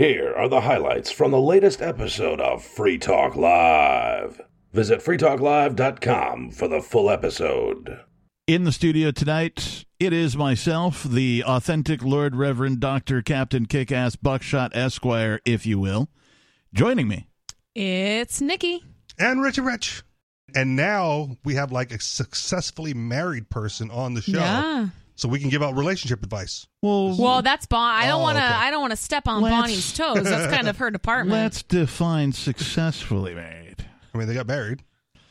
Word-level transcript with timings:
Here 0.00 0.32
are 0.34 0.48
the 0.48 0.62
highlights 0.62 1.10
from 1.10 1.30
the 1.30 1.38
latest 1.42 1.82
episode 1.82 2.40
of 2.40 2.64
Free 2.64 2.96
Talk 2.96 3.36
Live. 3.36 4.40
Visit 4.72 5.00
freetalklive.com 5.00 6.52
for 6.52 6.68
the 6.68 6.80
full 6.80 7.10
episode. 7.10 8.00
In 8.46 8.64
the 8.64 8.72
studio 8.72 9.10
tonight, 9.10 9.84
it 9.98 10.14
is 10.14 10.38
myself, 10.38 11.02
the 11.02 11.44
authentic 11.46 12.02
Lord 12.02 12.34
Reverend 12.34 12.80
Dr. 12.80 13.20
Captain 13.20 13.66
Kickass 13.66 14.16
Buckshot 14.16 14.74
Esquire, 14.74 15.38
if 15.44 15.66
you 15.66 15.78
will. 15.78 16.08
Joining 16.72 17.06
me, 17.06 17.28
It's 17.74 18.40
Nikki. 18.40 18.82
and 19.18 19.42
Richie 19.42 19.60
Rich. 19.60 20.02
And 20.54 20.76
now 20.76 21.36
we 21.44 21.56
have 21.56 21.72
like 21.72 21.92
a 21.92 22.00
successfully 22.00 22.94
married 22.94 23.50
person 23.50 23.90
on 23.90 24.14
the 24.14 24.22
show, 24.22 24.38
Yeah. 24.38 24.88
So 25.20 25.28
we 25.28 25.38
can 25.38 25.50
give 25.50 25.62
out 25.62 25.76
relationship 25.76 26.22
advice. 26.22 26.66
well, 26.82 27.16
Well, 27.16 27.42
that's 27.42 27.66
Bon. 27.66 27.78
I 27.80 28.06
don't 28.06 28.20
Oh, 28.20 28.22
want 28.22 28.38
to. 28.38 28.44
okay. 28.44 28.52
I 28.54 28.70
don't 28.70 28.80
want 28.80 28.92
to 28.92 28.96
step 28.96 29.28
on 29.28 29.42
Let's- 29.42 29.54
Bonnie's 29.54 29.92
toes. 29.92 30.24
That's 30.24 30.52
kind 30.54 30.66
of 30.68 30.78
her 30.78 30.90
department. 30.98 31.30
let's 31.38 31.62
define 31.62 32.32
successfully 32.32 33.34
married. 33.34 33.84
I 34.14 34.18
mean, 34.18 34.26
they 34.28 34.34
got 34.34 34.46
married. 34.46 34.82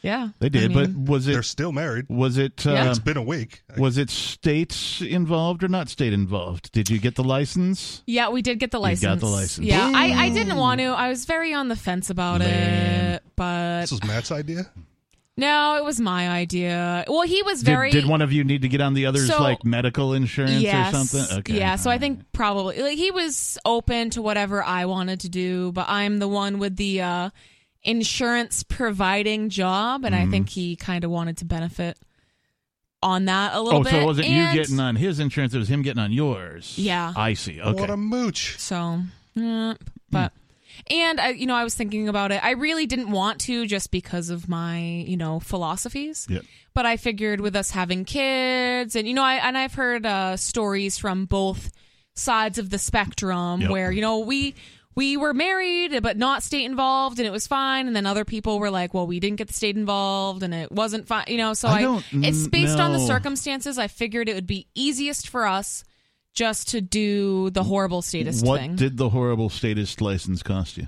yeah, 0.01 0.29
They 0.39 0.47
did, 0.49 0.65
I 0.71 0.73
mean, 0.73 0.93
but 1.03 1.11
was 1.11 1.27
it? 1.27 1.33
They're 1.33 1.43
still 1.43 1.71
married. 1.73 2.05
was 2.07 2.37
it 2.37 2.63
Yeah. 2.63 2.83
uh, 2.85 2.89
It's 2.91 2.99
been 2.99 3.17
a 3.17 3.21
week. 3.23 3.63
was 3.77 3.97
it 3.97 4.09
states 4.09 5.01
involved 5.01 5.63
or 5.63 5.67
not 5.67 5.89
state 5.89 6.13
involved? 6.13 6.71
Did 6.71 6.89
you 6.89 6.99
get 6.99 7.15
the 7.15 7.23
license? 7.23 8.01
yeah, 8.07 8.29
we 8.29 8.41
did 8.41 8.59
get 8.59 8.71
the 8.71 8.77
You 8.77 8.83
license. 8.83 9.01
got 9.15 9.19
the 9.19 9.25
license. 9.25 9.65
Yeah, 9.67 9.91
I, 9.93 10.27
I 10.27 10.29
didn't 10.29 10.55
want 10.55 10.79
to. 10.79 10.85
I 10.85 11.09
was 11.09 11.25
very 11.25 11.53
on 11.53 11.67
the 11.67 11.75
fence 11.75 12.09
about 12.09 12.39
Lame. 12.41 12.49
it, 12.49 13.23
but 13.35 13.81
This 13.81 13.91
was 13.91 14.03
Matt's 14.05 14.31
idea. 14.31 14.69
No, 15.39 15.77
it 15.77 15.83
was 15.83 15.99
my 15.99 16.29
idea. 16.29 17.05
Well, 17.07 17.21
he 17.23 17.41
was 17.43 17.63
very. 17.63 17.91
did 17.91 18.05
one 18.05 18.21
of 18.21 18.31
you 18.31 18.43
need 18.43 18.61
to 18.63 18.67
get 18.67 18.81
on 18.81 18.93
the 18.93 19.05
other's 19.05 19.27
So- 19.27 19.41
like 19.41 19.63
medical 19.65 20.13
insurance 20.13 20.61
yes, 20.61 20.93
or 20.93 20.97
something? 21.05 21.37
Okay. 21.39 21.57
Yeah, 21.57 21.75
so 21.77 21.89
I 21.89 21.97
think 21.97 22.31
probably 22.33 22.81
like 22.81 22.97
he 22.97 23.11
was 23.11 23.57
open 23.65 24.09
to 24.11 24.21
whatever 24.21 24.63
I 24.63 24.85
wanted 24.85 25.21
to 25.21 25.29
do, 25.29 25.71
but 25.71 25.85
I'm 25.89 26.19
the 26.19 26.27
one 26.27 26.59
with 26.59 26.75
the 26.75 27.01
uh 27.01 27.29
insurance 27.83 28.63
providing 28.63 29.49
job 29.49 30.03
and 30.03 30.13
I 30.13 30.19
Mm-hmm. 30.23 30.31
think 30.31 30.49
he 30.49 30.75
kind 30.75 31.03
of 31.05 31.11
wanted 31.11 31.37
to 31.37 31.45
benefit 31.45 31.97
on 33.01 33.25
that 33.25 33.53
a 33.53 33.61
little 33.61 33.79
Oh, 33.79 33.83
bit. 33.83 33.91
so 33.93 33.99
it 33.99 34.05
wasn't 34.05 34.27
and- 34.27 34.35
you 34.55 34.61
getting 34.61 34.79
on 34.81 34.97
his 34.97 35.19
insurance; 35.19 35.53
it 35.53 35.57
was 35.59 35.69
him 35.69 35.81
getting 35.81 36.01
on 36.03 36.11
yours. 36.11 36.73
Yeah. 36.77 37.13
I 37.15 37.33
see. 37.35 37.61
Okay. 37.61 37.79
What 37.79 37.89
a 37.89 37.95
mooch. 37.95 38.55
So, 38.59 39.01
eh, 39.37 39.73
but 40.11 40.33
and 40.89 41.19
I, 41.19 41.29
you 41.29 41.45
know, 41.45 41.55
I 41.55 41.63
was 41.63 41.75
thinking 41.75 42.09
about 42.09 42.31
it. 42.31 42.43
I 42.43 42.51
really 42.51 42.85
didn't 42.85 43.11
want 43.11 43.41
to 43.41 43.65
just 43.65 43.91
because 43.91 44.29
of 44.29 44.47
my, 44.49 44.79
you 44.79 45.17
know, 45.17 45.39
philosophies. 45.39 46.27
Yep. 46.29 46.43
But 46.73 46.85
I 46.85 46.97
figured 46.97 47.41
with 47.41 47.55
us 47.55 47.71
having 47.71 48.05
kids, 48.05 48.95
and 48.95 49.07
you 49.07 49.13
know, 49.13 49.23
I 49.23 49.35
and 49.35 49.57
I've 49.57 49.73
heard 49.73 50.05
uh, 50.05 50.37
stories 50.37 50.97
from 50.97 51.25
both 51.25 51.71
sides 52.15 52.57
of 52.57 52.69
the 52.69 52.77
spectrum 52.77 53.61
Yep. 53.61 53.69
where 53.69 53.91
you 53.91 54.01
know 54.01 54.19
we 54.19 54.53
we 54.95 55.15
were 55.15 55.33
married 55.33 56.01
but 56.03 56.17
not 56.17 56.43
state 56.43 56.65
involved 56.65 57.17
and 57.19 57.25
it 57.25 57.31
was 57.31 57.47
fine 57.47 57.87
and 57.87 57.95
then 57.95 58.05
other 58.05 58.25
people 58.25 58.59
were 58.59 58.69
like 58.69 58.93
well 58.93 59.07
we 59.07 59.21
didn't 59.21 59.37
get 59.37 59.47
the 59.47 59.53
state 59.53 59.77
involved 59.77 60.43
and 60.43 60.53
it 60.53 60.69
wasn't 60.69 61.07
fine 61.07 61.23
you 61.29 61.37
know 61.37 61.53
so 61.53 61.69
I 61.69 61.75
i, 61.75 61.81
don't 61.81 62.03
it's 62.11 62.47
based 62.47 62.77
on 62.77 62.91
the 62.91 62.99
circumstances 62.99 63.77
i 63.77 63.87
figured 63.87 64.27
it 64.27 64.33
would 64.33 64.47
be 64.47 64.67
easiest 64.75 65.29
for 65.29 65.47
us 65.47 65.85
just 66.39 66.69
to 66.69 66.81
do 66.81 67.49
the 67.51 67.63
horrible 67.63 68.01
statist 68.01 68.39
thing. 68.41 68.49
what 68.49 68.59
thing 68.61 68.75
did 68.75 68.97
the 68.97 69.09
horrible 69.09 69.49
statist 69.49 69.99
license 70.01 70.41
cost 70.41 70.77
you? 70.77 70.87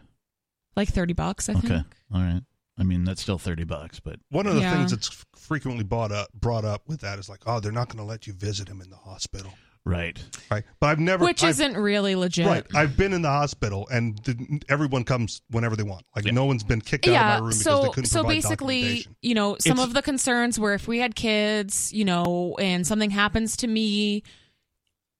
like 0.77 0.87
30 0.89 1.13
bucks 1.13 1.49
i 1.49 1.53
think 1.53 1.65
Okay. 1.65 1.83
All 2.13 2.21
right. 2.21 2.41
I 2.79 2.83
mean, 2.83 3.03
that's 3.03 3.21
still 3.21 3.37
30 3.37 3.65
bucks, 3.65 3.99
but 3.99 4.15
One 4.31 4.47
of 4.47 4.55
the 4.55 4.61
Yeah. 4.61 4.73
things 4.73 4.91
that's 4.91 5.23
frequently 5.35 5.83
brought 5.83 6.11
up 6.11 6.29
brought 6.33 6.65
up 6.65 6.81
with 6.87 7.01
that 7.01 7.19
is 7.19 7.29
like, 7.29 7.41
oh, 7.45 7.59
they're 7.59 7.71
not 7.71 7.89
going 7.89 7.99
to 7.99 8.03
let 8.09 8.25
you 8.25 8.33
visit 8.33 8.67
him 8.69 8.81
in 8.81 8.89
the 8.89 8.95
hospital, 8.95 9.53
right. 9.85 10.17
right? 10.49 10.63
But 10.79 10.87
I've 10.87 10.99
never, 10.99 11.23
which 11.23 11.43
I've- 11.43 11.51
isn't 11.51 11.75
really 11.77 12.15
legit 12.15 12.47
right. 12.47 12.65
I've 12.73 12.97
been 12.97 13.13
in 13.13 13.21
the 13.21 13.29
hospital, 13.29 13.87
and 13.91 14.17
the, 14.23 14.61
everyone 14.69 15.03
comes 15.03 15.41
whenever 15.51 15.75
they 15.75 15.83
want. 15.83 16.05
Like 16.15 16.25
Yeah. 16.25 16.31
no 16.31 16.45
one's 16.45 16.63
been 16.63 16.81
kicked 16.81 17.07
out 17.07 17.11
of 17.11 17.15
my 17.15 17.19
yeah 17.21 17.35
room 17.39 17.49
because 17.49 17.57
they 17.59 17.63
so 17.63 17.89
couldn't 17.91 18.05
so 18.09 18.19
provide 18.21 18.33
basically 18.35 18.81
documentation. 18.81 19.15
you 19.21 19.35
know 19.35 19.57
some 19.59 19.71
It's- 19.73 19.87
of 19.87 19.93
the 19.93 20.01
concerns 20.01 20.57
were 20.59 20.73
if 20.73 20.87
we 20.87 20.99
had 20.99 21.13
kids 21.15 21.93
you 21.93 22.05
know 22.05 22.55
and 22.59 22.87
something 22.87 23.11
happens 23.11 23.55
to 23.57 23.67
me 23.67 24.23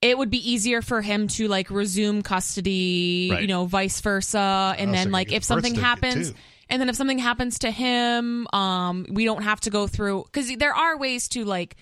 it 0.01 0.17
would 0.17 0.29
be 0.31 0.51
easier 0.51 0.81
for 0.81 1.01
him 1.01 1.27
to 1.27 1.47
like 1.47 1.69
resume 1.69 2.21
custody 2.23 3.29
Right. 3.31 3.41
you 3.41 3.47
know 3.47 3.65
vice 3.65 4.01
versa 4.01 4.75
and 4.77 4.93
then 4.93 5.11
like 5.11 5.31
if 5.31 5.43
something 5.43 5.73
happens 5.75 6.33
and 6.69 6.81
then 6.81 6.89
if 6.89 6.95
something 6.95 7.19
happens 7.19 7.59
to 7.59 7.71
him 7.71 8.47
um 8.53 9.05
we 9.09 9.25
don't 9.25 9.43
have 9.43 9.59
to 9.61 9.69
go 9.69 9.87
through 9.87 10.23
because 10.25 10.51
there 10.57 10.73
are 10.75 10.97
ways 10.97 11.27
to 11.29 11.45
like 11.45 11.75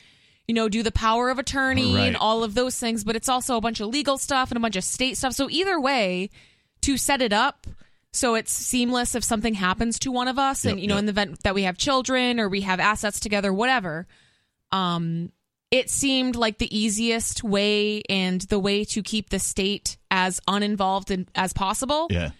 you 0.48 0.54
know 0.56 0.68
do 0.68 0.84
the 0.84 0.92
power 0.92 1.30
of 1.30 1.40
attorney 1.40 1.94
and 2.08 2.18
all 2.18 2.44
of 2.44 2.54
those 2.56 2.78
things 2.78 3.04
but 3.04 3.16
it's 3.16 3.30
also 3.30 3.56
a 3.56 3.62
bunch 3.62 3.80
of 3.80 3.88
legal 3.88 4.18
stuff 4.18 4.50
and 4.52 4.58
a 4.58 4.60
bunch 4.60 4.76
of 4.76 4.84
state 4.84 5.16
stuff 5.18 5.34
so 5.34 5.48
either 5.50 5.80
way 5.80 6.30
to 6.82 6.98
set 6.98 7.22
it 7.22 7.32
up 7.32 7.68
so 8.12 8.34
it's 8.34 8.52
seamless 8.52 9.14
if 9.14 9.24
something 9.24 9.54
happens 9.54 10.00
to 10.00 10.12
one 10.12 10.28
of 10.28 10.40
us 10.40 10.66
and 10.66 10.78
Yep, 10.78 10.82
you 10.82 10.88
know 10.88 10.96
yep. 10.96 11.00
in 11.00 11.06
the 11.06 11.12
event 11.12 11.44
that 11.44 11.54
we 11.54 11.64
have 11.64 11.78
children 11.78 12.40
or 12.40 12.50
we 12.50 12.62
have 12.62 12.80
assets 12.80 13.20
together 13.20 13.54
whatever 13.54 14.08
um 14.72 15.32
it 15.72 15.90
seemed 15.90 16.36
like 16.36 16.58
the 16.58 16.76
easiest 16.78 17.44
way 17.44 18.02
and 18.10 18.42
the 18.42 18.60
way 18.60 18.84
to 18.86 19.04
keep 19.04 19.30
the 19.30 19.40
state 19.40 19.98
as 20.10 20.40
uninvolved 20.48 21.12
in, 21.12 21.28
as 21.36 21.54
possible 21.54 22.08
Yeah. 22.10 22.32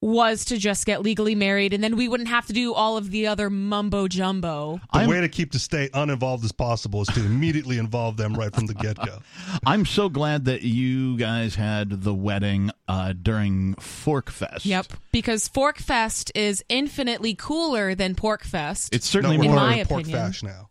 was 0.00 0.44
to 0.46 0.56
just 0.56 0.86
get 0.86 1.02
legally 1.02 1.34
married 1.34 1.74
and 1.74 1.82
then 1.82 1.96
we 1.96 2.06
wouldn't 2.08 2.28
have 2.28 2.46
to 2.46 2.52
do 2.52 2.72
all 2.72 2.96
of 2.96 3.10
the 3.10 3.26
other 3.26 3.50
mumbo 3.50 4.06
jumbo 4.06 4.80
The 4.92 5.00
I'm- 5.00 5.10
way 5.10 5.20
to 5.20 5.28
keep 5.28 5.50
the 5.52 5.58
state 5.58 5.90
uninvolved 5.92 6.44
as 6.44 6.52
possible 6.52 7.02
is 7.02 7.08
to 7.08 7.24
immediately 7.26 7.78
involve 7.78 8.16
them 8.16 8.34
right 8.34 8.54
from 8.54 8.66
the 8.66 8.74
get 8.74 8.96
go. 8.96 9.18
I'm 9.66 9.84
so 9.84 10.08
glad 10.08 10.44
that 10.44 10.62
you 10.62 11.16
guys 11.18 11.56
had 11.56 12.02
the 12.04 12.14
wedding 12.14 12.70
uh, 12.86 13.12
during 13.20 13.74
Fork 13.74 14.30
Fest. 14.30 14.64
yep 14.64 14.86
because 15.12 15.48
fork 15.48 15.78
fest 15.78 16.30
is 16.34 16.64
infinitely 16.68 17.34
cooler 17.34 17.94
than 17.96 18.14
PorcFest 18.14 18.90
It's 18.92 19.06
certainly 19.08 19.36
no, 19.36 19.42
we're 19.42 19.48
In 19.50 19.54
my 19.56 19.70
calling 19.72 19.86
pork 19.86 20.00
opinion. 20.02 20.18
fash 20.26 20.42
now. 20.44 20.70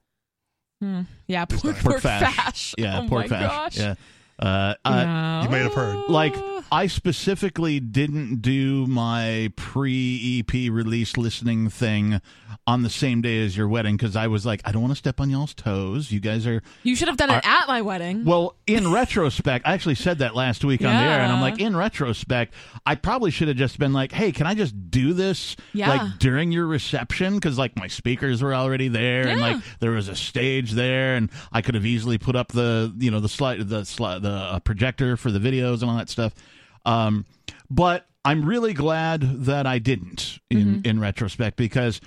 Hmm. 0.81 1.01
yeah 1.25 1.45
pork, 1.45 1.61
pork, 1.61 1.77
pork 1.77 2.01
fash. 2.01 2.35
fash. 2.35 2.75
Yeah, 2.77 3.01
oh 3.01 3.07
pork 3.07 3.27
fash. 3.27 3.41
gosh 3.49 3.77
Yeah. 3.77 3.95
Uh, 4.40 4.75
uh, 4.86 5.03
No. 5.03 5.42
You 5.44 5.50
may 5.50 5.59
have 5.59 5.74
heard. 5.74 6.09
like 6.09 6.36
I 6.72 6.88
specifically 6.88 7.80
didn't 7.80 8.42
do 8.42 8.86
my 8.88 9.52
pre 9.56 10.40
EP 10.40 10.72
release 10.72 11.16
listening 11.18 11.70
thing 11.70 12.22
on 12.66 12.84
the 12.84 12.90
same 12.90 13.22
day 13.22 13.46
as 13.46 13.56
your 13.56 13.68
wedding 13.70 13.96
because 13.96 14.18
I 14.18 14.28
was 14.28 14.46
like, 14.46 14.62
I 14.66 14.72
don't 14.74 14.81
want 14.81 14.92
to 14.92 14.98
step 14.98 15.22
on 15.22 15.30
y'all's 15.30 15.53
toes. 15.53 16.12
You 16.12 16.20
guys 16.20 16.46
are 16.46 16.62
you 16.84 16.96
should 16.96 17.08
have 17.08 17.16
done 17.16 17.30
it 17.30 17.42
at 17.46 17.68
my 17.68 17.81
wedding 17.81 18.25
well. 18.25 18.56
In 18.68 18.92
retrospect, 18.92 19.66
I 19.66 19.74
actually 19.74 19.96
said 19.96 20.20
that 20.20 20.36
last 20.36 20.66
week 20.66 20.81
on 20.81 20.88
the 20.94 21.00
air, 21.00 21.22
and 21.22 21.31
I'm 21.31 21.40
like, 21.42 21.59
in 21.62 21.75
retrospect, 21.78 22.54
I 22.86 22.96
probably 22.96 23.31
should 23.31 23.48
have 23.48 23.56
just 23.56 23.80
been 23.80 23.94
like, 23.94 24.12
Hey, 24.12 24.34
can 24.34 24.46
I 24.46 24.54
just 24.54 24.92
do 24.92 25.14
this 25.14 25.56
Yeah. 25.74 25.90
like 25.90 26.19
during 26.19 26.52
your 26.52 26.68
reception? 26.68 27.36
Because 27.36 27.58
like 27.58 27.78
my 27.78 27.88
speakers 27.88 28.44
were 28.44 28.54
already 28.54 28.90
there, 28.90 29.28
and 29.30 29.40
like 29.40 29.58
there 29.80 29.92
was 29.92 30.09
a 30.09 30.16
stage 30.18 30.72
there, 30.74 31.16
and 31.16 31.30
I 31.54 31.62
could 31.62 31.75
have 31.75 31.86
easily 31.86 32.18
put 32.18 32.36
up 32.36 32.50
the 32.52 32.94
you 33.00 33.09
know 33.09 33.22
the 33.22 33.30
slide 33.30 33.69
the 33.69 33.86
slide 33.86 34.22
the 34.29 34.59
projector 34.61 35.17
for 35.17 35.31
the 35.31 35.39
videos 35.39 35.81
and 35.81 35.89
all 35.89 35.97
that 35.97 36.09
stuff. 36.09 36.33
Um, 36.85 37.25
but 37.69 38.07
I'm 38.25 38.45
really 38.45 38.73
glad 38.73 39.21
that 39.45 39.65
I 39.65 39.79
didn't 39.79 40.39
in 40.49 40.57
Mm-hmm. 40.57 40.79
in 40.88 40.99
retrospect 40.99 41.55
because 41.57 42.01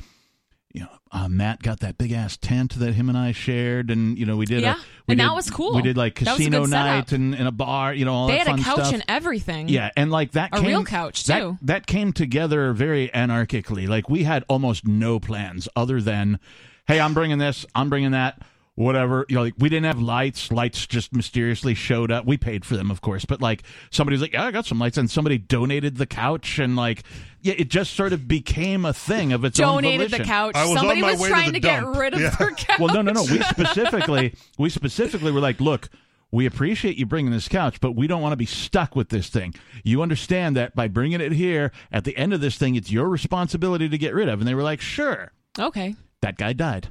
you 0.73 0.81
know 0.83 0.89
uh, 1.13 1.29
Matt 1.29 1.63
got 1.63 1.81
that 1.81 1.99
big 1.99 2.13
ass 2.13 2.37
tent 2.37 2.79
that 2.79 2.93
him 2.95 3.09
and 3.09 3.19
I 3.19 3.33
shared, 3.33 3.91
and 3.91 4.19
you 4.19 4.25
know 4.27 4.37
we 4.37 4.47
did 4.47 4.63
Yeah, 4.63 4.75
a, 4.75 4.77
we 5.07 5.13
and 5.13 5.19
did, 5.19 5.27
that 5.29 5.35
was 5.35 5.51
cool. 5.51 5.75
We 5.75 5.83
did 5.83 5.97
like 5.97 6.19
That 6.21 6.37
casino 6.37 6.65
night 6.67 7.13
and, 7.13 7.35
and 7.35 7.49
a 7.49 7.53
bar, 7.53 7.93
you 7.95 8.05
know 8.05 8.15
all 8.15 8.27
they 8.29 8.39
that 8.39 8.47
had 8.47 8.61
a 8.61 8.63
couch 8.63 8.75
stuff. 8.79 8.93
and 8.95 9.05
everything 9.09 9.69
Yeah, 9.69 9.91
and 9.97 10.11
like 10.11 10.33
that 10.33 10.51
A 10.53 10.57
came, 10.61 10.67
real 10.67 10.85
couch, 10.85 11.25
that- 11.25 11.41
too. 11.41 11.59
That, 11.63 11.87
came 11.87 12.13
together 12.13 12.73
very 12.73 13.09
anarchically. 13.09 13.89
Like 13.89 14.09
we 14.09 14.23
had 14.25 14.45
almost 14.49 14.87
no 14.87 15.19
plans 15.21 15.69
other 15.75 16.01
than, 16.01 16.39
hey, 16.87 17.01
I'm 17.01 17.15
bringing 17.15 17.39
this, 17.39 17.67
I'm 17.75 17.89
bringing 17.91 18.13
that, 18.13 18.41
whatever. 18.75 19.27
You 19.29 19.37
know, 19.37 19.43
like 19.43 19.55
we 19.59 19.69
didn't 19.69 19.87
have 19.87 20.01
lights. 20.01 20.51
Lights 20.51 20.87
just 20.87 21.15
mysteriously 21.15 21.75
showed 21.75 22.11
up. 22.11 22.27
We 22.27 22.37
paid 22.37 22.65
for 22.65 22.77
them, 22.77 22.91
of 22.91 23.01
course, 23.01 23.25
but 23.25 23.41
like 23.41 23.63
somebody 23.91 24.15
was 24.15 24.23
like, 24.23 24.33
yeah, 24.33 24.45
I 24.47 24.51
got 24.51 24.67
some 24.67 24.79
lights, 24.79 24.97
and 24.99 25.11
somebody 25.11 25.39
donated 25.39 25.97
the 25.97 26.07
couch, 26.07 26.59
and 26.59 26.77
like, 26.77 27.03
yeah, 27.43 27.55
it 27.57 27.69
just 27.69 27.95
sort 27.95 28.13
of 28.13 28.27
became 28.29 28.85
a 28.85 28.93
thing 28.93 29.33
of 29.33 29.45
its 29.45 29.59
own 29.61 29.83
donated 29.83 30.11
the 30.11 30.25
couch. 30.25 30.55
I 30.55 30.63
was 30.65 30.73
on 30.73 30.77
Somebody 30.79 31.01
my 31.03 31.13
was 31.13 31.21
way 31.21 31.29
to 31.29 31.33
trying 31.35 31.47
the 31.49 31.53
to, 31.55 31.61
get 31.61 31.87
rid 31.87 32.15
of 32.15 32.21
Yeah. 32.21 32.31
their 32.39 32.51
couch. 32.51 32.79
Well, 32.81 32.95
no, 32.95 33.03
no, 33.03 33.13
no. 33.13 33.23
We 33.25 33.41
specifically, 33.43 34.35
we 34.59 34.71
specifically 34.71 35.33
were 35.33 35.41
like, 35.41 35.61
look, 35.61 35.89
we 36.33 36.47
appreciate 36.47 36.97
you 36.97 37.07
bringing 37.07 37.33
this 37.33 37.49
couch, 37.49 37.81
but 37.81 37.93
we 37.97 38.07
don't 38.07 38.23
want 38.23 38.33
to 38.33 38.37
be 38.37 38.47
stuck 38.47 38.95
with 38.95 39.09
this 39.09 39.29
thing. 39.29 39.55
You 39.83 40.01
understand 40.01 40.57
that 40.57 40.77
by 40.77 40.87
bringing 40.87 41.21
it 41.21 41.33
here, 41.33 41.73
at 41.91 42.05
the 42.05 42.17
end 42.17 42.33
of 42.33 42.41
this 42.41 42.57
thing, 42.57 42.77
it's 42.77 42.91
your 42.93 43.09
responsibility 43.09 43.89
to 43.89 43.99
get 43.99 44.15
rid 44.15 44.29
of. 44.29 44.39
And 44.41 44.47
they 44.47 44.55
were 44.55 44.63
like, 44.63 44.81
sure. 44.81 45.33
Okay. 45.59 45.97
That 46.23 46.37
guy 46.39 46.53
died. 46.53 46.89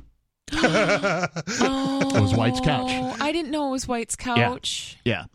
Oh, 0.54 2.12
It 2.16 2.22
was 2.22 2.34
White's 2.34 2.60
couch. 2.60 2.90
I 3.22 3.32
didn't 3.32 3.52
know 3.52 3.68
it 3.68 3.72
was 3.72 3.88
White's 3.88 4.16
couch. 4.16 4.98
Yeah. 5.06 5.14
yeah. 5.14 5.26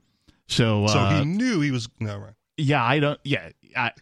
So, 0.49 0.87
So 0.87 0.99
uh, 0.99 1.19
he 1.21 1.25
knew 1.25 1.61
he 1.61 1.71
was 1.71 1.89
no 2.01 2.19
right. 2.19 2.35
yeah, 2.57 2.85
I 2.85 2.99
don't, 3.01 3.19
yeah, 3.25 3.49
I, 3.77 3.93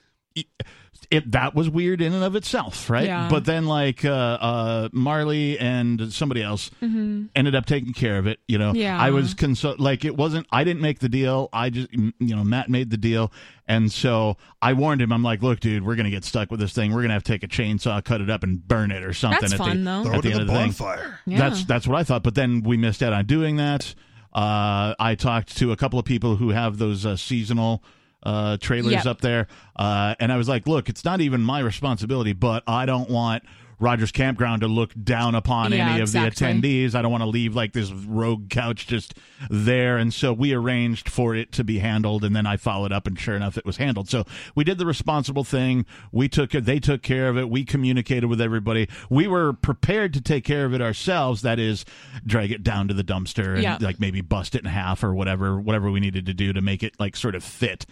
it 1.11 1.33
that 1.33 1.55
was 1.55 1.69
weird 1.69 2.01
in 2.01 2.13
and 2.15 2.25
of 2.25 2.37
itself, 2.37 2.89
right? 2.91 3.07
Yeah. 3.07 3.29
But 3.29 3.45
then 3.45 3.67
like 3.67 4.05
uh, 4.05 4.11
uh, 4.11 4.89
Marley 4.93 5.59
and 5.59 6.13
somebody 6.13 6.43
else 6.43 6.71
ended 6.81 7.55
up 7.55 7.67
taking 7.67 7.93
care 7.93 8.19
of 8.19 8.27
it. 8.27 8.39
You 8.49 8.59
know, 8.59 8.73
Mm-hmm. 8.73 8.81
Yeah. 8.81 9.01
I 9.01 9.11
was 9.11 9.35
consult 9.35 9.81
like 9.81 10.05
it 10.05 10.17
wasn't. 10.17 10.47
I 10.53 10.65
didn't 10.65 10.83
make 10.83 10.99
the 11.01 11.09
deal. 11.09 11.49
I 11.53 11.71
just 11.71 11.93
you 11.93 12.13
know 12.21 12.45
Matt 12.45 12.69
made 12.71 12.91
the 12.91 12.97
deal, 12.97 13.33
and 13.67 13.91
so 13.93 14.37
I 14.61 14.73
warned 14.73 15.03
him. 15.03 15.13
I'm 15.13 15.23
like, 15.23 15.43
look, 15.43 15.61
dude, 15.61 15.85
we're 15.85 15.97
gonna 15.97 16.11
get 16.11 16.25
stuck 16.25 16.51
with 16.51 16.61
this 16.61 16.73
thing. 16.73 16.93
We're 16.93 17.03
gonna 17.03 17.15
have 17.15 17.25
to 17.25 17.33
take 17.33 17.43
a 17.43 17.49
chainsaw, 17.49 18.03
cut 18.05 18.21
it 18.21 18.31
up, 18.31 18.43
and 18.43 18.67
burn 18.67 18.91
it 18.91 19.03
or 19.03 19.13
something. 19.13 19.41
That's 19.41 19.53
at 19.55 19.59
fun, 19.59 19.85
the, 19.85 19.91
though. 19.91 20.05
Throw 20.05 20.13
At 20.15 20.19
it 20.19 20.23
the 20.23 20.29
to 20.31 20.35
end 20.35 20.39
the 20.39 20.41
of 20.43 20.47
the 20.47 20.53
thing. 20.55 20.87
bonfire. 20.87 21.21
Yeah. 21.27 21.39
That's 21.39 21.65
that's 21.65 21.87
what 21.87 21.99
I 21.99 22.05
thought. 22.05 22.23
But 22.23 22.35
then 22.35 22.63
we 22.63 22.77
missed 22.77 23.03
out 23.03 23.13
on 23.13 23.27
doing 23.27 23.57
that. 23.57 23.95
Uh, 24.33 24.95
I 24.99 25.15
talked 25.15 25.57
to 25.59 25.73
a 25.73 25.77
couple 25.77 25.99
of 25.99 26.05
people 26.07 26.37
who 26.37 26.51
have 26.51 26.79
those 26.79 27.05
uh, 27.05 27.17
seasonal 27.17 27.83
uh, 28.23 28.57
trailers 28.61 28.93
Yep. 28.93 29.07
up 29.07 29.21
there, 29.21 29.47
uh, 29.77 30.15
and 30.21 30.33
I 30.33 30.37
was 30.37 30.49
like, 30.49 30.67
"Look, 30.67 30.89
it's 30.89 31.05
not 31.05 31.21
even 31.21 31.43
my 31.43 31.61
responsibility, 31.61 32.33
but 32.33 32.63
I 32.67 32.87
don't 32.87 33.11
want." 33.11 33.43
Rogers 33.81 34.13
Campground 34.13 34.61
to 34.61 34.69
look 34.69 34.93
down 35.03 35.35
upon 35.35 35.73
Yeah, 35.73 35.87
any 35.89 35.95
of 35.97 36.03
exactly. 36.03 36.47
the 36.47 36.61
attendees. 36.61 36.95
I 36.95 37.03
don't 37.03 37.11
want 37.11 37.23
to 37.23 37.29
leave 37.29 37.57
like 37.57 37.73
this 37.73 37.91
rogue 37.91 38.49
couch 38.49 38.87
just 38.87 39.15
there. 39.51 39.97
And 39.99 40.15
so 40.15 40.33
we 40.33 40.53
arranged 40.53 41.09
for 41.09 41.35
it 41.35 41.51
to 41.53 41.65
be 41.65 41.81
handled. 41.81 42.23
And 42.23 42.37
then 42.37 42.47
I 42.47 42.57
followed 42.59 42.93
up, 42.93 43.09
and 43.09 43.19
sure 43.19 43.35
enough, 43.35 43.59
it 43.59 43.67
was 43.67 43.79
handled. 43.79 44.09
So 44.09 44.25
we 44.55 44.63
did 44.63 44.79
the 44.79 44.87
responsible 44.87 45.43
thing. 45.43 45.85
We 46.13 46.29
took 46.29 46.55
it, 46.55 46.65
they 46.65 46.79
took 46.79 47.03
care 47.03 47.29
of 47.29 47.37
it. 47.37 47.51
We 47.51 47.65
communicated 47.65 48.29
with 48.29 48.41
everybody. 48.41 48.89
We 49.11 49.27
were 49.27 49.53
prepared 49.53 50.15
to 50.15 50.21
take 50.21 50.45
care 50.45 50.65
of 50.65 50.73
it 50.75 50.81
ourselves. 50.81 51.43
That 51.43 51.59
is, 51.59 51.85
drag 52.25 52.53
it 52.53 52.63
down 52.63 52.87
to 52.87 52.95
the 52.95 53.03
dumpster 53.03 53.55
and 53.55 53.65
Yeah. 53.65 53.79
like 53.81 53.99
maybe 53.99 54.21
bust 54.21 54.55
it 54.55 54.61
in 54.63 54.71
half 54.71 55.03
or 55.03 55.13
whatever, 55.13 55.59
whatever 55.61 55.91
we 55.91 55.99
needed 55.99 56.27
to 56.27 56.35
do 56.35 56.53
to 56.53 56.61
make 56.61 56.85
it 56.85 56.95
like 57.01 57.17
sort 57.17 57.35
of 57.35 57.43
fit. 57.43 57.85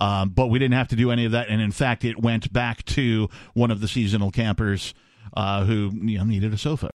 Um, 0.00 0.30
but 0.30 0.48
we 0.48 0.58
didn't 0.58 0.74
have 0.74 0.88
to 0.88 0.96
do 0.96 1.10
any 1.10 1.24
of 1.24 1.32
that. 1.32 1.48
And 1.48 1.60
in 1.60 1.72
fact, 1.72 2.04
it 2.04 2.20
went 2.20 2.52
back 2.52 2.84
to 2.86 3.28
one 3.54 3.70
of 3.70 3.80
the 3.80 3.88
seasonal 3.88 4.30
campers 4.30 4.94
uh, 5.36 5.64
who 5.64 5.92
you 6.02 6.18
know, 6.18 6.24
needed 6.24 6.52
a 6.52 6.58
sofa. 6.58 6.90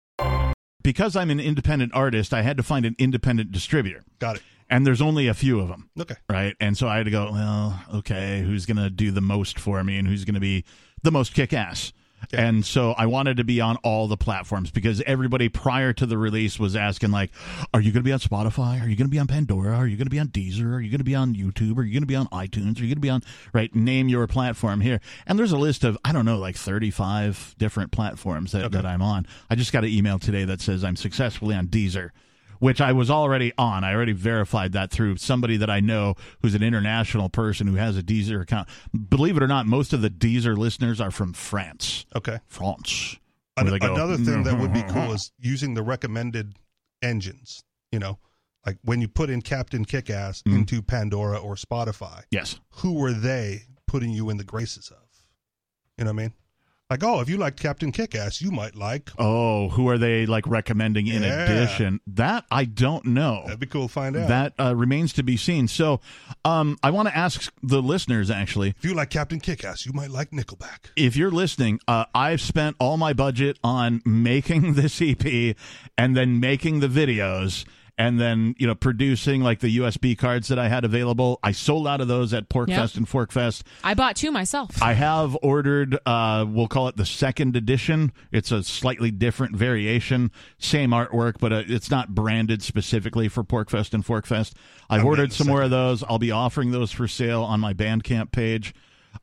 Because 0.83 1.15
I'm 1.15 1.29
an 1.29 1.39
independent 1.39 1.93
artist, 1.93 2.33
I 2.33 2.41
had 2.43 2.57
to 2.57 2.63
find 2.63 2.85
an 2.85 2.95
independent 2.97 3.51
distributor. 3.51 4.03
Got 4.19 4.37
it. 4.37 4.41
And 4.69 4.85
there's 4.85 5.01
only 5.01 5.27
a 5.27 5.33
few 5.33 5.59
of 5.59 5.69
them, 5.69 5.89
Okay. 5.99 6.15
right? 6.29 6.55
And 6.59 6.77
so 6.77 6.87
I 6.87 6.97
had 6.97 7.05
to 7.05 7.11
go, 7.11 7.31
well, 7.31 7.81
okay, 7.95 8.41
who's 8.41 8.65
going 8.65 8.77
to 8.77 8.89
do 8.89 9.11
the 9.11 9.21
most 9.21 9.59
for 9.59 9.83
me 9.83 9.97
and 9.97 10.07
who's 10.07 10.25
going 10.25 10.33
to 10.35 10.41
be 10.41 10.65
the 11.03 11.11
most 11.11 11.33
kick 11.33 11.53
ass? 11.53 11.93
Yeah. 12.31 12.47
And 12.47 12.65
so 12.65 12.91
I 12.91 13.05
wanted 13.05 13.37
to 13.37 13.43
be 13.43 13.61
on 13.61 13.77
all 13.77 14.07
the 14.07 14.17
platforms 14.17 14.69
because 14.69 15.01
everybody 15.05 15.47
prior 15.49 15.93
to 15.93 16.05
the 16.05 16.17
release 16.17 16.59
was 16.59 16.75
asking, 16.75 17.11
like, 17.11 17.31
are 17.73 17.79
you 17.79 17.91
going 17.91 18.03
to 18.03 18.07
be 18.07 18.11
on 18.11 18.19
Spotify? 18.19 18.81
Are 18.81 18.87
you 18.87 18.95
going 18.95 19.07
to 19.07 19.11
be 19.11 19.19
on 19.19 19.27
Pandora? 19.27 19.75
Are 19.75 19.87
you 19.87 19.95
going 19.95 20.07
to 20.07 20.11
be 20.11 20.19
on 20.19 20.27
Deezer? 20.27 20.73
Are 20.73 20.81
you 20.81 20.89
going 20.89 20.99
to 20.99 21.05
be 21.05 21.15
on 21.15 21.35
YouTube? 21.35 21.77
Are 21.77 21.83
you 21.83 21.93
going 21.93 22.01
to 22.01 22.07
be 22.07 22.15
on 22.15 22.27
iTunes? 22.27 22.79
Are 22.79 22.83
you 22.83 22.87
going 22.87 22.95
to 22.95 23.01
be 23.01 23.09
on, 23.09 23.23
right? 23.53 23.73
Name 23.73 24.09
your 24.09 24.27
platform 24.27 24.81
here. 24.81 24.99
And 25.25 25.39
there's 25.39 25.53
a 25.53 25.57
list 25.57 25.83
of, 25.83 25.97
I 26.03 26.11
don't 26.11 26.25
know, 26.25 26.37
like 26.37 26.57
35 26.57 27.55
different 27.57 27.91
platforms 27.91 28.51
that, 28.51 28.71
that 28.71 28.85
I'm 28.85 29.01
on. 29.01 29.25
I 29.49 29.55
just 29.55 29.71
got 29.71 29.83
an 29.83 29.89
email 29.89 30.19
today 30.19 30.43
that 30.43 30.59
says 30.59 30.83
I'm 30.83 30.95
successfully 30.95 31.55
on 31.55 31.67
Deezer 31.67 32.11
which 32.59 32.81
I 32.81 32.91
was 32.91 33.09
already 33.09 33.51
on. 33.57 33.83
I 33.83 33.93
already 33.93 34.11
verified 34.13 34.71
that 34.73 34.91
through 34.91 35.17
somebody 35.17 35.57
that 35.57 35.69
I 35.69 35.79
know 35.79 36.15
who's 36.41 36.55
an 36.55 36.63
international 36.63 37.29
person 37.29 37.67
who 37.67 37.75
has 37.75 37.97
a 37.97 38.03
Deezer 38.03 38.41
account. 38.41 38.67
Believe 39.09 39.37
it 39.37 39.43
or 39.43 39.47
not, 39.47 39.65
most 39.65 39.93
of 39.93 40.01
the 40.01 40.09
Deezer 40.09 40.57
listeners 40.57 40.99
are 41.01 41.11
from 41.11 41.33
France. 41.33 42.05
Okay. 42.15 42.39
France. 42.47 43.17
An- 43.57 43.67
another 43.69 44.17
thing 44.17 44.43
that 44.43 44.59
would 44.59 44.73
be 44.73 44.83
cool 44.89 45.13
is 45.13 45.31
using 45.39 45.73
the 45.73 45.81
recommended 45.83 46.57
engines. 47.01 47.63
You 47.91 47.99
know, 47.99 48.19
like 48.65 48.77
when 48.83 49.01
you 49.01 49.07
put 49.07 49.29
in 49.29 49.41
Captain 49.41 49.85
Kickass 49.85 50.43
Mm-hmm. 50.43 50.57
into 50.57 50.81
Pandora 50.81 51.37
or 51.37 51.55
Spotify, 51.55 52.23
Yes. 52.31 52.59
who 52.69 52.93
were 52.93 53.13
they 53.13 53.61
putting 53.87 54.11
you 54.11 54.29
in 54.29 54.37
the 54.37 54.43
graces 54.43 54.89
of? 54.89 54.97
You 55.97 56.03
know 56.05 56.11
what 56.11 56.19
I 56.19 56.23
mean? 56.23 56.33
Like, 56.89 57.03
oh, 57.03 57.19
if 57.19 57.27
you 57.27 57.35
like 57.35 57.57
Captain 57.57 57.91
Kickass, 57.91 58.39
you 58.41 58.49
might 58.49 58.73
like. 58.73 59.09
Oh, 59.19 59.67
who 59.67 59.89
are 59.89 59.97
they 59.97 60.25
like 60.25 60.47
recommending 60.47 61.07
in 61.07 61.21
Yeah. 61.21 61.43
addition? 61.43 61.99
That 62.07 62.45
I 62.49 62.63
don't 62.63 63.03
know. 63.07 63.41
That'd 63.43 63.59
be 63.59 63.65
cool 63.65 63.87
to 63.89 63.93
find 63.93 64.15
out. 64.15 64.29
That 64.29 64.53
uh, 64.57 64.73
remains 64.73 65.11
to 65.13 65.23
be 65.23 65.35
seen. 65.35 65.67
So, 65.67 65.99
um, 66.45 66.77
I 66.81 66.91
want 66.91 67.09
to 67.09 67.17
ask 67.17 67.51
the 67.61 67.81
listeners 67.81 68.31
actually 68.31 68.69
if 68.69 68.85
you 68.85 68.93
like 68.93 69.09
Captain 69.09 69.41
Kickass, 69.41 69.85
you 69.85 69.91
might 69.91 70.11
like 70.11 70.31
Nickelback. 70.31 70.91
if 70.95 71.17
you're 71.17 71.29
listening, 71.31 71.81
uh, 71.89 72.05
I've 72.15 72.39
spent 72.39 72.77
all 72.79 72.95
my 72.95 73.11
budget 73.11 73.59
on 73.65 74.01
making 74.05 74.73
this 74.75 75.01
EP 75.01 75.57
and 75.97 76.15
then 76.15 76.39
making 76.39 76.79
the 76.79 76.87
videos 76.87 77.65
and 77.97 78.19
then 78.19 78.53
you 78.57 78.67
know 78.67 78.75
producing 78.75 79.41
like 79.41 79.59
the 79.59 79.77
USB 79.79 80.17
cards 80.17 80.47
that 80.49 80.59
I 80.59 80.67
had 80.67 80.85
available. 80.85 81.39
I 81.43 81.51
sold 81.51 81.87
out 81.87 81.99
of 82.01 82.07
those 82.07 82.33
at 82.33 82.49
PorcFest 82.49 82.67
Yep. 82.69 82.95
and 82.95 83.07
Forkfest. 83.07 83.63
I 83.83 83.93
bought 83.93 84.15
two 84.15 84.31
myself. 84.31 84.81
I 84.81 84.93
have 84.93 85.35
ordered, 85.41 85.97
uh, 86.05 86.45
we'll 86.47 86.67
call 86.67 86.87
it 86.87 86.97
the 86.97 87.05
second 87.05 87.55
edition. 87.55 88.11
It's 88.31 88.51
a 88.51 88.63
slightly 88.63 89.09
different 89.11 89.55
variation, 89.55 90.31
same 90.59 90.91
artwork, 90.91 91.35
but 91.39 91.51
uh, 91.51 91.63
it's 91.67 91.89
not 91.89 92.13
branded 92.13 92.61
specifically 92.61 93.27
for 93.27 93.43
PorcFest 93.43 93.93
and 93.93 94.05
Forkfest. 94.05 94.53
I've 94.89 95.01
I'm 95.01 95.05
ordered 95.07 95.33
some 95.33 95.47
more 95.47 95.63
of 95.63 95.71
those. 95.71 96.03
I'll 96.03 96.19
be 96.19 96.31
offering 96.31 96.71
those 96.71 96.91
for 96.91 97.07
sale 97.07 97.43
on 97.43 97.59
my 97.59 97.73
Bandcamp 97.73 98.31
page. 98.31 98.73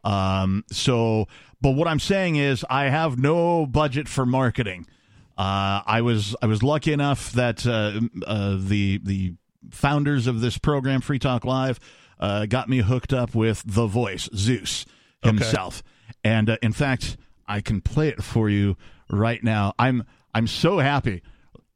Um, 0.02 0.64
so, 0.70 1.28
but 1.60 1.70
what 1.70 1.86
I'm 1.88 2.00
saying 2.00 2.36
is, 2.36 2.64
I 2.68 2.84
have 2.84 3.16
no 3.18 3.64
budget 3.66 4.08
for 4.08 4.26
marketing. 4.26 4.86
Uh, 5.36 5.82
I 5.84 6.00
was 6.02 6.36
I 6.40 6.46
was 6.46 6.62
lucky 6.62 6.92
enough 6.92 7.32
that 7.32 7.66
uh, 7.66 8.00
uh, 8.26 8.56
the 8.58 9.00
the 9.02 9.34
founders 9.70 10.26
of 10.26 10.40
this 10.40 10.58
program, 10.58 11.00
Free 11.00 11.18
Talk 11.18 11.44
Live, 11.44 11.80
uh, 12.20 12.46
got 12.46 12.68
me 12.68 12.78
hooked 12.78 13.12
up 13.12 13.34
with 13.34 13.62
the 13.66 13.86
voice 13.86 14.28
Zeus 14.34 14.86
himself, 15.22 15.82
and 16.22 16.50
uh, 16.50 16.56
in 16.62 16.72
fact, 16.72 17.16
I 17.48 17.60
can 17.60 17.80
play 17.80 18.08
it 18.08 18.22
for 18.22 18.48
you 18.48 18.76
right 19.10 19.42
now. 19.42 19.74
I'm 19.78 20.04
I'm 20.34 20.46
so 20.46 20.78
happy 20.78 21.22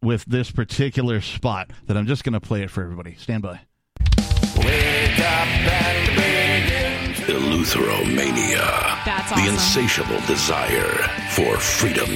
with 0.03 0.25
this 0.27 0.51
particular 0.51 1.21
spot 1.21 1.71
that 1.87 1.97
I'm 1.97 2.07
just 2.07 2.23
going 2.23 2.35
to 2.35 2.41
play 2.41 2.63
it 2.63 2.71
for 2.71 2.83
everybody. 2.83 3.15
Stand 3.15 3.43
by. 3.43 3.61
Eleutheromania. 7.29 9.05
That's 9.05 9.31
The 9.33 9.49
insatiable 9.49 10.21
desire 10.27 11.09
for 11.31 11.59
freedom. 11.59 12.09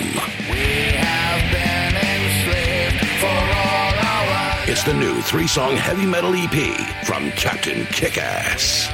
It's 4.72 4.84
the 4.84 4.94
new 4.94 5.20
three 5.20 5.46
song 5.46 5.76
heavy 5.76 6.06
metal 6.06 6.32
EP 6.34 7.04
from 7.04 7.30
Captain 7.32 7.84
Kickass. 7.88 8.88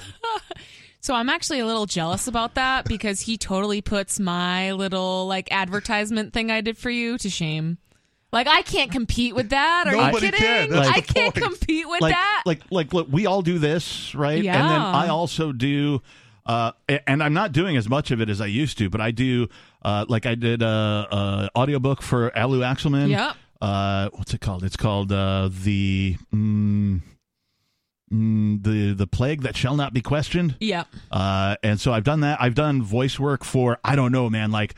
So 1.00 1.14
I'm 1.14 1.30
actually 1.30 1.60
a 1.60 1.66
little 1.66 1.86
jealous 1.86 2.28
about 2.28 2.56
that 2.56 2.84
because 2.84 3.22
he 3.22 3.38
totally 3.38 3.80
puts 3.80 4.20
my 4.20 4.72
little 4.72 5.26
like 5.26 5.50
advertisement 5.50 6.34
thing 6.34 6.50
I 6.50 6.60
did 6.60 6.76
for 6.76 6.90
you 6.90 7.16
to 7.16 7.30
shame. 7.30 7.78
Like 8.32 8.48
I 8.48 8.62
can't 8.62 8.90
compete 8.90 9.34
with 9.34 9.50
that. 9.50 9.84
Are 9.86 9.92
Nobody 9.92 10.26
you 10.26 10.32
kidding? 10.32 10.46
can. 10.46 10.70
That's 10.70 10.88
I 10.88 11.00
can't 11.00 11.34
point. 11.34 11.46
compete 11.46 11.88
with 11.88 12.02
like, 12.02 12.12
that. 12.12 12.42
Like, 12.44 12.60
like, 12.70 12.92
look, 12.92 13.08
we 13.10 13.26
all 13.26 13.42
do 13.42 13.58
this, 13.58 14.14
right? 14.14 14.42
Yeah. 14.42 14.60
And 14.60 14.70
then 14.70 14.80
I 14.80 15.08
also 15.08 15.52
do, 15.52 16.02
uh, 16.44 16.72
and 17.06 17.22
I'm 17.22 17.32
not 17.32 17.52
doing 17.52 17.76
as 17.76 17.88
much 17.88 18.10
of 18.10 18.20
it 18.20 18.28
as 18.28 18.40
I 18.40 18.46
used 18.46 18.78
to, 18.78 18.90
but 18.90 19.00
I 19.00 19.10
do, 19.10 19.48
uh, 19.82 20.04
like 20.08 20.26
I 20.26 20.34
did 20.34 20.60
a, 20.60 20.66
a 20.66 21.50
audiobook 21.56 22.02
for 22.02 22.36
Alu 22.36 22.60
Axelman. 22.60 23.10
Yep. 23.10 23.36
Uh, 23.60 24.10
what's 24.12 24.34
it 24.34 24.40
called? 24.40 24.64
It's 24.64 24.76
called 24.76 25.12
uh, 25.12 25.48
the 25.50 26.16
mm, 26.34 27.00
mm, 28.12 28.62
the 28.62 28.92
the 28.92 29.06
plague 29.06 29.42
that 29.42 29.56
shall 29.56 29.76
not 29.76 29.94
be 29.94 30.02
questioned. 30.02 30.56
yeah. 30.60 30.84
Uh, 31.10 31.56
and 31.62 31.80
so 31.80 31.92
I've 31.92 32.04
done 32.04 32.20
that. 32.20 32.40
I've 32.40 32.54
done 32.54 32.82
voice 32.82 33.18
work 33.18 33.44
for 33.44 33.78
I 33.82 33.96
don't 33.96 34.12
know, 34.12 34.28
man, 34.28 34.50
like 34.50 34.74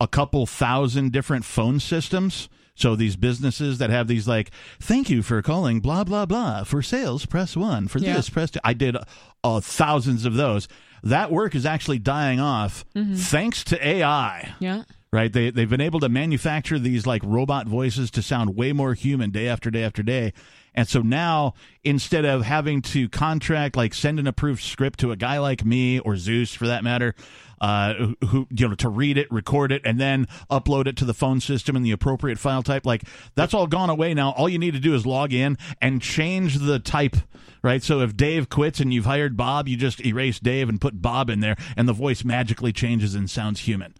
a 0.00 0.08
couple 0.08 0.44
thousand 0.46 1.12
different 1.12 1.44
phone 1.44 1.78
systems. 1.78 2.48
So 2.76 2.94
these 2.94 3.16
businesses 3.16 3.78
that 3.78 3.90
have 3.90 4.06
these 4.06 4.28
like, 4.28 4.50
thank 4.78 5.10
you 5.10 5.22
for 5.22 5.42
calling, 5.42 5.80
blah 5.80 6.04
blah 6.04 6.26
blah. 6.26 6.62
For 6.62 6.82
sales, 6.82 7.26
press 7.26 7.56
one. 7.56 7.88
For 7.88 7.98
Yeah. 7.98 8.14
this, 8.14 8.28
press 8.30 8.50
two. 8.52 8.60
I 8.62 8.74
did 8.74 8.96
uh, 9.42 9.60
thousands 9.60 10.24
of 10.24 10.34
those. 10.34 10.68
That 11.02 11.32
work 11.32 11.54
is 11.54 11.66
actually 11.66 11.98
dying 11.98 12.38
off 12.40 12.84
Mm-hmm. 12.94 13.14
thanks 13.16 13.64
to 13.64 13.86
AI 13.86 14.54
Yeah. 14.60 14.82
right? 15.12 15.32
They 15.32 15.50
they've 15.50 15.68
been 15.70 15.80
able 15.80 16.00
to 16.00 16.08
manufacture 16.08 16.78
these 16.78 17.06
like 17.06 17.22
robot 17.24 17.66
voices 17.66 18.10
to 18.12 18.22
sound 18.22 18.56
way 18.56 18.72
more 18.72 18.94
human 18.94 19.30
day 19.30 19.48
after 19.48 19.70
day 19.70 19.82
after 19.82 20.02
day. 20.02 20.32
And 20.76 20.86
so 20.86 21.00
now 21.00 21.54
instead 21.82 22.24
of 22.26 22.42
having 22.42 22.82
to 22.82 23.08
contract 23.08 23.76
like 23.76 23.94
send 23.94 24.20
an 24.20 24.26
approved 24.26 24.62
script 24.62 25.00
to 25.00 25.10
a 25.10 25.16
guy 25.16 25.38
like 25.38 25.64
me 25.64 25.98
or 25.98 26.16
Zeus 26.16 26.52
for 26.52 26.66
that 26.66 26.84
matter, 26.84 27.14
uh, 27.60 27.94
who 28.26 28.46
you 28.50 28.68
know 28.68 28.74
to 28.74 28.88
read 28.88 29.16
it, 29.16 29.30
record 29.32 29.72
it, 29.72 29.82
and 29.84 29.98
then 29.98 30.26
upload 30.50 30.86
it 30.86 30.96
to 30.98 31.04
the 31.06 31.14
phone 31.14 31.40
system 31.40 31.74
in 31.76 31.82
the 31.82 31.90
appropriate 31.90 32.38
file 32.38 32.62
type. 32.62 32.84
Like 32.84 33.04
that's 33.34 33.54
all 33.54 33.66
gone 33.66 33.90
away 33.90 34.12
now. 34.12 34.32
All 34.32 34.48
you 34.48 34.58
need 34.58 34.74
to 34.74 34.80
do 34.80 34.94
is 34.94 35.06
log 35.06 35.32
in 35.32 35.56
and 35.80 36.02
change 36.02 36.58
the 36.58 36.78
type. 36.78 37.16
Right, 37.62 37.82
so 37.82 38.00
if 38.00 38.16
Dave 38.16 38.48
quits 38.48 38.78
and 38.78 38.94
you've 38.94 39.06
hired 39.06 39.36
Bob, 39.36 39.66
you 39.66 39.76
just 39.76 40.04
erase 40.04 40.38
Dave 40.38 40.68
and 40.68 40.80
put 40.80 41.02
Bob 41.02 41.28
in 41.28 41.40
there, 41.40 41.56
and 41.76 41.88
the 41.88 41.92
voice 41.92 42.22
magically 42.22 42.72
changes 42.72 43.16
and 43.16 43.28
sounds 43.28 43.60
human. 43.60 43.94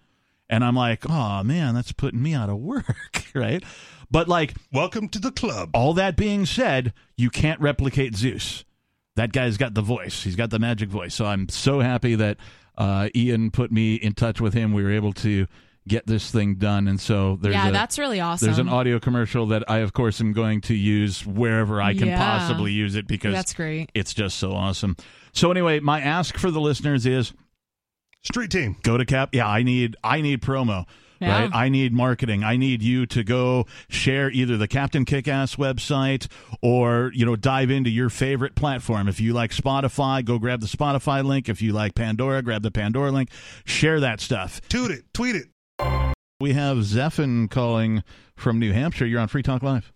And 0.49 0.62
I'm 0.62 0.76
like, 0.76 1.09
oh 1.09 1.42
man, 1.42 1.75
that's 1.75 1.90
putting 1.90 2.23
me 2.23 2.35
out 2.35 2.49
of 2.49 2.59
work, 2.59 2.95
right? 3.35 3.64
But 4.11 4.29
like, 4.29 4.55
Welcome 4.73 5.09
to 5.11 5.19
the 5.19 5.33
club. 5.33 5.71
all 5.75 5.95
that 5.95 6.17
being 6.17 6.47
said, 6.47 6.93
you 7.17 7.31
can't 7.31 7.61
replicate 7.61 8.15
Zeus. 8.17 8.65
That 9.17 9.33
guy's 9.33 9.57
got 9.57 9.75
the 9.75 9.83
voice. 9.83 10.23
He's 10.25 10.37
got 10.37 10.51
the 10.51 10.59
magic 10.59 10.89
voice. 10.91 11.15
So 11.15 11.25
I'm 11.25 11.49
so 11.49 11.81
happy 11.81 12.15
that 12.17 12.37
uh, 12.77 13.09
Ian 13.15 13.51
put 13.51 13.73
me 13.73 13.95
in 13.95 14.13
touch 14.13 14.41
with 14.41 14.53
him. 14.55 14.73
We 14.75 14.83
were 14.83 14.93
able 14.93 15.13
to 15.15 15.47
get 15.89 16.07
this 16.07 16.31
thing 16.31 16.57
done. 16.57 16.87
And 16.89 17.01
so 17.01 17.39
there's 17.41 17.55
yeah, 17.55 17.69
a, 17.69 17.73
that's 17.73 17.99
really 17.99 18.21
awesome. 18.21 18.47
there's 18.47 18.59
an 18.59 18.69
audio 18.69 18.99
commercial 18.99 19.47
that 19.47 19.65
I, 19.71 19.79
of 19.79 19.93
course, 19.93 20.21
am 20.21 20.33
going 20.33 20.61
to 20.63 20.75
use 20.75 21.25
wherever 21.25 21.81
I 21.81 21.95
can 21.95 22.09
Yeah. 22.09 22.19
possibly 22.19 22.73
use 22.73 22.95
it 22.97 23.07
because 23.07 23.33
That's 23.33 23.55
great. 23.55 23.91
it's 23.95 24.13
just 24.13 24.37
so 24.39 24.53
awesome. 24.53 24.97
So 25.33 25.51
anyway, 25.51 25.81
my 25.81 26.01
ask 26.01 26.37
for 26.37 26.51
the 26.51 26.61
listeners 26.61 27.07
is 27.07 27.33
Street 28.23 28.51
team. 28.51 28.77
go 28.83 28.99
to 28.99 29.05
cap 29.05 29.29
yeah 29.35 29.47
i 29.47 29.63
need 29.63 29.95
i 30.03 30.21
need 30.21 30.43
promo 30.43 30.85
Yeah. 31.20 31.42
right? 31.42 31.50
I 31.54 31.68
need 31.68 31.92
marketing. 31.92 32.44
I 32.44 32.56
need 32.56 32.82
you 32.82 33.06
to 33.06 33.25
go 33.25 33.66
share 33.88 34.30
either 34.30 34.56
the 34.56 34.68
captain 34.68 35.04
kickass 35.04 35.56
website 35.56 36.26
or 36.62 37.11
you 37.14 37.25
know 37.25 37.37
dive 37.37 37.70
into 37.70 37.90
your 37.90 38.11
favorite 38.11 38.54
platform. 38.54 39.08
If 39.08 39.20
you 39.20 39.32
like 39.32 39.50
spotify 39.50 40.25
go 40.25 40.38
grab 40.38 40.61
the 40.61 40.66
spotify 40.66 41.25
link. 41.25 41.49
If 41.49 41.62
you 41.62 41.73
like 41.73 41.94
pandora 41.94 42.42
grab 42.42 42.62
the 42.62 42.70
pandora 42.70 43.11
link. 43.11 43.30
Share 43.64 44.00
that 44.00 44.20
stuff. 44.20 44.61
Toot 44.68 44.90
it. 44.90 45.04
Tweet 45.14 45.37
it. 45.37 45.46
we 46.40 46.52
have 46.52 46.78
zephin 46.78 47.50
calling 47.50 48.02
from 48.35 48.58
new 48.58 48.73
hampshire. 48.73 49.06
You're 49.06 49.20
on 49.20 49.28
free 49.28 49.42
talk 49.42 49.62
live. 49.62 49.92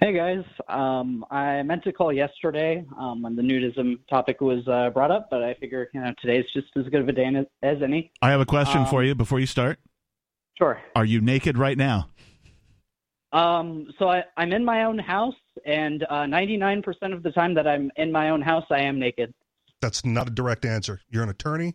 Hey 0.00 0.12
guys, 0.12 0.44
um, 0.68 1.24
I 1.28 1.60
meant 1.64 1.82
to 1.82 1.92
call 1.92 2.12
yesterday 2.12 2.84
um, 2.96 3.20
when 3.20 3.34
the 3.34 3.42
nudism 3.42 3.98
topic 4.08 4.40
was 4.40 4.62
uh, 4.68 4.90
brought 4.90 5.10
up, 5.10 5.26
but 5.28 5.42
I 5.42 5.54
figure 5.54 5.88
you 5.92 6.00
know 6.00 6.12
today's 6.22 6.44
just 6.54 6.68
as 6.76 6.84
good 6.84 7.00
of 7.00 7.08
a 7.08 7.12
day 7.12 7.26
as, 7.26 7.46
as 7.64 7.82
any. 7.82 8.12
i 8.22 8.30
have 8.30 8.40
a 8.40 8.46
question 8.46 8.82
Um, 8.82 8.86
for 8.86 9.02
you 9.02 9.16
before 9.16 9.40
you 9.40 9.46
start 9.46 9.80
Sure. 10.58 10.80
are 10.96 11.04
you 11.04 11.20
naked 11.20 11.56
right 11.56 11.78
now 11.78 12.08
Um, 13.32 13.88
so 13.98 14.08
I, 14.08 14.24
I'm 14.36 14.52
in 14.52 14.64
my 14.64 14.84
own 14.84 14.98
house, 14.98 15.34
and 15.66 16.02
uh, 16.04 16.22
99% 16.24 17.12
of 17.12 17.22
the 17.22 17.30
time 17.30 17.54
that 17.54 17.66
I'm 17.68 17.90
in 17.96 18.10
my 18.10 18.30
own 18.30 18.40
house, 18.40 18.64
I 18.70 18.80
am 18.80 18.98
naked. 18.98 19.34
That's 19.82 20.02
not 20.04 20.28
a 20.28 20.30
direct 20.30 20.64
answer. 20.64 21.00
You're 21.10 21.22
an 21.24 21.28
attorney. 21.28 21.74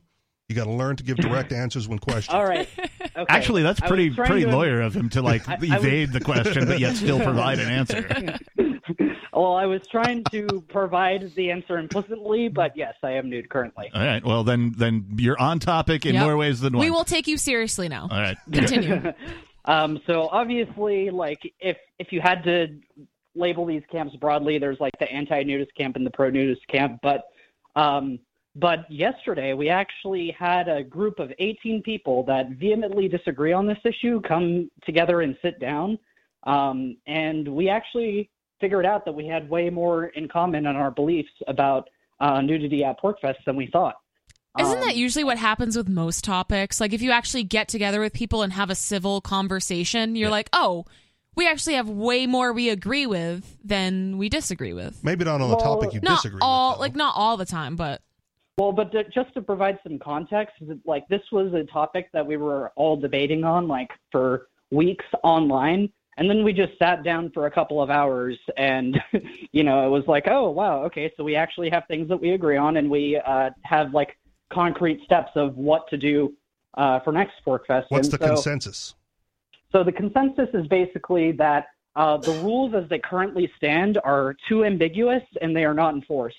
You 0.50 0.56
got 0.56 0.64
to 0.66 0.72
learn 0.72 0.96
to 0.98 1.04
give 1.04 1.18
direct 1.18 1.52
answers 1.64 1.88
when 1.88 2.00
questioned. 2.00 2.38
All 2.38 2.46
right. 2.46 2.68
Okay. 3.16 3.26
actually 3.32 3.62
that's 3.62 3.80
pretty 3.80 4.10
pretty 4.10 4.44
to- 4.46 4.50
lawyer 4.50 4.82
of 4.82 4.96
him 4.96 5.08
to 5.10 5.22
like 5.22 5.48
I- 5.48 5.54
I 5.54 5.58
was- 5.60 5.70
evade 5.72 6.12
the 6.14 6.20
question 6.20 6.66
but 6.66 6.80
yet 6.80 6.96
still 6.96 7.20
provide 7.24 7.60
an 7.60 7.70
answer 7.70 8.02
well, 9.34 9.56
I 9.56 9.66
was 9.66 9.82
trying 9.92 10.26
to 10.32 10.64
provide 10.70 11.34
the 11.36 11.52
answer 11.52 11.78
implicitly, 11.78 12.50
but 12.50 12.76
yes, 12.76 12.94
I 13.04 13.12
am 13.12 13.30
nude 13.30 13.50
currently. 13.50 13.90
All 13.94 14.06
right. 14.06 14.24
Well, 14.24 14.44
then, 14.44 14.74
then 14.78 15.06
you're 15.18 15.40
on 15.40 15.60
topic 15.60 16.06
in 16.06 16.14
Yep. 16.16 16.24
more 16.24 16.38
ways 16.38 16.60
than 16.62 16.74
one. 16.74 16.86
We 16.86 16.92
will 16.92 17.06
take 17.06 17.28
you 17.28 17.38
seriously 17.38 17.90
now. 17.90 18.08
All 18.12 18.22
right. 18.22 18.38
Continue. 18.52 19.14
Um, 19.66 20.00
so 20.06 20.28
obviously, 20.32 21.10
like 21.10 21.40
if 21.60 21.78
if 22.00 22.12
you 22.12 22.22
had 22.22 22.44
to 22.44 22.68
label 23.36 23.66
these 23.66 23.84
camps 23.92 24.16
broadly, 24.18 24.58
there's 24.58 24.80
like 24.80 24.94
the 25.00 25.12
anti-nudist 25.12 25.74
camp 25.76 25.96
and 25.96 26.06
the 26.06 26.12
pro-nudist 26.12 26.68
camp. 26.68 27.00
But 27.02 27.24
um, 27.76 28.20
but 28.56 28.80
yesterday 28.92 29.54
we 29.54 29.70
actually 29.70 30.36
had 30.38 30.68
a 30.68 30.84
group 30.84 31.20
of 31.20 31.32
18 31.40 31.82
people 31.82 32.24
that 32.26 32.50
vehemently 32.52 33.08
disagree 33.08 33.54
on 33.54 33.66
this 33.66 33.80
issue 33.84 34.22
come 34.22 34.70
together 34.86 35.22
and 35.22 35.38
sit 35.42 35.60
down, 35.60 35.98
um, 36.44 36.98
and 37.08 37.48
we 37.48 37.70
actually 37.70 38.30
figured 38.64 38.86
out 38.86 39.04
that 39.04 39.12
we 39.12 39.28
had 39.28 39.50
way 39.50 39.70
more 39.70 40.06
in 40.06 40.26
common 40.30 40.66
on 40.66 40.78
our 40.78 40.90
beliefs 40.90 41.32
about 41.50 41.90
uh, 42.22 42.40
nudity 42.40 42.82
at 42.86 42.98
PorcFest 42.98 43.44
than 43.46 43.58
we 43.58 43.68
thought. 43.68 43.96
Isn't 44.58 44.78
Um, 44.78 44.86
that 44.86 44.96
usually 44.96 45.26
what 45.26 45.38
happens 45.38 45.76
with 45.76 45.90
most 45.90 46.24
topics? 46.24 46.80
Like 46.80 46.94
if 46.94 47.02
you 47.02 47.12
actually 47.12 47.44
get 47.44 47.68
together 47.68 48.00
with 48.00 48.14
people 48.14 48.42
and 48.42 48.54
have 48.54 48.70
a 48.70 48.76
civil 48.76 49.20
conversation, 49.20 50.16
you're 50.16 50.30
like, 50.30 50.48
oh, 50.54 50.86
we 51.36 51.46
actually 51.46 51.74
have 51.74 51.90
way 51.90 52.26
more 52.26 52.54
we 52.54 52.70
agree 52.70 53.06
with 53.06 53.58
than 53.66 54.18
we 54.18 54.30
disagree 54.30 54.72
with. 54.72 55.04
Maybe 55.04 55.26
not 55.26 55.42
on 55.42 55.50
the 55.50 55.58
topic 55.58 55.94
you 55.94 56.00
Not 56.02 56.22
disagree 56.22 56.40
all, 56.42 56.70
with. 56.70 56.78
though. 56.78 56.82
like 56.84 56.96
not 56.96 57.16
all 57.18 57.36
the 57.36 57.46
time, 57.46 57.76
but 57.76 58.02
Well, 58.58 58.72
but 58.72 58.94
to, 58.94 59.04
just 59.10 59.34
to 59.34 59.42
provide 59.42 59.78
some 59.84 60.00
context, 60.00 60.56
like 60.86 61.06
this 61.10 61.24
was 61.34 61.54
a 61.54 61.66
topic 61.66 62.10
that 62.14 62.26
we 62.26 62.38
were 62.38 62.72
all 62.78 62.96
debating 62.96 63.44
on 63.44 63.68
like 63.68 63.90
for 64.12 64.48
weeks 64.72 65.06
online, 65.22 65.90
and 66.18 66.30
then 66.30 66.44
we 66.44 66.54
just 66.54 66.78
sat 66.78 67.04
down 67.04 67.32
for 67.32 67.48
a 67.48 67.52
couple 67.52 67.82
of 67.82 67.90
hours, 67.90 68.38
and 68.58 69.00
you 69.52 69.64
know 69.64 69.86
it 69.86 69.90
was 69.90 70.04
like, 70.08 70.28
oh 70.28 70.50
wow, 70.50 70.84
okay, 70.84 71.12
so 71.18 71.24
we 71.24 71.36
actually 71.36 71.70
have 71.70 71.84
things 71.88 72.08
that 72.10 72.18
we 72.18 72.32
agree 72.32 72.58
on, 72.58 72.78
and 72.78 72.90
we 72.90 73.20
uh, 73.26 73.50
have 73.64 73.94
like 73.94 74.18
concrete 74.52 75.04
steps 75.04 75.32
of 75.36 75.58
what 75.58 75.88
to 75.90 75.98
do 75.98 76.34
uh, 76.76 77.00
for 77.00 77.12
next 77.12 77.34
PorcFest. 77.46 77.86
What's 77.90 78.08
and 78.08 78.20
the 78.20 78.26
so, 78.26 78.34
consensus? 78.34 78.96
so 79.72 79.84
the 79.84 79.92
consensus 79.92 80.50
is 80.54 80.68
basically 80.68 81.32
that 81.34 81.68
uh, 81.96 82.18
the 82.18 82.32
rules 82.44 82.74
as 82.74 82.88
they 82.90 83.00
currently 83.00 83.52
stand 83.58 84.00
are 84.04 84.36
too 84.48 84.66
ambiguous 84.66 85.24
and 85.42 85.56
they 85.56 85.66
are 85.66 85.74
not 85.74 85.94
enforced. 85.94 86.38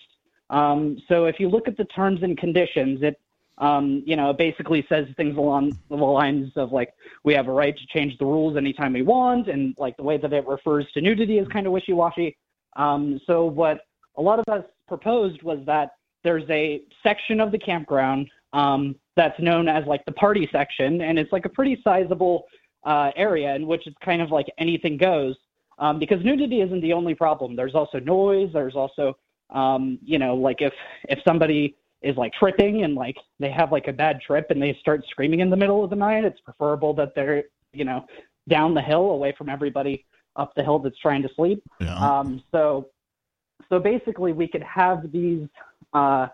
Um, 0.51 0.99
so 1.09 1.27
if 1.27 1.39
you 1.39 1.49
look 1.49 1.69
at 1.69 1.77
the 1.77 1.85
terms 1.87 2.23
and 2.23 2.37
conditions, 2.37 3.03
it 3.03 3.21
um, 3.59 4.03
you 4.05 4.17
know 4.17 4.31
it 4.31 4.39
basically 4.39 4.85
says 4.89 5.07
things 5.17 5.37
along 5.37 5.79
the 5.89 5.97
lines 5.97 6.53
of 6.57 6.73
like 6.73 6.93
we 7.23 7.35
have 7.35 7.49
a 7.49 7.53
right 7.53 7.77
to 7.77 7.87
change 7.87 8.19
the 8.19 8.25
rules 8.25 8.57
anytime 8.57 8.93
we 8.93 9.03
want, 9.03 9.49
and 9.49 9.75
like 9.79 9.97
the 9.97 10.03
way 10.03 10.17
that 10.17 10.33
it 10.33 10.47
refers 10.47 10.87
to 10.93 11.01
nudity 11.01 11.39
is 11.39 11.49
kind 11.49 11.67
of 11.67 11.73
wishy-washy. 11.73 12.37
Um, 12.77 13.21
so 13.27 13.45
what 13.45 13.81
a 14.17 14.23
lot 14.23 14.39
of 14.39 14.45
us 14.53 14.65
proposed 14.89 15.43
was 15.43 15.61
that 15.67 15.93
there's 16.25 16.49
a 16.51 16.83
section 17.03 17.41
of 17.41 17.53
the 17.53 17.59
campground 17.59 18.29
um, 18.53 18.97
that's 19.17 19.39
known 19.39 19.69
as 19.69 19.85
like 19.87 20.05
the 20.05 20.13
party 20.13 20.49
section, 20.51 21.03
and 21.03 21.19
it's 21.19 21.33
like 21.33 21.45
a 21.45 21.49
pretty 21.49 21.81
sizable 21.85 22.47
uh, 22.85 23.11
area 23.17 23.55
in 23.55 23.67
which 23.67 23.87
it's 23.87 23.97
kind 24.05 24.21
of 24.21 24.31
like 24.31 24.47
anything 24.59 24.97
goes. 24.97 25.37
Um, 25.79 25.99
because 25.99 26.25
nudity 26.25 26.61
isn't 26.61 26.81
the 26.83 26.93
only 26.93 27.17
problem. 27.17 27.57
There's 27.57 27.75
also 27.75 27.99
noise. 27.99 28.51
There's 28.53 28.77
also, 28.77 29.17
um, 29.51 29.99
you 30.05 30.21
know, 30.21 30.37
like 30.37 30.63
if 30.63 30.73
if 31.09 31.19
somebody 31.27 31.75
is 32.05 32.17
like 32.17 32.33
tripping 32.35 32.85
and 32.85 32.95
like 32.95 33.17
they 33.41 33.51
have 33.51 33.73
like 33.73 33.89
a 33.89 33.93
bad 33.93 34.21
trip 34.21 34.47
and 34.51 34.63
they 34.63 34.77
start 34.81 35.03
screaming 35.09 35.41
in 35.41 35.51
the 35.51 35.57
middle 35.57 35.83
of 35.83 35.91
the 35.91 35.97
night, 35.97 36.25
it's 36.25 36.39
preferable 36.41 36.93
that 36.95 37.15
they're, 37.15 37.45
you 37.73 37.85
know, 37.85 38.05
down 38.49 38.75
the 38.75 38.83
hill 38.83 39.11
away 39.11 39.35
from 39.39 39.49
everybody 39.49 40.05
up 40.37 40.55
the 40.55 40.63
hill 40.63 40.79
that's 40.79 40.99
trying 40.99 41.23
to 41.23 41.31
sleep. 41.35 41.63
Yeah. 41.81 41.97
Um, 41.97 42.43
so, 42.53 42.89
so 43.71 43.79
basically, 43.79 44.33
we 44.33 44.47
could 44.47 44.63
have 44.63 45.11
these 45.11 45.49
uh, 45.95 46.27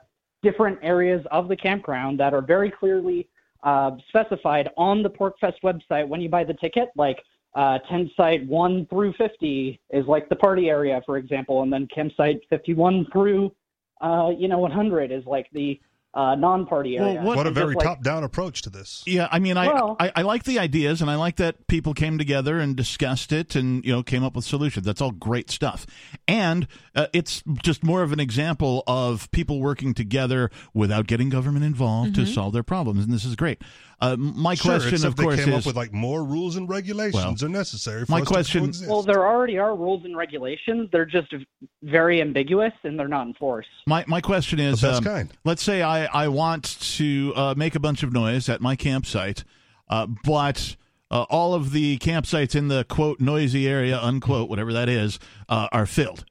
different 0.42 0.78
areas 0.82 1.24
of 1.30 1.48
the 1.48 1.56
campground 1.56 2.18
that 2.18 2.34
are 2.34 2.42
very 2.42 2.70
clearly 2.70 3.28
uh, 3.62 3.92
specified 4.08 4.70
on 4.76 5.02
the 5.02 5.10
PorcFest 5.10 5.60
website 5.62 6.08
when 6.08 6.20
you 6.20 6.28
buy 6.28 6.44
the 6.44 6.54
ticket. 6.54 6.88
Like 6.96 7.22
uh, 7.54 7.78
tent 7.90 8.10
site 8.16 8.44
one 8.46 8.86
through 8.86 9.12
fifty 9.14 9.80
is 9.90 10.06
like 10.06 10.28
the 10.28 10.36
party 10.36 10.68
area, 10.68 11.00
for 11.06 11.16
example, 11.18 11.62
and 11.62 11.72
then 11.72 11.86
campsite 11.94 12.40
fifty-one 12.48 13.06
through 13.12 13.52
uh, 14.00 14.30
you 14.36 14.48
know 14.48 14.58
100 14.58 15.12
is 15.12 15.24
like 15.26 15.46
the 15.52 15.80
uh, 16.12 16.34
non-party 16.34 16.96
Well, 16.98 17.08
area. 17.08 17.22
what- 17.22 17.36
What 17.36 17.46
a 17.46 17.52
very 17.52 17.76
like, 17.76 17.84
top-down 17.86 18.24
approach 18.24 18.62
to 18.62 18.70
this. 18.70 19.04
Yeah, 19.06 19.28
I 19.30 19.38
mean, 19.38 19.56
I, 19.56 19.68
Well- 19.68 19.96
I 20.00 20.10
I 20.16 20.22
like 20.22 20.42
the 20.42 20.58
ideas, 20.58 21.00
and 21.00 21.08
I 21.08 21.14
like 21.14 21.36
that 21.36 21.68
people 21.68 21.94
came 21.94 22.18
together 22.18 22.58
and 22.58 22.74
discussed 22.74 23.30
it, 23.32 23.54
and 23.54 23.84
you 23.84 23.92
know, 23.92 24.02
came 24.02 24.24
up 24.24 24.34
with 24.34 24.44
solutions. 24.44 24.84
That's 24.84 25.00
all 25.00 25.12
great 25.12 25.50
stuff, 25.52 25.86
and 26.26 26.66
uh, 26.96 27.06
it's 27.12 27.44
just 27.62 27.84
more 27.84 28.02
of 28.02 28.10
an 28.12 28.18
example 28.18 28.82
of 28.88 29.30
people 29.30 29.60
working 29.60 29.94
together 29.94 30.50
without 30.74 31.06
getting 31.06 31.28
government 31.28 31.64
involved 31.64 32.16
to 32.16 32.26
solve 32.26 32.52
their 32.54 32.64
problems, 32.64 33.04
and 33.04 33.12
this 33.14 33.24
is 33.24 33.36
great. 33.36 33.62
Uh, 34.02 34.16
my 34.16 34.54
Sure, 34.54 34.72
question, 34.72 34.94
except 34.94 35.08
of 35.10 35.16
they 35.16 35.22
course, 35.24 35.44
came 35.44 35.52
is 35.52 35.58
up 35.58 35.66
with 35.66 35.76
like 35.76 35.92
more 35.92 36.24
rules 36.24 36.56
and 36.56 36.68
regulations 36.68 37.42
are 37.42 37.48
necessary 37.50 38.06
for 38.06 38.12
my 38.12 38.20
us 38.22 38.26
question- 38.28 38.60
to 38.62 38.66
coexist. 38.68 38.88
Well, 38.90 39.02
there 39.02 39.26
already 39.26 39.58
are 39.58 39.76
rules 39.76 40.04
and 40.06 40.16
regulations. 40.16 40.88
They're 40.90 41.04
just 41.04 41.34
very 41.82 42.22
ambiguous 42.22 42.72
and 42.82 42.98
they're 42.98 43.08
not 43.08 43.26
enforced. 43.26 43.68
my 43.86 44.04
my 44.08 44.20
question 44.22 44.58
is, 44.58 44.82
um, 44.82 45.04
kind. 45.04 45.30
let's 45.44 45.62
say 45.62 45.82
I 45.82 46.06
I 46.06 46.28
want 46.28 46.80
to 46.96 47.32
uh, 47.36 47.54
make 47.56 47.74
a 47.74 47.80
bunch 47.80 48.02
of 48.02 48.12
noise 48.12 48.48
at 48.48 48.60
my 48.60 48.76
campsite, 48.76 49.44
uh, 49.88 50.06
but. 50.24 50.76
Uh, 51.12 51.26
all 51.28 51.54
of 51.54 51.72
the 51.72 51.98
campsites 51.98 52.54
in 52.54 52.68
the 52.68 52.84
quote 52.84 53.18
noisy 53.18 53.66
area 53.66 53.98
unquote 54.00 54.48
whatever 54.48 54.72
that 54.72 54.88
is 54.88 55.18
uh, 55.48 55.66
are 55.72 55.84
filled 55.84 56.24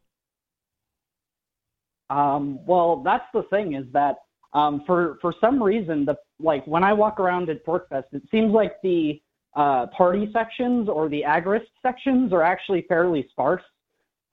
Um, 2.09 2.65
well, 2.65 3.01
that's 3.03 3.25
the 3.33 3.43
thing 3.43 3.73
is 3.75 3.85
that 3.91 4.15
um, 4.53 4.83
for 4.85 5.17
for 5.21 5.33
some 5.39 5.61
reason, 5.61 6.05
the 6.05 6.17
like 6.39 6.65
when 6.65 6.83
I 6.83 6.93
walk 6.93 7.19
around 7.19 7.49
at 7.49 7.65
PorcFest, 7.65 8.05
it 8.13 8.23
seems 8.31 8.51
like 8.51 8.81
the 8.81 9.21
uh, 9.55 9.87
party 9.87 10.29
sections 10.31 10.89
or 10.89 11.09
the 11.09 11.23
agorist 11.27 11.67
sections 11.81 12.33
are 12.33 12.41
actually 12.43 12.83
fairly 12.87 13.27
sparse, 13.31 13.63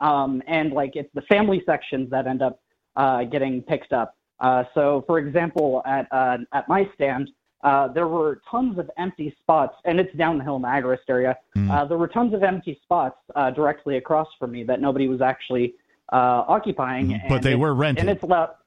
um, 0.01 0.43
and 0.47 0.73
like 0.73 0.97
it's 0.97 1.13
the 1.15 1.23
family 1.23 1.63
sections 1.67 2.11
that 2.11 2.27
end 2.27 2.43
up 2.43 2.61
uh, 2.97 3.25
getting 3.25 3.63
picked 3.63 3.93
up. 3.93 4.17
Uh, 4.41 4.65
so, 4.75 5.05
for 5.07 5.19
example, 5.19 5.83
at 5.87 6.07
uh, 6.13 6.39
at 6.53 6.69
my 6.69 6.89
stand, 6.95 7.31
uh, 7.63 7.89
there 7.89 8.09
were 8.09 8.41
tons 8.51 8.79
of 8.79 8.91
empty 8.97 9.35
spots, 9.41 9.75
and 9.85 9.99
it's 10.01 10.15
down 10.17 10.39
the 10.39 10.45
hill 10.45 10.57
in 10.57 10.63
the 10.63 10.69
agorist 10.69 11.09
area. 11.09 11.37
Mm. 11.57 11.71
Uh, 11.71 11.85
there 11.85 11.99
were 11.99 12.09
tons 12.09 12.33
of 12.33 12.43
empty 12.43 12.79
spots 12.83 13.19
uh, 13.35 13.51
directly 13.51 13.97
across 13.97 14.29
from 14.39 14.53
me 14.53 14.63
that 14.65 14.81
nobody 14.81 15.09
was 15.09 15.21
actually 15.21 15.75
uh, 16.13 16.45
occupying. 16.49 17.09
Mm, 17.09 17.29
But 17.29 17.35
and 17.37 17.45
they 17.45 17.53
it- 17.53 17.59
were 17.59 17.75
rented. 17.75 18.01
And 18.03 18.11
it's 18.11 18.23
about. 18.25 18.59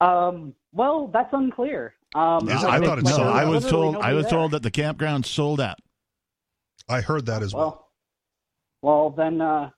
Um, 0.00 0.54
well, 0.72 1.08
that's 1.08 1.32
unclear. 1.32 1.94
Um, 2.14 2.48
Is 2.48 2.62
it? 2.62 2.66
but 2.66 2.70
I 2.70 2.80
thought 2.80 2.98
it 2.98 3.04
but 3.04 3.14
sold 3.14 3.28
I 3.28 3.44
was 3.44 3.66
told 3.66 3.96
I 3.96 4.12
was 4.14 4.24
there. 4.24 4.30
told 4.32 4.50
that 4.52 4.62
the 4.62 4.70
campground 4.70 5.26
sold 5.26 5.60
out. 5.60 5.78
I 6.88 7.00
heard 7.02 7.26
that 7.26 7.42
as 7.42 7.52
well. 7.54 7.90
Well, 8.80 9.00
well, 9.00 9.10
then 9.10 9.40
uh, 9.40 9.70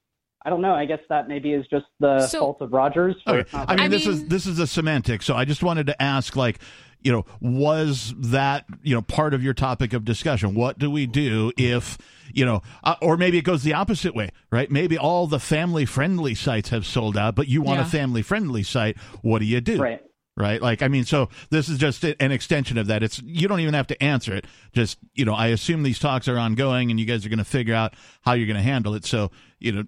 I 0.45 0.51
don't 0.51 0.61
know. 0.61 0.75
I 0.75 0.85
guess 0.85 1.01
that 1.09 1.27
maybe 1.27 1.53
is 1.53 1.67
just 1.69 1.87
the 1.99 2.27
So- 2.27 2.39
fault 2.41 2.61
of 2.61 2.73
Rogers. 2.73 3.17
For 3.27 3.39
Okay. 3.39 3.49
I 3.57 3.75
mean, 3.77 3.81
I 3.87 3.89
this 3.89 4.07
is 4.07 4.27
this 4.29 4.47
is 4.47 4.59
a 4.59 4.67
semantic. 4.67 5.23
So 5.23 5.35
I 5.35 5.45
just 5.45 5.63
wanted 5.63 5.87
to 5.89 6.01
ask, 6.03 6.37
like, 6.37 6.61
you 7.03 7.11
know, 7.11 7.25
was 7.41 8.15
that 8.19 8.65
you 8.83 8.95
know 8.95 9.03
part 9.03 9.35
of 9.35 9.43
your 9.43 9.55
topic 9.55 9.93
of 9.93 10.05
discussion? 10.05 10.55
What 10.55 10.79
do 10.79 10.91
we 10.91 11.07
do 11.07 11.51
if 11.57 11.99
you 12.33 12.45
know, 12.45 12.63
uh, 12.85 12.95
or 13.03 13.17
maybe 13.17 13.39
it 13.39 13.45
goes 13.45 13.65
the 13.65 13.75
opposite 13.75 14.15
way, 14.15 14.31
right? 14.53 14.71
Maybe 14.71 14.97
all 14.97 15.27
the 15.27 15.41
family 15.41 15.85
friendly 15.85 16.37
sites 16.37 16.69
have 16.69 16.87
sold 16.87 17.17
out, 17.17 17.35
but 17.35 17.49
you 17.49 17.61
want 17.61 17.81
a 17.81 17.85
family 17.85 18.23
friendly 18.23 18.63
site. 18.63 18.97
What 19.23 19.41
do 19.41 19.47
you 19.47 19.61
do? 19.61 19.83
right. 19.83 20.01
Right? 20.41 20.61
Like, 20.61 20.83
I 20.83 20.89
mean, 20.89 21.05
so 21.05 21.29
this 21.51 21.69
is 21.69 21.79
just 21.79 22.03
an 22.03 22.33
extension 22.33 22.79
of 22.79 22.87
that. 22.87 23.03
It's 23.03 23.21
you 23.23 23.47
don't 23.47 23.61
even 23.61 23.75
have 23.75 23.87
to 23.89 24.03
answer 24.03 24.35
it. 24.35 24.47
Just 24.73 24.99
you 25.15 25.25
know, 25.25 25.35
I 25.35 25.49
assume 25.49 25.83
these 25.83 25.99
talks 25.99 26.29
are 26.29 26.39
ongoing, 26.39 26.91
and 26.91 26.99
you 26.99 27.07
guys 27.07 27.27
are 27.27 27.29
going 27.29 27.39
to 27.39 27.45
figure 27.45 27.75
out 27.75 27.95
how 28.23 28.33
you're 28.33 28.47
going 28.47 28.57
to 28.57 28.63
handle 28.63 28.95
it. 28.95 29.05
So 29.05 29.31
you 29.61 29.73
know, 29.73 29.85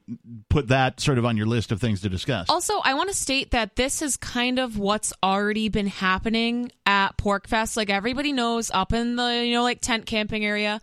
put 0.51 0.69
that 0.69 1.01
sort 1.01 1.19
of 1.19 1.25
on 1.25 1.37
your 1.37 1.47
list 1.47 1.73
of 1.73 1.81
things 1.81 2.03
to 2.03 2.09
discuss. 2.11 2.51
Also, 2.51 2.79
I 2.85 2.95
want 2.95 3.09
to 3.09 3.17
state 3.17 3.53
that 3.53 3.75
this 3.75 4.03
is 4.03 4.19
kind 4.19 4.59
of 4.59 4.79
what's 4.79 5.15
already 5.23 5.71
been 5.71 5.87
happening 5.87 6.71
at 6.85 7.17
PorcFest. 7.17 7.77
Like 7.77 7.89
everybody 7.89 8.33
knows, 8.33 8.71
up 8.71 8.93
in 8.93 9.17
the 9.17 9.45
you 9.45 9.55
know 9.55 9.63
like 9.63 9.81
tent 9.81 10.05
camping 10.07 10.45
area, 10.45 10.81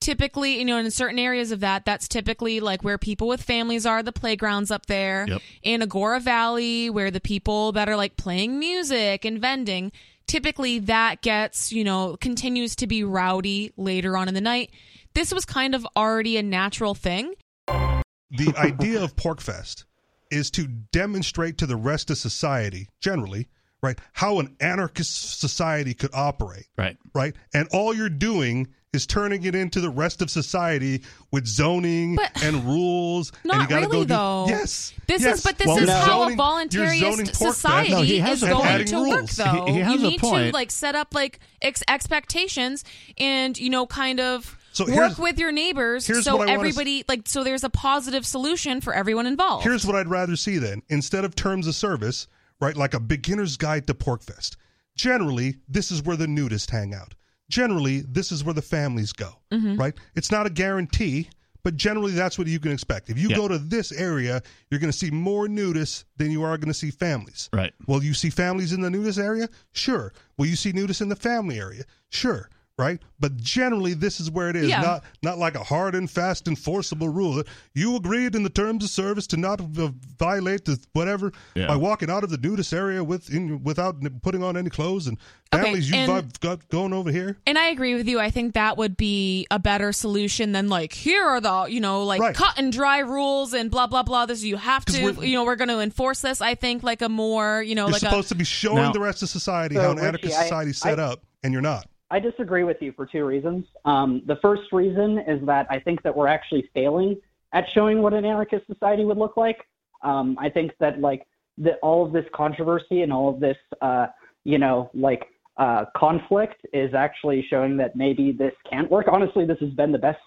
typically 0.00 0.58
you 0.58 0.64
know 0.64 0.78
in 0.78 0.90
certain 0.90 1.18
areas 1.18 1.52
of 1.52 1.60
that, 1.60 1.84
that's 1.84 2.08
typically 2.08 2.60
like 2.60 2.82
where 2.84 2.98
people 2.98 3.28
with 3.28 3.42
families 3.42 3.86
are. 3.86 4.02
The 4.02 4.12
playgrounds 4.12 4.70
up 4.70 4.86
there 4.86 5.26
Yep. 5.28 5.42
in 5.62 5.82
Agora 5.82 6.20
Valley, 6.20 6.90
where 6.90 7.10
the 7.10 7.20
people 7.20 7.72
that 7.72 7.88
are 7.88 7.96
like 7.96 8.16
playing 8.16 8.58
music 8.58 9.24
and 9.24 9.40
vending. 9.40 9.92
Typically, 10.26 10.78
that 10.80 11.22
gets 11.22 11.72
you 11.72 11.84
know 11.84 12.16
continues 12.20 12.76
to 12.76 12.86
be 12.86 13.02
rowdy 13.04 13.72
later 13.76 14.16
on 14.16 14.28
in 14.28 14.34
the 14.34 14.40
night. 14.40 14.70
This 15.14 15.32
was 15.32 15.44
kind 15.44 15.74
of 15.74 15.86
already 15.96 16.36
a 16.36 16.42
natural 16.42 16.94
thing. 16.94 17.34
the 17.66 18.54
idea 18.56 19.02
of 19.02 19.16
PorcFest 19.16 19.84
is 20.30 20.50
to 20.50 20.66
demonstrate 20.92 21.56
to 21.58 21.66
the 21.66 21.76
rest 21.76 22.10
of 22.10 22.18
society, 22.18 22.88
generally, 23.00 23.48
right, 23.82 23.98
how 24.12 24.40
an 24.40 24.56
anarchist 24.60 25.40
society 25.40 25.94
could 25.94 26.10
operate, 26.14 26.66
right. 26.76 26.96
right? 27.14 27.34
And 27.54 27.68
all 27.72 27.94
you're 27.94 28.08
doing 28.08 28.68
is 28.94 29.06
turning 29.06 29.44
it 29.44 29.54
into 29.54 29.80
the 29.82 29.90
rest 29.90 30.22
of 30.22 30.30
society 30.30 31.02
with 31.30 31.46
zoning 31.46 32.16
But- 32.16 32.42
and 32.42 32.64
rules. 32.64 33.30
and 33.42 33.52
Not 33.52 33.60
you 33.62 33.68
gotta 33.68 33.80
really, 33.86 33.92
go 33.98 34.02
do, 34.04 34.06
though. 34.06 34.46
Yes. 34.48 34.94
This 35.06 35.22
yes. 35.22 35.36
is, 35.38 35.42
but 35.44 35.58
this 35.58 35.66
Well, 35.66 35.76
is 35.78 35.86
you're 35.88 35.94
how 35.94 36.06
zoning- 36.24 36.40
a 36.40 36.42
you're 36.72 36.86
voluntarist 36.86 37.36
society 37.36 37.90
No, 37.90 38.32
is 38.32 38.40
going 38.40 38.52
point. 38.54 38.88
to 38.88 38.96
Adding 38.96 39.08
work. 39.10 39.26
Though 39.30 39.66
He- 39.66 39.72
he 39.74 39.78
has 39.80 40.00
you 40.00 40.06
a 40.06 40.10
need 40.10 40.20
point. 40.20 40.46
to 40.46 40.52
like 40.54 40.70
set 40.70 40.94
up 40.94 41.14
like 41.14 41.38
ex- 41.60 41.82
expectations 41.86 42.82
and 43.18 43.58
you 43.58 43.68
know 43.68 43.86
kind 43.86 44.20
of 44.20 44.56
So 44.72 44.86
work 44.86 45.18
with 45.18 45.38
your 45.38 45.52
neighbors 45.52 46.06
so 46.24 46.36
what 46.36 46.48
I 46.48 46.52
everybody 46.54 47.04
like 47.08 47.28
so 47.28 47.44
there's 47.44 47.64
a 47.64 47.70
positive 47.70 48.24
solution 48.24 48.80
for 48.80 48.94
everyone 48.94 49.26
involved. 49.26 49.64
Here's 49.64 49.84
what 49.84 49.96
I'd 49.96 50.08
rather 50.08 50.34
see 50.34 50.56
then. 50.56 50.82
Instead 50.88 51.24
of 51.26 51.34
terms 51.34 51.66
of 51.66 51.74
service, 51.74 52.26
right, 52.60 52.76
like 52.76 52.94
a 52.94 53.00
beginner's 53.00 53.56
guide 53.56 53.86
to 53.86 53.94
PorcFest. 53.94 54.56
Generally, 54.96 55.56
this 55.68 55.90
is 55.90 56.02
where 56.02 56.16
the 56.16 56.26
nudists 56.26 56.70
hang 56.70 56.94
out. 56.94 57.14
Generally, 57.50 58.00
this 58.08 58.30
is 58.32 58.44
where 58.44 58.54
the 58.54 58.62
families 58.62 59.12
go, 59.12 59.30
Mm-hmm. 59.52 59.76
right? 59.76 59.94
It's 60.14 60.30
not 60.30 60.46
a 60.46 60.50
guarantee, 60.50 61.30
but 61.62 61.76
generally 61.76 62.12
that's 62.12 62.36
what 62.38 62.46
you 62.46 62.58
can 62.60 62.72
expect. 62.72 63.08
If 63.10 63.18
you 63.18 63.28
Yeah. 63.30 63.36
go 63.36 63.48
to 63.48 63.58
this 63.58 63.90
area, 63.92 64.42
you're 64.70 64.80
going 64.80 64.92
to 64.92 64.98
see 64.98 65.10
more 65.10 65.46
nudists 65.46 66.04
than 66.16 66.30
you 66.30 66.42
are 66.42 66.58
going 66.58 66.68
to 66.68 66.74
see 66.74 66.90
families. 66.90 67.48
Right. 67.52 67.72
Will 67.86 68.02
you 68.02 68.12
see 68.14 68.28
families 68.30 68.72
in 68.72 68.80
the 68.80 68.90
nudist 68.90 69.18
area? 69.18 69.48
Sure. 69.72 70.12
Will 70.36 70.46
you 70.46 70.56
see 70.56 70.72
nudists 70.72 71.00
in 71.00 71.08
the 71.08 71.16
family 71.16 71.58
area? 71.58 71.84
Sure. 72.10 72.50
Right. 72.78 73.00
But 73.18 73.36
generally, 73.36 73.94
this 73.94 74.20
is 74.20 74.30
where 74.30 74.48
it 74.50 74.54
is. 74.54 74.68
Yeah. 74.68 74.80
Not 74.80 75.04
not 75.22 75.38
like 75.38 75.56
a 75.56 75.64
hard 75.64 75.96
and 75.96 76.08
fast 76.08 76.46
enforceable 76.46 77.08
rule. 77.08 77.42
You 77.74 77.96
agreed 77.96 78.36
in 78.36 78.44
the 78.44 78.48
terms 78.50 78.84
of 78.84 78.90
service 78.90 79.26
to 79.28 79.36
not 79.36 79.60
uh, 79.60 79.90
violate 80.16 80.64
the 80.64 80.78
whatever 80.92 81.32
Yeah. 81.56 81.66
by 81.66 81.74
walking 81.74 82.08
out 82.08 82.22
of 82.22 82.30
the 82.30 82.36
nudist 82.38 82.72
area 82.72 83.02
with 83.02 83.30
in, 83.34 83.64
without 83.64 83.96
putting 84.22 84.44
on 84.44 84.56
any 84.56 84.70
clothes 84.70 85.08
and 85.08 85.18
Okay, 85.52 85.62
families 85.64 85.90
you've 85.90 86.38
got 86.40 86.68
going 86.68 86.92
over 86.92 87.10
here. 87.10 87.38
And 87.46 87.58
I 87.58 87.68
agree 87.70 87.94
with 87.96 88.06
you. 88.06 88.20
I 88.20 88.30
think 88.30 88.54
that 88.54 88.76
would 88.76 88.96
be 88.96 89.46
a 89.50 89.58
better 89.58 89.92
solution 89.92 90.52
than 90.52 90.68
like 90.68 90.92
here 90.92 91.24
are 91.24 91.40
the 91.40 91.66
you 91.68 91.80
know 91.80 92.04
like 92.04 92.20
Right. 92.20 92.34
cut 92.34 92.58
and 92.58 92.72
dry 92.72 92.98
rules 93.00 93.54
and 93.54 93.70
blah 93.72 93.88
blah 93.88 94.04
blah. 94.04 94.26
This 94.26 94.44
you 94.44 94.56
have 94.56 94.84
to 94.84 95.26
you 95.26 95.34
know 95.34 95.44
we're 95.44 95.56
going 95.56 95.68
to 95.70 95.80
enforce 95.80 96.20
this. 96.20 96.40
I 96.40 96.54
think 96.54 96.84
like 96.84 97.02
a 97.02 97.08
more 97.08 97.60
you 97.60 97.74
know 97.74 97.86
You're 97.86 97.92
like 97.94 98.02
a 98.02 98.06
supposed 98.06 98.28
to 98.28 98.36
be 98.36 98.44
showing 98.44 98.76
Now- 98.76 98.92
the 98.92 99.00
rest 99.00 99.22
of 99.24 99.28
society 99.30 99.74
So, 99.74 99.80
how 99.80 99.90
an 99.90 99.96
Richie, 99.96 100.06
anarchist 100.06 100.38
society 100.42 100.70
is 100.70 100.78
set 100.78 101.00
I- 101.00 101.02
up, 101.02 101.24
and 101.42 101.52
you're 101.52 101.62
not. 101.62 101.88
I 102.10 102.20
disagree 102.20 102.64
with 102.64 102.78
you 102.80 102.92
for 102.92 103.06
two 103.06 103.24
reasons. 103.24 103.66
Um, 103.84 104.22
the 104.26 104.36
first 104.36 104.72
reason 104.72 105.18
is 105.18 105.44
that 105.46 105.66
I 105.70 105.78
think 105.78 106.02
that 106.02 106.16
we're 106.16 106.26
actually 106.26 106.70
failing 106.72 107.20
at 107.52 107.66
showing 107.74 108.02
what 108.02 108.14
an 108.14 108.24
anarchist 108.24 108.66
society 108.66 109.04
would 109.04 109.18
look 109.18 109.36
like. 109.36 109.66
Um, 110.02 110.36
I 110.40 110.48
think 110.48 110.72
that 110.80 111.00
like 111.00 111.26
that 111.58 111.78
all 111.82 112.06
of 112.06 112.12
this 112.12 112.24
controversy 112.34 113.02
and 113.02 113.12
all 113.12 113.28
of 113.28 113.40
this, 113.40 113.56
uh, 113.82 114.06
you 114.44 114.58
know, 114.58 114.90
like 114.94 115.26
uh, 115.58 115.86
conflict 115.96 116.64
is 116.72 116.94
actually 116.94 117.44
showing 117.50 117.76
that 117.76 117.96
maybe 117.96 118.32
this 118.32 118.54
can't 118.70 118.90
work. 118.90 119.06
Honestly, 119.10 119.44
this 119.44 119.58
has 119.58 119.70
been 119.70 119.92
the 119.92 119.98
best 119.98 120.18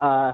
uh, 0.00 0.32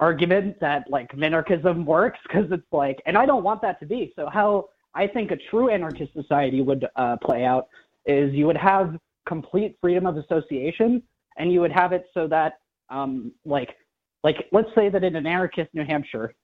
argument 0.00 0.58
that 0.60 0.88
like 0.88 1.10
minarchism 1.12 1.84
works 1.84 2.18
because 2.26 2.50
it's 2.52 2.72
like, 2.72 3.02
and 3.04 3.18
I 3.18 3.26
don't 3.26 3.42
want 3.42 3.60
that 3.62 3.80
to 3.80 3.86
be. 3.86 4.12
So 4.16 4.28
how 4.32 4.68
I 4.94 5.06
think 5.06 5.32
a 5.32 5.36
true 5.50 5.70
anarchist 5.70 6.12
society 6.14 6.62
would 6.62 6.86
uh, 6.96 7.16
play 7.18 7.44
out 7.44 7.68
is 8.06 8.32
you 8.32 8.46
would 8.46 8.56
have 8.56 8.96
complete 9.28 9.76
freedom 9.80 10.06
of 10.06 10.16
association, 10.16 11.02
and 11.36 11.52
you 11.52 11.60
would 11.60 11.70
have 11.70 11.92
it 11.92 12.06
so 12.14 12.26
that, 12.26 12.54
um, 12.90 13.30
like, 13.44 13.76
like 14.24 14.46
let's 14.50 14.70
say 14.74 14.88
that 14.88 15.04
in 15.04 15.14
an 15.14 15.26
anarchist 15.26 15.68
New 15.74 15.84
Hampshire, 15.84 16.34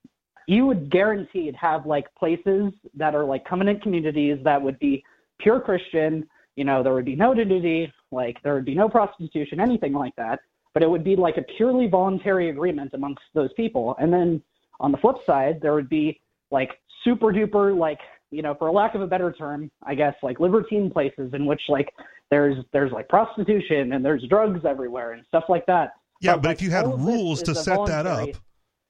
you 0.46 0.66
would 0.66 0.90
guaranteed 0.90 1.56
have 1.56 1.86
like 1.86 2.06
places 2.14 2.72
that 2.94 3.14
are 3.14 3.24
like 3.24 3.44
covenant 3.44 3.82
communities 3.82 4.38
that 4.44 4.60
would 4.60 4.78
be 4.78 5.02
pure 5.40 5.58
Christian. 5.58 6.28
You 6.54 6.64
know, 6.64 6.82
there 6.82 6.92
would 6.92 7.06
be 7.06 7.16
no 7.16 7.32
nudity, 7.32 7.92
like 8.12 8.36
there 8.44 8.54
would 8.54 8.66
be 8.66 8.74
no 8.74 8.88
prostitution, 8.88 9.58
anything 9.58 9.94
like 9.94 10.14
that. 10.16 10.38
But 10.74 10.82
it 10.82 10.90
would 10.90 11.02
be 11.02 11.16
like 11.16 11.38
a 11.38 11.42
purely 11.56 11.88
voluntary 11.88 12.50
agreement 12.50 12.90
amongst 12.94 13.22
those 13.32 13.52
people. 13.54 13.96
And 13.98 14.12
then 14.12 14.42
on 14.80 14.92
the 14.92 14.98
flip 14.98 15.16
side, 15.26 15.60
there 15.62 15.74
would 15.74 15.88
be 15.88 16.20
like 16.50 16.70
super 17.04 17.32
duper 17.32 17.76
like 17.76 18.00
you 18.34 18.42
know, 18.42 18.54
for 18.58 18.70
lack 18.72 18.96
of 18.96 19.00
a 19.00 19.06
better 19.06 19.32
term, 19.32 19.70
I 19.84 19.94
guess 19.94 20.14
like 20.22 20.40
libertine 20.40 20.90
places 20.90 21.32
in 21.34 21.46
which 21.46 21.60
like 21.68 21.88
there's 22.34 22.56
there's 22.72 22.90
like 22.90 23.08
prostitution 23.08 23.92
and 23.92 24.04
there's 24.04 24.24
drugs 24.28 24.64
everywhere 24.64 25.12
and 25.12 25.24
stuff 25.28 25.44
like 25.48 25.64
that. 25.66 25.92
Yeah, 26.20 26.32
But, 26.32 26.42
but 26.42 26.48
like, 26.48 26.56
if 26.58 26.62
you 26.62 26.70
had 26.70 26.84
all 26.86 26.94
of 26.94 26.98
this 27.00 27.06
rules 27.06 27.42
to 27.42 27.52
a 27.52 27.54
set 27.54 27.86
that 27.86 28.06
up, 28.06 28.28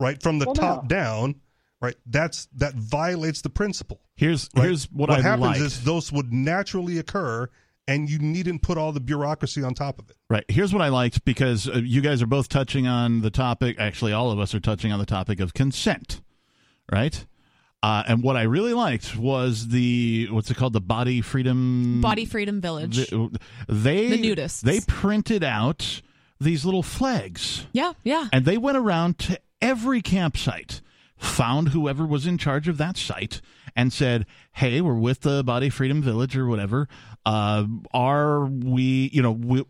right, 0.01 0.23
from 0.23 0.39
the 0.39 0.47
Well, 0.47 0.55
top 0.55 0.83
no. 0.85 0.89
down, 0.89 1.35
right, 1.83 1.95
that's 2.07 2.47
that 2.57 2.75
violates 2.75 3.43
the 3.43 3.51
principle. 3.51 4.01
Here's 4.17 4.49
Right? 4.57 4.65
here's 4.67 4.91
what, 4.91 5.11
I 5.11 5.21
happens 5.21 5.41
liked. 5.43 5.61
is 5.61 5.85
those 5.85 6.11
would 6.11 6.33
naturally 6.33 6.97
occur, 6.99 7.49
and 7.87 8.09
you 8.09 8.19
needn't 8.19 8.63
put 8.63 8.79
all 8.79 8.93
the 8.93 9.01
bureaucracy 9.01 9.63
on 9.63 9.75
top 9.75 9.99
of 9.99 10.09
it. 10.09 10.17
Right. 10.31 10.45
Here's 10.49 10.73
what 10.73 10.81
I 10.81 10.89
liked 10.89 11.25
because 11.27 11.69
uh, 11.69 11.73
you 11.85 12.01
guys 12.01 12.23
are 12.23 12.27
both 12.27 12.49
touching 12.49 12.87
on 12.87 13.21
the 13.21 13.31
topic. 13.31 13.77
Actually, 13.79 14.13
all 14.15 14.31
of 14.31 14.39
us 14.39 14.55
are 14.55 14.61
touching 14.61 14.91
on 14.91 14.99
the 14.99 15.07
topic 15.07 15.39
of 15.41 15.53
consent. 15.53 16.23
Right. 16.91 17.27
Uh, 17.85 18.03
and 18.09 18.23
what 18.23 18.35
I 18.35 18.45
really 18.45 18.73
liked 18.73 19.15
was 19.15 19.69
the 19.69 20.29
what's 20.31 20.51
it 20.51 20.57
called 20.57 20.73
the 20.73 20.81
body 20.81 21.21
freedom 21.21 22.01
body 22.01 22.25
freedom 22.25 22.63
village. 22.63 22.97
the- 23.11 23.39
they 23.69 24.09
The 24.09 24.23
nudists. 24.35 24.63
they 24.63 24.81
printed 24.81 25.45
out 25.45 26.01
these 26.41 26.65
little 26.65 26.83
flags 26.83 27.67
yeah, 27.73 27.93
yeah. 28.03 28.29
and 28.33 28.47
they 28.47 28.57
went 28.57 28.79
around 28.79 29.19
to 29.19 29.39
every 29.61 30.01
campsite 30.01 30.81
found 31.19 31.69
whoever 31.69 32.07
was 32.07 32.27
in 32.27 32.39
charge 32.39 32.69
of 32.69 32.79
that 32.79 32.97
site 32.97 33.43
and 33.77 33.93
said 33.93 34.25
hey 34.53 34.81
we're 34.81 34.95
with 34.95 35.21
the 35.21 35.45
body 35.45 35.69
freedom 35.69 36.01
village 36.01 36.37
or 36.39 36.47
whatever 36.49 36.89
uh, 37.27 37.67
are 37.93 38.47
we 38.47 39.11
you 39.13 39.21
know 39.21 39.33
we, 39.33 39.63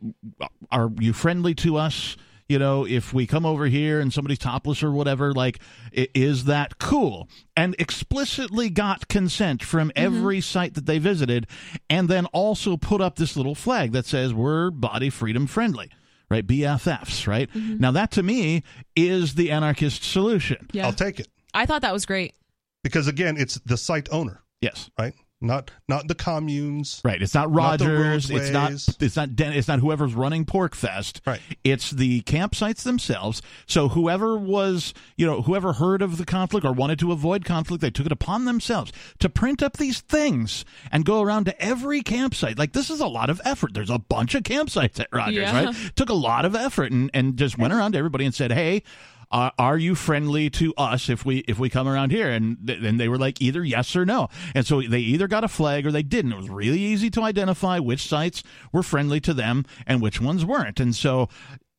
are 0.71 0.91
you 1.01 1.13
friendly 1.13 1.55
to 1.55 1.77
us 1.77 2.17
you 2.49 2.59
know 2.59 2.87
if 2.87 3.13
we 3.13 3.27
come 3.27 3.47
over 3.47 3.67
here 3.67 4.01
and 4.01 4.13
somebody's 4.13 4.39
topless 4.39 4.83
or 4.83 4.91
whatever 4.91 5.33
like 5.33 5.59
is 5.93 6.45
that 6.45 6.79
cool 6.79 7.29
and 7.57 7.75
explicitly 7.79 8.69
got 8.69 9.09
consent 9.09 9.63
from 9.63 9.91
every 9.97 10.41
site 10.41 10.75
that 10.75 10.87
they 10.87 10.99
visited 10.99 11.47
and 11.89 12.09
then 12.09 12.27
also 12.27 12.77
put 12.77 13.01
up 13.01 13.17
this 13.17 13.37
little 13.37 13.55
flag 13.55 13.93
that 13.93 14.05
says 14.07 14.35
we're 14.35 14.71
body 14.71 15.11
freedom 15.11 15.47
friendly 15.47 15.91
right? 16.31 16.47
BFFs, 16.47 17.27
right? 17.29 17.51
Mm-hmm. 17.53 17.77
Now 17.79 17.91
that 17.93 18.11
to 18.13 18.23
me 18.23 18.63
is 18.97 19.35
the 19.35 19.51
anarchist 19.51 20.03
solution. 20.03 20.67
Yeah. 20.73 20.87
I'll 20.87 20.93
take 20.93 21.21
it 21.21 21.29
I 21.53 21.67
thought 21.67 21.83
that 21.83 21.93
was 21.93 22.07
great. 22.07 22.35
because 22.83 23.07
again, 23.09 23.37
it's 23.37 23.57
the 23.67 23.77
site 23.77 24.09
owner, 24.11 24.43
Yes. 24.61 24.91
right? 24.99 25.13
Not 25.45 25.71
not 25.89 26.09
the 26.09 26.15
communes. 26.15 27.01
Right. 27.05 27.21
It's 27.23 27.35
not 27.35 27.51
Not 27.51 27.81
Rogers. 27.81 28.31
It's 28.31 28.51
not. 28.51 28.73
It's 28.73 29.17
not. 29.17 29.37
Den- 29.37 29.53
It's 29.53 29.69
not 29.69 29.79
whoever's 29.81 30.15
running 30.15 30.45
PorcFest. 30.45 31.21
Right. 31.27 31.41
It's 31.63 31.91
the 31.91 32.23
campsites 32.23 32.83
themselves. 32.83 33.43
So 33.67 33.89
whoever 33.89 34.37
was, 34.37 34.95
you 35.17 35.27
know, 35.27 35.43
whoever 35.43 35.75
heard 35.75 36.03
of 36.03 36.17
the 36.17 36.25
conflict 36.25 36.65
or 36.65 36.73
wanted 36.73 36.99
to 37.01 37.13
avoid 37.13 37.45
conflict, 37.45 37.81
they 37.83 37.91
took 37.91 38.07
it 38.07 38.13
upon 38.13 38.45
themselves 38.45 38.93
to 39.19 39.29
print 39.29 39.63
up 39.63 39.77
these 39.77 40.01
things 40.01 40.65
and 40.91 41.05
go 41.05 41.21
around 41.21 41.45
to 41.45 41.63
every 41.63 42.03
campsite. 42.03 42.59
Like 42.59 42.73
this 42.73 42.91
is 42.91 43.01
a 43.01 43.07
lot 43.07 43.31
of 43.31 43.41
effort. 43.45 43.75
There's 43.75 43.91
a 43.91 43.99
bunch 43.99 44.35
of 44.35 44.43
campsites 44.43 44.99
at 44.99 45.09
Rogers. 45.13 45.35
Yeah. 45.35 45.65
Right. 45.67 45.77
Took 45.97 46.09
a 46.09 46.15
lot 46.15 46.45
of 46.45 46.55
effort 46.55 46.91
and 46.93 47.11
and 47.13 47.37
just 47.37 47.59
went 47.59 47.73
around 47.73 47.93
to 47.93 47.99
everybody 47.99 48.25
and 48.25 48.35
said, 48.35 48.53
hey. 48.53 48.83
Uh, 49.31 49.51
are 49.59 49.79
you 49.79 49.95
friendly 49.95 50.51
to 50.51 50.75
us 50.77 51.09
if 51.09 51.25
we 51.25 51.39
if 51.49 51.59
we 51.59 51.69
come 51.69 51.89
around 51.89 52.11
here? 52.11 52.31
And 52.31 52.59
th- 52.67 52.83
and 52.83 52.99
they 52.99 53.09
were 53.09 53.19
like 53.19 53.41
either 53.41 53.65
yes 53.65 53.95
or 53.97 54.05
no. 54.05 54.29
And 54.55 54.67
so 54.67 54.83
they 54.83 55.01
either 55.01 55.29
got 55.29 55.45
a 55.45 55.49
flag 55.49 55.87
or 55.87 55.93
they 55.93 56.03
didn't. 56.03 56.33
It 56.33 56.37
was 56.37 56.51
really 56.51 56.81
easy 56.81 57.11
to 57.11 57.23
identify 57.23 57.79
which 57.79 58.07
sites 58.07 58.43
were 58.73 58.83
friendly 58.83 59.21
to 59.21 59.35
them 59.35 59.65
and 59.87 60.01
which 60.01 60.21
ones 60.21 60.45
weren't. 60.45 60.81
And 60.81 60.95
so 60.95 61.29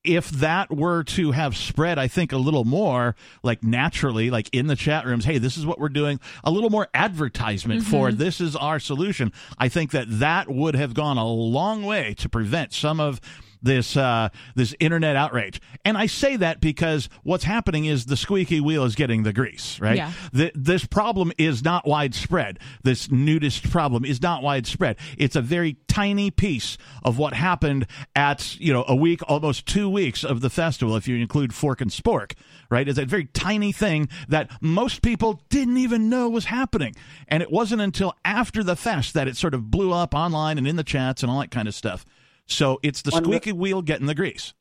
if 0.06 0.30
that 0.30 0.72
were 0.72 1.04
to 1.04 1.32
have 1.32 1.58
spread 1.58 1.98
i 1.98 2.08
think 2.08 2.32
a 2.32 2.38
little 2.38 2.64
more 2.64 3.16
like 3.44 3.64
naturally 3.64 4.30
like 4.30 4.48
in 4.54 4.68
the 4.68 4.76
chat 4.76 5.06
rooms 5.06 5.26
hey 5.26 5.38
this 5.38 5.58
is 5.58 5.66
what 5.66 5.80
we're 5.80 5.90
doing 5.90 6.20
a 6.44 6.52
little 6.52 6.70
more 6.70 6.88
advertisement 6.94 7.84
for 7.84 8.12
this 8.12 8.40
is 8.40 8.56
our 8.56 8.80
solution 8.80 9.32
i 9.58 9.68
think 9.68 9.92
that 9.92 10.06
that 10.08 10.48
would 10.48 10.76
have 10.76 10.94
gone 10.94 11.18
a 11.18 11.28
long 11.28 11.84
way 11.84 12.14
to 12.14 12.30
prevent 12.30 12.72
some 12.72 13.00
of 13.00 13.20
this 13.66 13.98
uh, 13.98 14.30
this 14.56 14.74
internet 14.80 15.16
outrage. 15.16 15.60
And 15.84 15.98
I 15.98 16.06
say 16.06 16.38
that 16.38 16.62
because 16.62 17.10
what's 17.24 17.44
happening 17.44 17.86
is 17.86 18.06
the 18.06 18.16
squeaky 18.16 18.62
wheel 18.62 18.86
is 18.86 18.96
getting 18.96 19.24
the 19.24 19.34
grease, 19.34 19.80
right? 19.82 19.98
Yeah. 19.98 20.12
Th- 20.34 20.54
this 20.56 20.86
problem 20.86 21.34
is 21.38 21.64
not 21.64 21.86
widespread. 21.86 22.60
This 22.84 23.12
nudist 23.12 23.70
problem 23.70 24.06
is 24.06 24.22
not 24.22 24.42
widespread. 24.42 24.98
It's 25.18 25.36
a 25.36 25.42
very 25.42 25.78
tiny 25.88 26.32
piece 26.32 26.78
of 27.04 27.18
what 27.18 27.34
happened 27.34 27.88
at 28.16 28.60
you 28.60 28.72
know 28.72 28.86
a 28.88 28.96
week, 28.96 29.20
almost 29.28 29.66
two 29.66 29.90
weeks 29.90 30.24
of 30.24 30.42
the 30.42 30.50
festival, 30.50 30.96
if 30.96 31.08
you 31.08 31.18
include 31.18 31.54
Fork 31.54 31.82
and 31.82 31.92
Spork. 31.92 32.34
Right, 32.70 32.88
it's 32.88 32.98
a 32.98 33.06
very 33.06 33.26
tiny 33.26 33.72
thing 33.72 34.10
that 34.28 34.50
most 34.60 35.02
people 35.02 35.42
didn't 35.50 35.78
even 35.78 36.10
know 36.10 36.30
was 36.30 36.46
happening, 36.46 36.96
and 37.28 37.44
it 37.44 37.52
wasn't 37.52 37.82
until 37.82 38.16
after 38.24 38.64
the 38.64 38.76
fest 38.76 39.14
that 39.14 39.28
it 39.28 39.38
sort 39.38 39.54
of 39.54 39.70
blew 39.70 39.92
up 39.92 40.16
online 40.16 40.58
and 40.58 40.68
in 40.68 40.76
the 40.76 40.84
chats 40.84 41.22
and 41.22 41.32
all 41.32 41.40
that 41.40 41.52
kind 41.52 41.68
of 41.68 41.76
stuff. 41.76 42.06
So 42.48 42.80
it's 42.84 43.02
the 43.02 43.12
squeaky 43.12 43.52
wheel 43.52 43.82
getting 43.82 44.06
the 44.08 44.16
grease. 44.16 44.54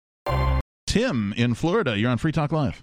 Tim 0.87 1.35
in 1.37 1.55
Florida, 1.55 1.99
you're 1.99 2.11
on 2.11 2.18
Free 2.18 2.33
Talk 2.33 2.53
Live. 2.53 2.83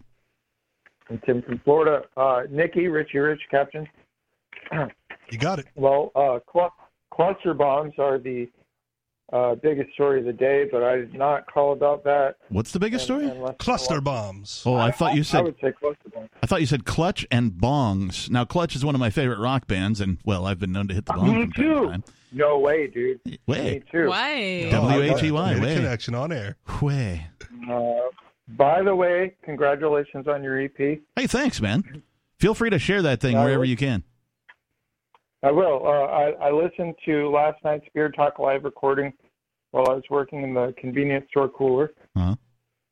I'm 1.10 1.20
Tim 1.26 1.42
from 1.42 1.60
Florida. 1.60 2.04
Uh, 2.16 2.44
Nikki, 2.50 2.88
Richie 2.88 3.20
Rich, 3.20 3.42
Captain. 3.50 3.88
You 5.32 5.38
got 5.38 5.60
it. 5.60 5.66
Well, 5.76 6.12
uh, 6.16 6.40
cl- 6.54 6.74
cluster 7.14 7.54
bombs 7.54 7.94
are 7.98 8.20
the 8.20 8.50
uh, 9.32 9.56
biggest 9.56 9.94
story 9.94 10.20
of 10.20 10.26
the 10.26 10.34
day, 10.34 10.68
but 10.72 10.84
I 10.84 10.98
did 10.98 11.14
not 11.14 11.46
call 11.52 11.74
about 11.74 12.04
that. 12.04 12.36
What's 12.50 12.72
the 12.72 12.80
biggest 12.80 13.06
story? 13.06 13.26
unless- 13.30 13.56
Cluster 13.60 14.02
bombs. 14.02 14.64
Oh, 14.66 14.76
I 14.76 14.92
thought 14.92 15.16
you 15.16 15.24
said. 15.24 15.38
I 15.38 15.40
said 15.40 15.46
would 15.46 15.56
say 15.62 15.72
cluster 15.80 16.10
bombs. 16.14 16.30
I 16.44 16.46
thought 16.48 16.60
you 16.62 16.68
said 16.68 16.86
Clutch 16.86 17.26
and 17.32 17.52
Bongs. 17.52 18.30
Now, 18.30 18.44
Clutch 18.46 18.76
is 18.76 18.84
one 18.84 18.96
of 18.96 19.00
my 19.00 19.10
favorite 19.10 19.40
rock 19.40 19.68
bands, 19.68 20.02
and 20.02 20.18
well, 20.26 20.46
I've 20.46 20.60
been 20.60 20.72
known 20.72 20.88
to 20.90 20.94
hit 20.94 21.06
the 21.06 21.14
bong 21.14 21.28
Me 21.28 21.44
from 21.44 21.52
time 21.54 21.92
to 21.92 21.98
too. 21.98 22.14
No 22.34 22.60
way, 22.60 22.88
dude. 22.88 23.20
Way, 23.46 23.74
Me 23.76 23.84
too. 23.92 24.10
Way. 24.10 24.70
W 24.72 25.02
H 25.02 25.22
E 25.24 25.32
Y, 25.32 25.54
Made 25.54 25.60
a 25.60 25.62
way, 25.66 25.76
connection 25.76 26.16
on 26.16 26.32
air. 26.32 26.56
way. 26.82 27.28
Uh, 27.70 27.94
by 28.50 28.82
the 28.84 28.96
way, 28.96 29.36
congratulations 29.44 30.28
on 30.28 30.44
your 30.44 30.60
E 30.62 30.66
EP. 30.66 31.00
Hey, 31.16 31.28
thanks, 31.28 31.60
man. 31.62 32.04
Feel 32.40 32.54
free 32.54 32.70
to 32.70 32.80
share 32.80 33.02
that 33.04 33.20
thing 33.22 33.36
I 33.38 33.44
wherever 33.44 33.60
will. 33.60 33.68
you 33.68 33.78
can. 33.78 34.04
I 35.44 35.52
will. 35.52 35.82
Uh, 35.86 35.90
I, 35.90 36.30
I 36.48 36.52
listened 36.52 36.96
to 37.06 37.30
last 37.30 37.64
night's 37.64 37.86
Beer 37.94 38.10
Talk 38.10 38.40
live 38.40 38.64
recording 38.64 39.12
while 39.72 39.90
I 39.90 39.94
was 39.94 40.04
working 40.10 40.44
in 40.44 40.54
the 40.54 40.74
convenience 40.78 41.26
store 41.30 41.50
cooler. 41.50 41.92
Uh-huh. 42.16 42.36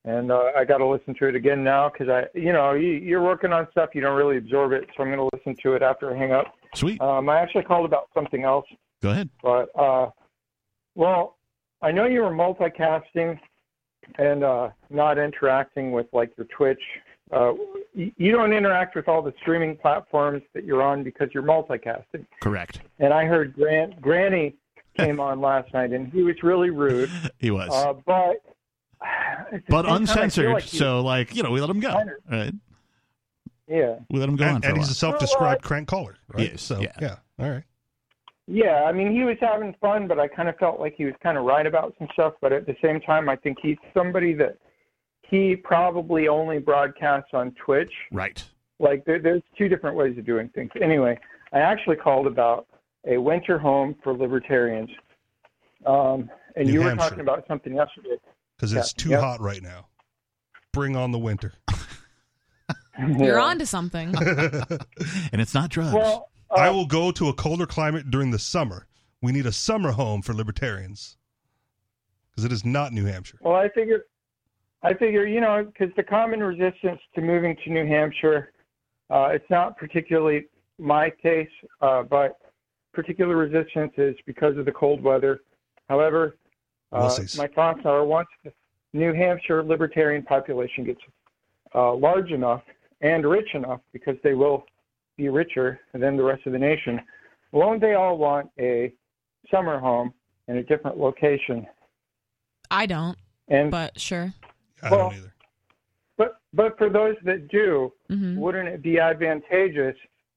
and 0.05 0.31
uh, 0.31 0.51
I 0.57 0.65
got 0.65 0.77
to 0.77 0.85
listen 0.87 1.13
to 1.15 1.27
it 1.27 1.35
again 1.35 1.63
now 1.63 1.89
because 1.89 2.09
I, 2.09 2.25
you 2.37 2.53
know, 2.53 2.73
you, 2.73 2.89
you're 2.93 3.21
working 3.21 3.51
on 3.53 3.67
stuff 3.71 3.89
you 3.93 4.01
don't 4.01 4.17
really 4.17 4.37
absorb 4.37 4.71
it, 4.71 4.85
so 4.95 5.03
I'm 5.03 5.09
going 5.09 5.19
to 5.19 5.37
listen 5.37 5.55
to 5.63 5.73
it 5.73 5.81
after 5.83 6.13
I 6.13 6.17
hang 6.17 6.31
up. 6.31 6.55
Sweet. 6.73 6.99
Um, 7.01 7.29
I 7.29 7.39
actually 7.39 7.63
called 7.63 7.85
about 7.85 8.09
something 8.13 8.43
else, 8.43 8.65
Go 9.01 9.09
ahead. 9.11 9.29
but 9.43 9.69
uh, 9.77 10.09
well, 10.95 11.37
I 11.81 11.91
know 11.91 12.05
you 12.05 12.21
were 12.21 12.31
multicasting 12.31 13.39
and 14.17 14.43
uh, 14.43 14.69
not 14.89 15.17
interacting 15.17 15.91
with 15.91 16.07
like 16.13 16.31
your 16.37 16.47
Twitch. 16.47 16.81
Uh, 17.31 17.53
you, 17.93 18.11
you 18.17 18.31
don't 18.31 18.53
interact 18.53 18.95
with 18.95 19.07
all 19.07 19.21
the 19.21 19.33
streaming 19.41 19.77
platforms 19.77 20.41
that 20.53 20.63
you're 20.63 20.81
on 20.81 21.03
because 21.03 21.29
you're 21.33 21.43
multicasting. 21.43 22.25
Correct. 22.41 22.81
And 22.99 23.13
I 23.13 23.25
heard 23.25 23.53
Grant, 23.53 24.01
Granny 24.01 24.55
came 24.97 25.19
on 25.29 25.39
last 25.41 25.73
night, 25.73 25.91
and 25.91 26.11
he 26.11 26.23
was 26.23 26.35
really 26.43 26.69
rude, 26.69 27.09
He 27.39 27.51
was, 27.51 27.69
uh, 27.71 27.93
but. 28.05 28.41
but 29.69 29.85
same 29.85 29.85
time, 29.85 29.85
I 29.85 29.87
feel 29.87 29.95
uncensored. 29.95 30.53
like 30.53 30.63
so, 30.63 31.01
like 31.01 31.35
you 31.35 31.43
know, 31.43 31.51
we 31.51 31.61
let 31.61 31.69
him 31.69 31.79
go. 31.79 31.93
Minor. 31.93 32.19
Right? 32.29 32.53
yeah. 33.67 33.95
We 34.09 34.19
let 34.19 34.27
him 34.29 34.35
go 34.35 34.45
on 34.45 34.55
And, 34.55 34.63
for 34.63 34.67
a 34.67 34.69
and 34.71 34.77
while. 34.79 34.87
he's 34.87 34.91
a 34.91 34.95
self-described 34.99 35.61
crank 35.63 35.87
caller, 35.87 36.17
right? 36.33 36.51
Yes, 36.51 36.61
so 36.61 36.79
yeah. 36.81 36.91
yeah. 36.99 37.15
All 37.39 37.49
right. 37.49 37.63
Yeah, 38.51 38.85
I 38.85 38.91
mean, 38.91 39.11
he 39.11 39.23
was 39.23 39.37
having 39.39 39.75
fun, 39.79 40.07
but 40.07 40.19
I 40.19 40.27
kind 40.27 40.49
of 40.49 40.57
felt 40.57 40.79
like 40.79 40.95
he 40.97 41.05
was 41.05 41.13
kind 41.21 41.37
of 41.37 41.45
right 41.45 41.67
about 41.67 41.93
some 41.99 42.07
stuff. 42.13 42.33
But 42.41 42.51
at 42.51 42.65
the 42.65 42.75
same 42.83 42.99
time, 42.99 43.29
I 43.29 43.35
think 43.35 43.59
he's 43.61 43.77
somebody 43.93 44.33
that 44.33 44.57
he 45.29 45.55
probably 45.55 46.27
only 46.27 46.59
broadcasts 46.59 47.29
on 47.33 47.51
Twitch. 47.63 47.91
Right. 48.11 48.43
Like, 48.79 49.03
there, 49.05 49.19
there's 49.19 49.41
two 49.57 49.67
different 49.67 49.95
ways 49.97 50.17
of 50.17 50.25
doing 50.25 50.49
things. 50.49 50.71
Anyway, 50.81 51.19
I 51.53 51.59
actually 51.59 51.97
called 51.97 52.27
about 52.27 52.67
a 53.05 53.17
winter 53.17 53.57
home 53.59 53.95
for 54.03 54.13
libertarians. 54.13 54.89
Um, 55.85 56.29
and 56.55 56.67
New 56.67 56.73
you 56.73 56.81
were 56.83 56.95
talking 56.95 57.19
about 57.19 57.45
something 57.47 57.73
yesterday. 57.75 58.17
Because 58.57 58.73
it's 58.73 58.93
Yeah. 58.97 59.03
too 59.03 59.09
Yep. 59.11 59.19
hot 59.21 59.41
right 59.41 59.61
now. 59.61 59.87
Bring 60.73 60.95
on 60.95 61.11
the 61.11 61.19
winter. 61.19 61.53
You're 62.99 63.37
Yeah. 63.37 63.43
on 63.43 63.59
to 63.59 63.65
something. 63.65 64.13
And 65.31 65.41
it's 65.41 65.53
not 65.53 65.69
drugs. 65.69 65.93
Well, 65.93 66.29
uh, 66.51 66.55
I 66.55 66.69
will 66.71 66.85
go 66.85 67.11
to 67.11 67.29
a 67.29 67.33
colder 67.33 67.65
climate 67.65 68.09
during 68.11 68.31
the 68.31 68.39
summer. 68.39 68.87
We 69.21 69.31
need 69.31 69.45
a 69.45 69.51
summer 69.51 69.91
home 69.91 70.21
for 70.21 70.33
libertarians. 70.33 71.17
Because 72.31 72.43
it 72.45 72.51
is 72.51 72.65
not 72.65 72.91
New 72.93 73.05
Hampshire. 73.05 73.37
Well, 73.41 73.55
I 73.55 73.69
figure, 73.69 74.05
I 74.81 74.93
figure, 74.93 75.25
you 75.25 75.41
know, 75.41 75.65
because 75.65 75.93
the 75.95 76.03
common 76.03 76.39
resistance 76.41 76.99
to 77.15 77.21
moving 77.21 77.55
to 77.63 77.69
New 77.71 77.85
Hampshire, 77.85 78.53
uh, 79.09 79.29
it's 79.31 79.49
not 79.49 79.77
particularly 79.77 80.45
my 80.77 81.09
case, 81.09 81.49
uh, 81.81 82.03
but 82.03 82.37
particular 82.93 83.35
resistance 83.35 83.91
is 83.97 84.15
because 84.25 84.57
of 84.57 84.65
the 84.65 84.71
cold 84.71 85.01
weather. 85.03 85.41
However, 85.89 86.37
uh, 86.91 87.19
my 87.37 87.47
thoughts 87.47 87.81
are 87.85 88.05
once 88.05 88.29
the 88.43 88.53
New 88.93 89.13
Hampshire 89.13 89.63
libertarian 89.63 90.23
population 90.23 90.85
gets 90.85 91.01
uh, 91.75 91.93
large 91.93 92.31
enough 92.31 92.63
and 93.01 93.25
rich 93.25 93.53
enough, 93.53 93.81
because 93.93 94.15
they 94.23 94.33
will 94.33 94.65
be 95.17 95.29
richer 95.29 95.79
than 95.93 96.17
the 96.17 96.23
rest 96.23 96.45
of 96.45 96.53
the 96.53 96.59
nation, 96.59 96.99
won't 97.51 97.81
they 97.81 97.93
all 97.93 98.17
want 98.17 98.49
a 98.59 98.93
summer 99.51 99.79
home 99.79 100.13
in 100.47 100.57
a 100.57 100.63
different 100.63 100.97
location? 100.97 101.65
I 102.71 102.85
don't, 102.85 103.17
And 103.47 103.71
but 103.71 103.99
sure. 103.99 104.33
I 104.83 104.89
Well- 104.91 105.09
don't 105.09 105.17
either. 105.19 105.33
But 106.17 106.41
but 106.53 106.77
for 106.77 106.89
those 106.89 107.15
that 107.23 107.47
do, 107.47 107.93
hmm 108.09 108.37
wouldn't 108.37 108.67
it 108.67 108.81
be 108.81 108.99
advantageous 108.99 109.95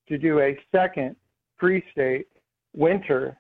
to 0.09 0.17
do 0.19 0.39
a 0.41 0.57
second 0.71 1.17
free 1.59 1.83
state 1.91 2.27
winter 2.73 3.37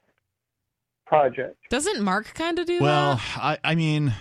project? 1.06 1.56
Doesn't 1.70 2.02
Mark 2.02 2.34
kind 2.34 2.58
of 2.58 2.66
do 2.66 2.80
well, 2.80 3.16
that? 3.16 3.38
I, 3.38 3.58
I 3.62 3.74
mean, 3.76 4.12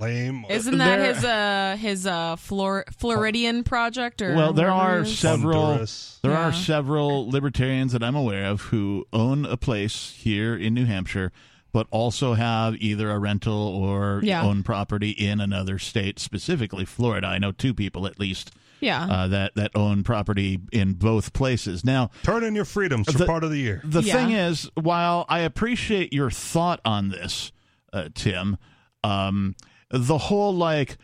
Lame. 0.00 0.44
Isn't 0.50 0.78
that 0.78 0.96
there- 0.96 1.14
his 1.14 1.24
uh 1.24 1.76
his 1.78 2.06
uh 2.06 2.36
Flor- 2.36 2.84
Floridian 2.96 3.62
project 3.64 4.22
or 4.22 4.34
Well, 4.34 4.52
there 4.52 4.70
are 4.70 5.04
several- 5.04 5.66
Honduras. 5.66 6.18
There 6.22 6.32
Yeah. 6.32 6.48
are 6.48 6.52
several 6.52 7.30
libertarians 7.30 7.92
that 7.92 8.02
I'm 8.02 8.16
aware 8.16 8.46
of 8.46 8.60
who 8.62 9.06
own 9.12 9.44
a 9.46 9.56
place 9.56 10.10
here 10.16 10.56
in 10.56 10.74
New 10.74 10.84
Hampshire, 10.86 11.30
but 11.72 11.86
also 11.90 12.34
have 12.34 12.74
either 12.76 13.10
a 13.10 13.18
rental 13.18 13.54
or 13.54 14.20
Yeah. 14.24 14.42
own 14.42 14.62
property 14.62 15.10
in 15.10 15.40
another 15.40 15.78
state, 15.78 16.18
specifically 16.18 16.84
Florida. 16.84 17.26
I 17.26 17.38
know 17.38 17.52
two 17.52 17.74
people 17.74 18.06
at 18.06 18.18
least 18.18 18.50
Yeah. 18.80 19.04
uh, 19.04 19.26
that 19.28 19.54
that 19.56 19.72
own 19.74 20.02
property 20.04 20.60
in 20.72 20.94
both 20.94 21.32
places. 21.32 21.84
Now, 21.84 22.10
Turn 22.22 22.44
in 22.44 22.54
your 22.54 22.64
freedoms 22.64 23.10
for 23.10 23.18
The- 23.18 23.26
part 23.26 23.44
of 23.44 23.50
the 23.50 23.58
year. 23.58 23.82
the 23.84 24.02
Yeah. 24.02 24.12
thing 24.14 24.30
is, 24.30 24.70
while 24.74 25.26
I 25.28 25.40
appreciate 25.40 26.12
your 26.12 26.30
thought 26.30 26.80
on 26.84 27.08
this, 27.08 27.52
uh, 27.92 28.08
Tim, 28.14 28.56
um, 29.04 29.54
the 29.90 30.18
whole 30.18 30.54
like 30.54 30.96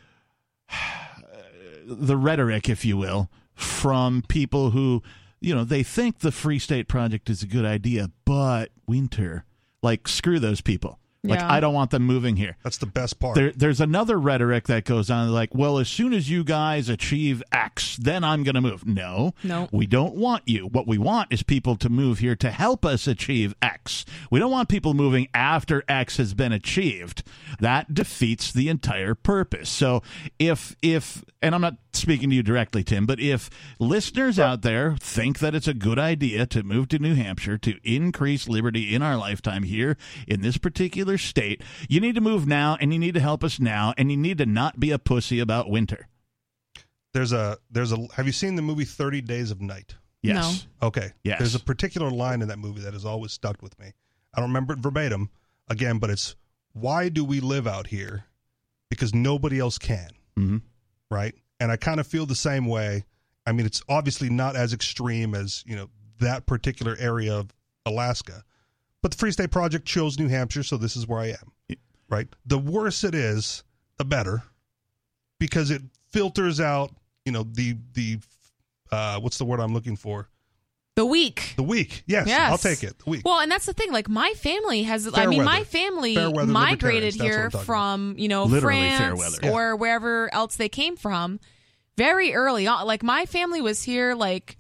the 1.87 2.17
rhetoric, 2.17 2.69
if 2.69 2.85
you 2.85 2.97
will, 2.97 3.31
from 3.55 4.23
people 4.29 4.71
who 4.71 5.03
you 5.41 5.55
know 5.55 5.65
they 5.65 5.83
think 5.83 6.21
the 6.21 6.33
Free 6.33 6.59
State 6.59 6.89
Project 6.89 7.29
is 7.29 7.43
a 7.43 7.47
good 7.47 7.65
idea, 7.65 8.11
but 8.25 8.71
winter, 8.87 9.45
like 9.85 10.09
screw 10.09 10.41
those 10.41 10.61
people. 10.61 10.99
Like 11.25 11.41
Yeah. 11.41 11.53
I 11.53 11.59
don't 11.61 11.75
want 11.75 11.91
them 11.91 12.03
moving 12.05 12.37
here. 12.37 12.57
That's 12.63 12.77
the 12.77 12.87
best 12.87 13.19
part. 13.19 13.35
There, 13.35 13.51
there's 13.51 13.81
another 13.81 14.19
rhetoric 14.21 14.67
that 14.69 14.85
goes 14.85 15.11
on 15.11 15.33
like, 15.33 15.55
well, 15.55 15.79
as 15.79 15.89
soon 15.89 16.13
as 16.13 16.29
you 16.31 16.45
guys 16.45 16.89
achieve 16.89 17.43
X, 17.51 17.97
then 17.97 18.23
I'm 18.23 18.43
going 18.45 18.55
to 18.55 18.61
move. 18.61 18.87
No, 18.87 19.33
No. 19.43 19.69
we 19.73 19.87
don't 19.87 20.15
want 20.15 20.43
you. 20.47 20.67
What 20.67 20.87
we 20.87 20.99
want 20.99 21.33
is 21.33 21.43
people 21.43 21.77
to 21.77 21.89
move 21.89 22.19
here 22.19 22.37
to 22.37 22.51
help 22.51 22.85
us 22.85 23.07
achieve 23.07 23.55
X. 23.63 24.05
We 24.31 24.39
don't 24.39 24.51
want 24.53 24.69
people 24.69 24.93
moving 24.95 25.29
after 25.33 25.83
X 25.89 26.19
has 26.19 26.35
been 26.35 26.53
achieved. 26.53 27.23
That 27.59 27.95
defeats 27.95 28.53
the 28.53 28.69
entire 28.69 29.15
purpose. 29.15 29.71
So 29.71 30.03
if 30.39 30.77
if 30.83 31.25
and 31.41 31.55
I'm 31.55 31.61
not 31.61 31.77
speaking 31.93 32.31
to 32.31 32.37
you 32.37 32.43
directly, 32.43 32.83
Tim, 32.83 33.07
but 33.07 33.21
if 33.21 33.51
listeners 33.79 34.39
out 34.39 34.63
there 34.63 34.97
think 34.99 35.39
that 35.41 35.55
it's 35.55 35.69
a 35.69 35.75
good 35.75 35.99
idea 35.99 36.47
to 36.47 36.63
move 36.63 36.89
to 36.89 36.99
New 36.99 37.15
Hampshire 37.15 37.59
to 37.59 37.79
increase 37.85 38.49
liberty 38.49 38.95
in 38.95 39.03
our 39.03 39.17
lifetime 39.17 39.63
here 39.63 39.97
in 40.27 40.41
this 40.41 40.57
particular 40.57 41.14
state, 41.19 41.63
you 41.89 42.01
need 42.01 42.15
to 42.15 42.21
move 42.21 42.47
now 42.47 42.77
and 42.81 42.93
you 42.93 42.99
need 42.99 43.15
to 43.15 43.21
help 43.21 43.43
us 43.45 43.59
now 43.61 43.95
and 43.97 44.11
you 44.11 44.17
need 44.17 44.39
to 44.39 44.47
not 44.47 44.79
be 44.81 44.91
a 44.91 44.99
pussy 44.99 45.41
about 45.41 45.71
winter. 45.71 46.09
there's 47.13 47.33
a 47.33 47.59
there's 47.71 47.93
a. 47.93 48.07
Have 48.15 48.27
you 48.27 48.33
seen 48.33 48.57
the 48.57 48.63
movie 48.63 48.85
Thirty 48.85 49.21
Days 49.21 49.51
of 49.51 49.61
Night? 49.61 49.95
Yes. 50.23 50.67
Okay. 50.83 51.13
Yes. 51.23 51.39
There's 51.39 51.55
a 51.55 51.61
particular 51.61 52.11
line 52.11 52.41
in 52.43 52.49
that 52.49 52.59
movie 52.59 52.81
that 52.81 52.95
has 52.95 53.05
always 53.05 53.33
stuck 53.33 53.61
with 53.63 53.79
me. 53.79 53.93
I 54.35 54.41
don't 54.41 54.49
remember 54.49 54.73
it 54.73 54.79
verbatim 54.81 55.29
again, 55.69 55.99
but 55.99 56.09
it's 56.11 56.35
why 56.73 57.09
do 57.11 57.25
we 57.25 57.41
live 57.41 57.67
out 57.67 57.87
here? 57.89 58.25
Because 58.91 59.15
nobody 59.15 59.59
else 59.61 59.77
can. 59.79 60.09
Mhm. 60.39 60.63
Right. 61.11 61.35
And 61.61 61.71
I 61.71 61.77
kind 61.77 62.01
of 62.01 62.07
feel 62.07 62.27
the 62.27 62.35
same 62.35 62.67
way. 62.67 63.05
I 63.47 63.53
mean, 63.53 63.67
it's 63.67 63.83
obviously 63.89 64.31
not 64.31 64.57
as 64.57 64.73
extreme 64.73 65.35
as, 65.35 65.63
you 65.67 65.77
know, 65.77 65.91
that 66.21 66.47
particular 66.47 66.97
area 66.99 67.35
of 67.35 67.53
Alaska. 67.87 68.43
But 69.05 69.11
the 69.11 69.19
Free 69.19 69.33
State 69.33 69.51
Project 69.51 69.85
chose 69.85 70.19
New 70.19 70.29
Hampshire, 70.29 70.63
so 70.63 70.79
this 70.79 70.97
is 70.97 71.07
where 71.07 71.21
I 71.21 71.27
am. 71.27 71.77
Right. 72.09 72.27
The 72.47 72.57
worse 72.57 73.05
it 73.05 73.15
is, 73.15 73.63
the 73.99 74.05
better. 74.07 74.43
Because 75.39 75.71
it 75.71 75.83
filters 76.11 76.59
out, 76.59 76.91
you 77.27 77.33
know, 77.33 77.43
the 77.43 77.77
the 77.93 78.19
uh 78.91 79.21
what's 79.21 79.37
the 79.37 79.45
word 79.45 79.61
I'm 79.61 79.75
looking 79.75 79.97
for? 79.97 80.31
The 80.97 81.05
weak. 81.05 81.53
The 81.57 81.63
weak. 81.63 82.03
Yes, 82.07 82.29
Yes. 82.29 82.51
I'll 82.51 82.57
take 82.57 82.83
it. 82.83 82.99
The 83.01 83.11
weak. 83.11 83.23
Well, 83.27 83.41
and 83.41 83.51
that's 83.53 83.67
the 83.67 83.75
thing. 83.75 83.93
Like 83.93 84.09
my 84.09 84.33
family 84.39 84.85
has. 84.85 85.07
I 85.13 85.27
mean, 85.27 85.41
weather. 85.41 85.51
my 85.51 85.65
family 85.65 86.17
migrated 86.17 86.47
libertarians, 86.47 87.17
that's 87.17 87.19
what 87.19 87.27
here 87.27 87.45
I'm 87.45 87.51
talking 87.51 87.67
from 87.67 88.15
you 88.17 88.29
know 88.29 88.45
Literally 88.45 88.89
fair 88.89 88.99
France 88.99 89.19
weather. 89.19 89.39
Yeah. 89.43 89.53
or 89.53 89.77
wherever 89.77 90.33
else 90.33 90.57
they 90.57 90.71
came 90.71 90.97
from, 90.97 91.41
very 91.99 92.33
early 92.35 92.67
on. 92.67 92.87
Like 92.87 93.03
my 93.03 93.27
family 93.27 93.61
was 93.61 93.83
here 93.83 94.15
like 94.15 94.57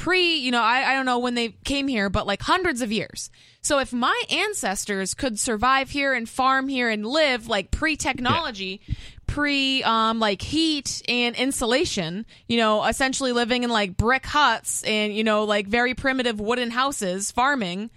pre. 0.00 0.38
You 0.38 0.50
know, 0.50 0.62
I 0.62 0.90
I 0.90 0.94
don't 0.94 1.06
know 1.06 1.18
when 1.18 1.34
they 1.34 1.50
came 1.64 1.86
here, 1.86 2.10
but 2.10 2.26
like 2.26 2.42
hundreds 2.42 2.82
of 2.82 2.90
years. 2.90 3.30
So 3.62 3.78
if 3.78 3.92
my 3.92 4.22
ancestors 4.30 5.14
could 5.14 5.38
survive 5.38 5.90
here 5.90 6.14
and 6.14 6.28
farm 6.28 6.68
here 6.68 6.88
and 6.88 7.06
live 7.06 7.46
like 7.46 7.70
pre 7.70 7.96
technology. 7.96 8.80
Pre, 9.26 9.84
um, 9.84 10.18
like 10.18 10.42
heat 10.42 11.02
and 11.06 11.36
insulation, 11.36 12.26
you 12.48 12.56
know, 12.56 12.84
essentially 12.84 13.30
living 13.30 13.62
in 13.62 13.70
like 13.70 13.96
brick 13.96 14.26
huts 14.26 14.82
and 14.82 15.14
you 15.14 15.22
know, 15.22 15.44
like 15.44 15.68
very 15.68 15.94
primitive 15.94 16.40
wooden 16.40 16.72
houses, 16.72 17.30
farming. 17.30 17.90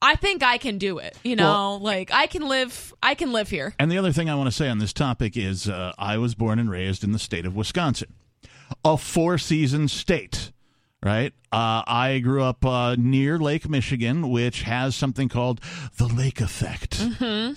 I 0.00 0.16
think 0.16 0.42
I 0.42 0.58
can 0.58 0.78
do 0.78 0.96
it. 0.96 1.14
You 1.22 1.36
know, 1.36 1.78
like 1.82 2.10
I 2.10 2.26
can 2.26 2.48
live. 2.48 2.94
I 3.02 3.14
can 3.14 3.32
live 3.32 3.50
here. 3.50 3.74
And 3.78 3.90
the 3.90 3.98
other 3.98 4.12
thing 4.12 4.30
I 4.30 4.34
want 4.34 4.46
to 4.46 4.56
say 4.56 4.68
on 4.68 4.78
this 4.78 4.94
topic 4.94 5.36
is 5.36 5.68
uh, 5.68 5.92
I 5.98 6.16
was 6.18 6.34
born 6.34 6.58
and 6.58 6.70
raised 6.70 7.04
in 7.04 7.12
the 7.12 7.18
state 7.18 7.44
of 7.44 7.54
Wisconsin, 7.54 8.14
a 8.82 8.96
four 8.96 9.36
season 9.36 9.88
state, 9.88 10.52
right? 11.02 11.32
Uh, 11.52 11.82
I 11.86 12.20
grew 12.22 12.42
up 12.42 12.64
uh, 12.64 12.96
near 12.98 13.38
Lake 13.38 13.68
Michigan, 13.68 14.30
which 14.30 14.62
has 14.62 14.94
something 14.96 15.28
called 15.28 15.60
the 15.96 16.06
lake 16.06 16.40
effect. 16.40 16.94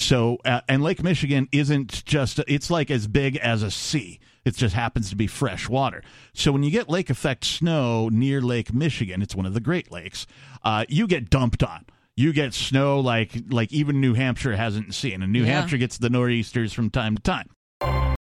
So, 0.02 0.38
uh, 0.46 0.62
and 0.70 0.82
Lake 0.84 1.04
Michigan 1.04 1.48
isn't 1.52 2.06
just, 2.06 2.40
it's 2.48 2.70
like 2.70 2.90
as 2.92 3.08
big 3.08 3.36
as 3.38 3.64
a 3.64 3.72
sea. 3.72 4.20
It 4.44 4.56
just 4.56 4.74
happens 4.74 5.10
to 5.12 5.16
be 5.16 5.28
fresh 5.28 5.70
water. 5.70 6.04
So 6.34 6.52
when 6.52 6.64
you 6.64 6.72
get 6.72 6.90
lake 6.90 7.10
effect 7.10 7.46
snow 7.46 8.10
near 8.10 8.42
Lake 8.42 8.74
Michigan, 8.74 9.22
it's 9.22 9.36
one 9.36 9.46
of 9.46 9.54
the 9.54 9.60
Great 9.60 9.92
Lakes, 9.92 10.26
uh, 10.64 10.86
you 10.90 11.06
get 11.06 11.30
dumped 11.30 11.62
on. 11.64 11.86
You 12.16 12.34
get 12.34 12.54
snow 12.54 13.00
like 13.00 13.32
like 13.50 13.72
even 13.72 14.02
New 14.02 14.14
Hampshire 14.16 14.56
hasn't 14.56 14.94
seen, 14.94 15.22
and 15.24 15.32
New 15.32 15.44
Yeah. 15.44 15.54
Hampshire 15.60 15.78
gets 15.78 15.98
the 15.98 16.10
nor'easters 16.10 16.74
from 16.74 16.90
time 16.90 17.16
to 17.18 17.22
time. 17.22 17.50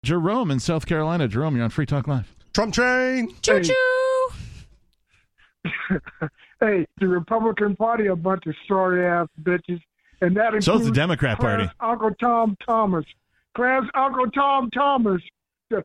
Jerome 0.05 0.51
in 0.51 0.61
South 0.61 0.87
Carolina. 0.87 1.27
Jerome, 1.27 1.55
you're 1.57 1.65
on 1.65 1.71
Free 1.71 1.87
Talk 1.87 2.07
Live. 2.07 2.35
Trump 2.53 2.75
train. 2.75 3.35
Choo 3.41 3.63
choo. 3.63 3.75
Hey, 6.61 6.87
the 6.99 7.09
Republican 7.09 7.77
Party 7.77 8.07
a 8.07 8.17
bunch 8.17 8.47
of 8.47 8.55
sorry 8.69 9.07
ass 9.07 9.29
bitches, 9.43 9.81
and 10.21 10.37
that 10.37 10.47
includes 10.55 10.67
So 10.67 10.77
is 10.77 10.85
the 10.87 10.93
Democrat 10.93 11.39
Party. 11.39 11.69
Uncle 11.81 12.11
Tom 12.21 12.57
Thomas. 12.67 13.05
Clarence 13.55 13.89
Uncle 13.95 14.31
Tom 14.31 14.71
Thomas. 14.71 15.23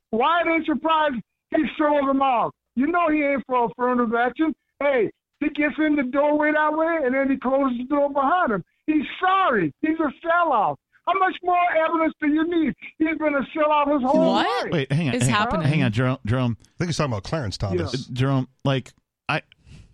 Why 0.09 0.41
are 0.41 0.59
they 0.59 0.65
surprised 0.65 1.15
he 1.55 1.63
sold 1.77 2.07
them 2.07 2.21
off? 2.21 2.53
You 2.75 2.87
know 2.87 3.09
he 3.09 3.23
ain't 3.23 3.43
for 3.47 3.65
affirmative 3.71 4.13
action. 4.15 4.53
Hey, 4.79 5.09
he 5.39 5.49
gets 5.49 5.75
in 5.77 5.95
the 5.95 6.03
doorway 6.03 6.51
that 6.51 6.77
way, 6.77 6.99
and 7.05 7.13
then 7.15 7.29
he 7.29 7.37
closes 7.37 7.77
the 7.79 7.85
door 7.85 8.09
behind 8.11 8.51
him. 8.51 8.63
He's 8.85 9.05
sorry. 9.19 9.73
He's 9.81 9.97
a 9.99 10.11
sellout. 10.25 10.75
How 11.07 11.17
much 11.19 11.35
more 11.41 11.57
evidence 11.85 12.13
do 12.21 12.27
you 12.27 12.43
need? 12.65 12.73
He's 12.97 13.17
been 13.17 13.33
a 13.33 13.41
sellout 13.57 13.93
his 13.93 14.03
whole 14.03 14.33
What? 14.33 14.63
life. 14.65 14.71
Wait, 14.73 14.91
hang 14.91 15.07
on. 15.09 15.15
Is 15.15 15.23
hang 15.23 15.31
on, 15.33 15.39
happening? 15.41 15.67
Hang 15.67 15.83
on, 15.83 15.91
Jerome. 15.93 16.17
Jerome. 16.25 16.57
I 16.61 16.65
think 16.79 16.89
he's 16.89 16.97
talking 16.97 17.13
about 17.13 17.23
Clarence 17.23 17.57
Thomas. 17.57 17.93
Uh, 17.93 17.97
Jerome. 18.13 18.47
Like 18.65 18.93
I, 19.29 19.41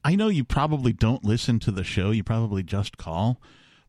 I 0.04 0.16
know 0.16 0.28
you 0.28 0.44
probably 0.44 0.94
don't 0.94 1.24
listen 1.24 1.60
to 1.60 1.72
the 1.72 1.84
show. 1.84 2.12
You 2.12 2.24
probably 2.24 2.64
just 2.64 2.98
call, 2.98 3.40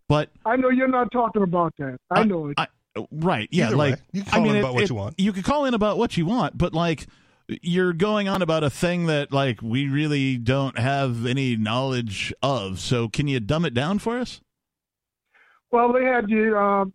but 0.09 0.31
I 0.47 0.57
know 0.57 0.71
you're 0.71 0.89
not 0.89 1.11
talking 1.13 1.43
about 1.43 1.75
that. 1.79 1.99
I 2.11 2.25
know 2.25 2.49
it. 2.49 2.55
I, 2.59 2.67
right. 3.11 3.49
Yeah. 3.51 3.67
Either 3.69 3.77
like 3.77 3.95
way, 3.97 4.01
you 4.13 4.23
can 4.23 4.29
I 4.31 4.37
call 4.37 4.43
mean, 4.43 4.51
in 4.51 4.57
it- 4.57 4.61
about 4.61 4.75
what 4.75 4.83
it- 4.85 4.91
you 4.91 4.95
want. 4.97 5.15
You 5.21 5.33
could 5.33 5.45
call 5.45 5.65
in 5.65 5.75
about 5.75 5.99
what 5.99 6.17
you 6.17 6.27
want, 6.27 6.57
but 6.57 6.73
like 6.73 7.07
you're 7.49 7.93
going 7.93 8.27
on 8.29 8.41
about 8.43 8.65
a 8.65 8.71
thing 8.71 9.07
that 9.07 9.33
like 9.33 9.61
we 9.61 9.87
really 9.89 10.39
don't 10.39 10.79
have 10.79 11.27
any 11.27 11.57
knowledge 11.57 12.33
of. 12.43 12.79
So 12.81 13.09
can 13.09 13.29
you 13.29 13.41
dumb 13.41 13.65
it 13.65 13.75
down 13.75 13.99
for 13.99 14.19
us? 14.19 14.41
Well, 15.71 15.93
they 15.93 16.05
had 16.05 16.27
the 16.29 16.57
um, 16.57 16.93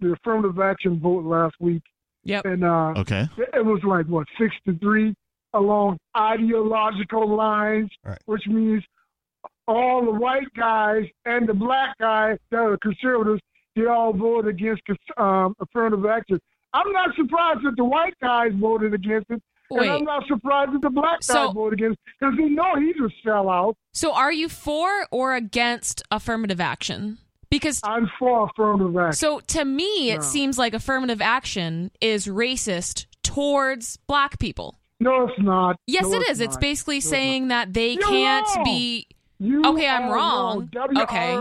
the 0.00 0.12
affirmative 0.12 0.58
action 0.60 0.98
vote 1.00 1.24
last 1.24 1.54
week, 1.60 1.82
Yep. 2.24 2.44
and 2.46 2.64
uh, 2.64 2.92
Okay. 2.96 3.28
it 3.38 3.64
was 3.64 3.80
like 3.84 4.06
what 4.06 4.26
six 4.38 4.54
to 4.66 4.76
three 4.78 5.14
along 5.58 5.98
ideological 6.16 7.34
lines, 7.36 7.90
Right. 8.04 8.18
which 8.26 8.46
means 8.46 8.82
all 9.66 10.04
the 10.04 10.12
white 10.12 10.52
guys 10.56 11.04
and 11.24 11.48
the 11.48 11.54
black 11.54 11.96
guys 11.98 12.38
that 12.50 12.58
are 12.60 12.78
conservatives, 12.78 13.40
they 13.76 13.86
all 13.86 14.12
voted 14.12 14.54
against 14.54 14.82
um, 15.16 15.54
affirmative 15.60 16.06
action. 16.06 16.38
I'm 16.72 16.90
not 16.92 17.14
surprised 17.16 17.60
that 17.64 17.74
the 17.76 17.84
white 17.84 18.14
guys 18.22 18.52
voted 18.54 18.94
against 18.94 19.30
it, 19.30 19.42
and 19.70 19.90
I'm 19.90 20.04
not 20.04 20.26
surprised 20.26 20.72
that 20.72 20.80
the 20.82 20.90
black 20.90 21.20
guys 21.20 21.26
So- 21.26 21.52
voted 21.52 21.80
against 21.80 21.98
it 22.06 22.12
because 22.20 22.36
they 22.38 22.48
know 22.48 22.76
he's 22.76 22.96
a 22.96 23.26
sellout. 23.28 23.74
So, 23.92 24.12
are 24.14 24.32
you 24.32 24.48
for 24.48 25.06
or 25.10 25.34
against 25.34 26.02
affirmative 26.10 26.60
action? 26.60 27.18
Because 27.50 27.80
I'm 27.82 28.10
for 28.18 28.44
affirmative 28.50 28.94
action. 28.96 29.12
so 29.14 29.40
to 29.40 29.64
me, 29.64 30.10
it 30.10 30.16
No. 30.16 30.20
seems 30.22 30.58
like 30.58 30.74
affirmative 30.74 31.22
action 31.22 31.90
is 32.00 32.26
racist 32.26 33.06
towards 33.22 33.96
black 34.06 34.38
people. 34.38 34.78
No, 35.00 35.28
it's 35.28 35.38
not. 35.40 35.78
Yes, 35.86 36.04
No, 36.04 36.14
it 36.14 36.28
is. 36.30 36.40
It's 36.40 36.54
not. 36.54 36.60
basically 36.60 36.96
No, 36.96 36.98
it's 36.98 37.08
saying 37.08 37.48
that 37.48 37.72
they 37.72 37.92
You're 37.92 38.02
can't 38.08 38.46
wrong. 38.56 38.64
be. 38.64 39.06
You 39.40 39.64
Okay, 39.66 39.86
I'm 39.88 40.04
are 40.10 40.14
wrong. 40.14 40.68
Okay. 40.98 41.40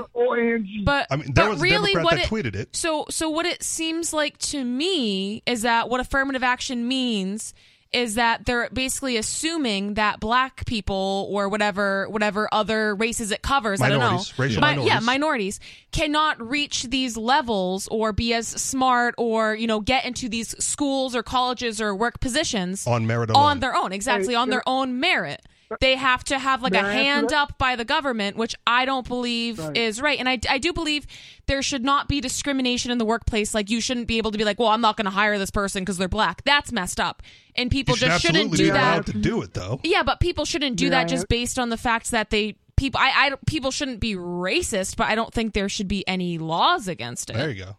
But 0.84 1.08
I 1.10 1.16
mean, 1.16 1.34
there 1.34 1.46
but 1.46 1.50
was 1.50 1.60
a 1.60 1.64
really, 1.64 1.94
Democrat 1.94 2.04
what 2.06 2.16
that 2.16 2.26
it, 2.26 2.30
tweeted 2.30 2.56
it. 2.56 2.76
So, 2.76 3.06
so 3.10 3.28
what 3.30 3.48
it 3.48 3.64
seems 3.64 4.14
like 4.14 4.38
to 4.40 4.64
me 4.64 5.42
is 5.48 5.64
that 5.64 5.90
what 5.90 6.00
affirmative 6.00 6.44
action 6.44 6.88
means 6.88 7.56
is 7.94 8.16
that 8.16 8.46
they're 8.46 8.70
basically 8.74 9.18
assuming 9.18 9.94
that 9.96 10.20
black 10.20 10.66
people 10.66 11.28
or 11.32 11.48
whatever 11.50 12.08
whatever 12.10 12.50
other 12.52 12.94
races 12.96 13.32
it 13.32 13.42
covers, 13.42 13.82
I 13.82 13.90
don't 13.90 14.00
know, 14.00 14.06
Minorities, 14.06 14.40
racial 14.40 14.62
Mi- 14.62 14.68
yeah, 14.68 14.74
minorities. 15.00 15.06
minorities 15.06 15.60
cannot 15.92 16.50
reach 16.50 16.84
these 16.84 17.16
levels 17.18 17.88
or 17.90 18.14
be 18.14 18.34
as 18.34 18.48
smart 18.48 19.16
or 19.18 19.56
you 19.56 19.68
know 19.68 19.80
get 19.80 20.06
into 20.06 20.28
these 20.30 20.56
schools 20.64 21.16
or 21.16 21.24
colleges 21.24 21.80
or 21.82 21.96
work 21.96 22.20
positions 22.20 22.86
On 22.88 23.08
merit 23.08 23.30
alone. 23.30 23.44
on 23.44 23.60
their 23.60 23.76
own, 23.76 23.92
exactly 23.94 24.34
Hey, 24.34 24.36
on 24.36 24.50
their 24.50 24.64
own 24.68 25.00
merit. 25.00 25.42
They 25.82 25.96
have 25.96 26.24
to 26.26 26.40
have 26.40 26.62
like 26.62 26.72
May 26.74 26.80
a 26.80 26.86
I 26.86 26.92
hand 26.94 27.34
up 27.34 27.58
by 27.58 27.76
the 27.76 27.84
government, 27.84 28.38
which 28.38 28.56
I 28.66 28.86
don't 28.86 29.08
believe 29.08 29.60
Right. 29.60 29.76
is 29.76 30.00
right. 30.02 30.18
And 30.18 30.30
I, 30.30 30.40
I 30.50 30.58
do 30.60 30.72
believe 30.72 31.06
there 31.48 31.62
should 31.62 31.84
not 31.84 32.08
be 32.08 32.22
discrimination 32.22 32.90
in 32.92 32.98
the 32.98 33.06
workplace. 33.06 33.54
Like 33.54 33.70
you 33.70 33.82
shouldn't 33.82 34.08
be 34.08 34.18
able 34.18 34.32
to 34.32 34.38
be 34.38 34.44
like, 34.46 34.60
well, 34.60 34.70
I'm 34.70 34.82
not 34.82 34.96
going 34.96 35.06
to 35.06 35.12
hire 35.12 35.38
this 35.38 35.52
person 35.52 35.82
because 35.84 35.98
they're 35.98 36.08
black. 36.08 36.44
That's 36.46 36.72
messed 36.72 37.00
up. 37.00 37.22
And 37.56 37.70
people 37.70 37.96
should 37.96 38.08
just 38.10 38.24
shouldn't 38.26 38.52
do 38.52 38.58
be 38.66 38.70
that. 38.70 38.82
allowed 38.94 39.06
to 39.08 39.14
do 39.14 39.42
it, 39.42 39.54
though. 39.54 39.80
Yeah, 39.84 40.04
but 40.04 40.20
people 40.20 40.46
shouldn't 40.46 40.78
do 40.78 40.86
Yeah, 40.86 40.92
that 40.92 41.10
just 41.10 41.24
I- 41.24 41.28
based 41.30 41.60
on 41.60 41.70
the 41.70 41.78
fact 41.78 42.12
that 42.12 42.30
they 42.30 42.56
people. 42.78 43.00
I, 43.02 43.32
I 43.32 43.34
people 43.48 43.72
shouldn't 43.72 44.00
be 44.00 44.16
racist, 44.16 44.96
but 44.96 45.08
I 45.08 45.16
don't 45.16 45.34
think 45.34 45.54
there 45.54 45.68
should 45.68 45.88
be 45.88 46.08
any 46.08 46.38
laws 46.38 46.88
against 46.88 47.30
it. 47.30 47.34
There 47.36 47.50
you 47.50 47.66
go. 47.66 47.78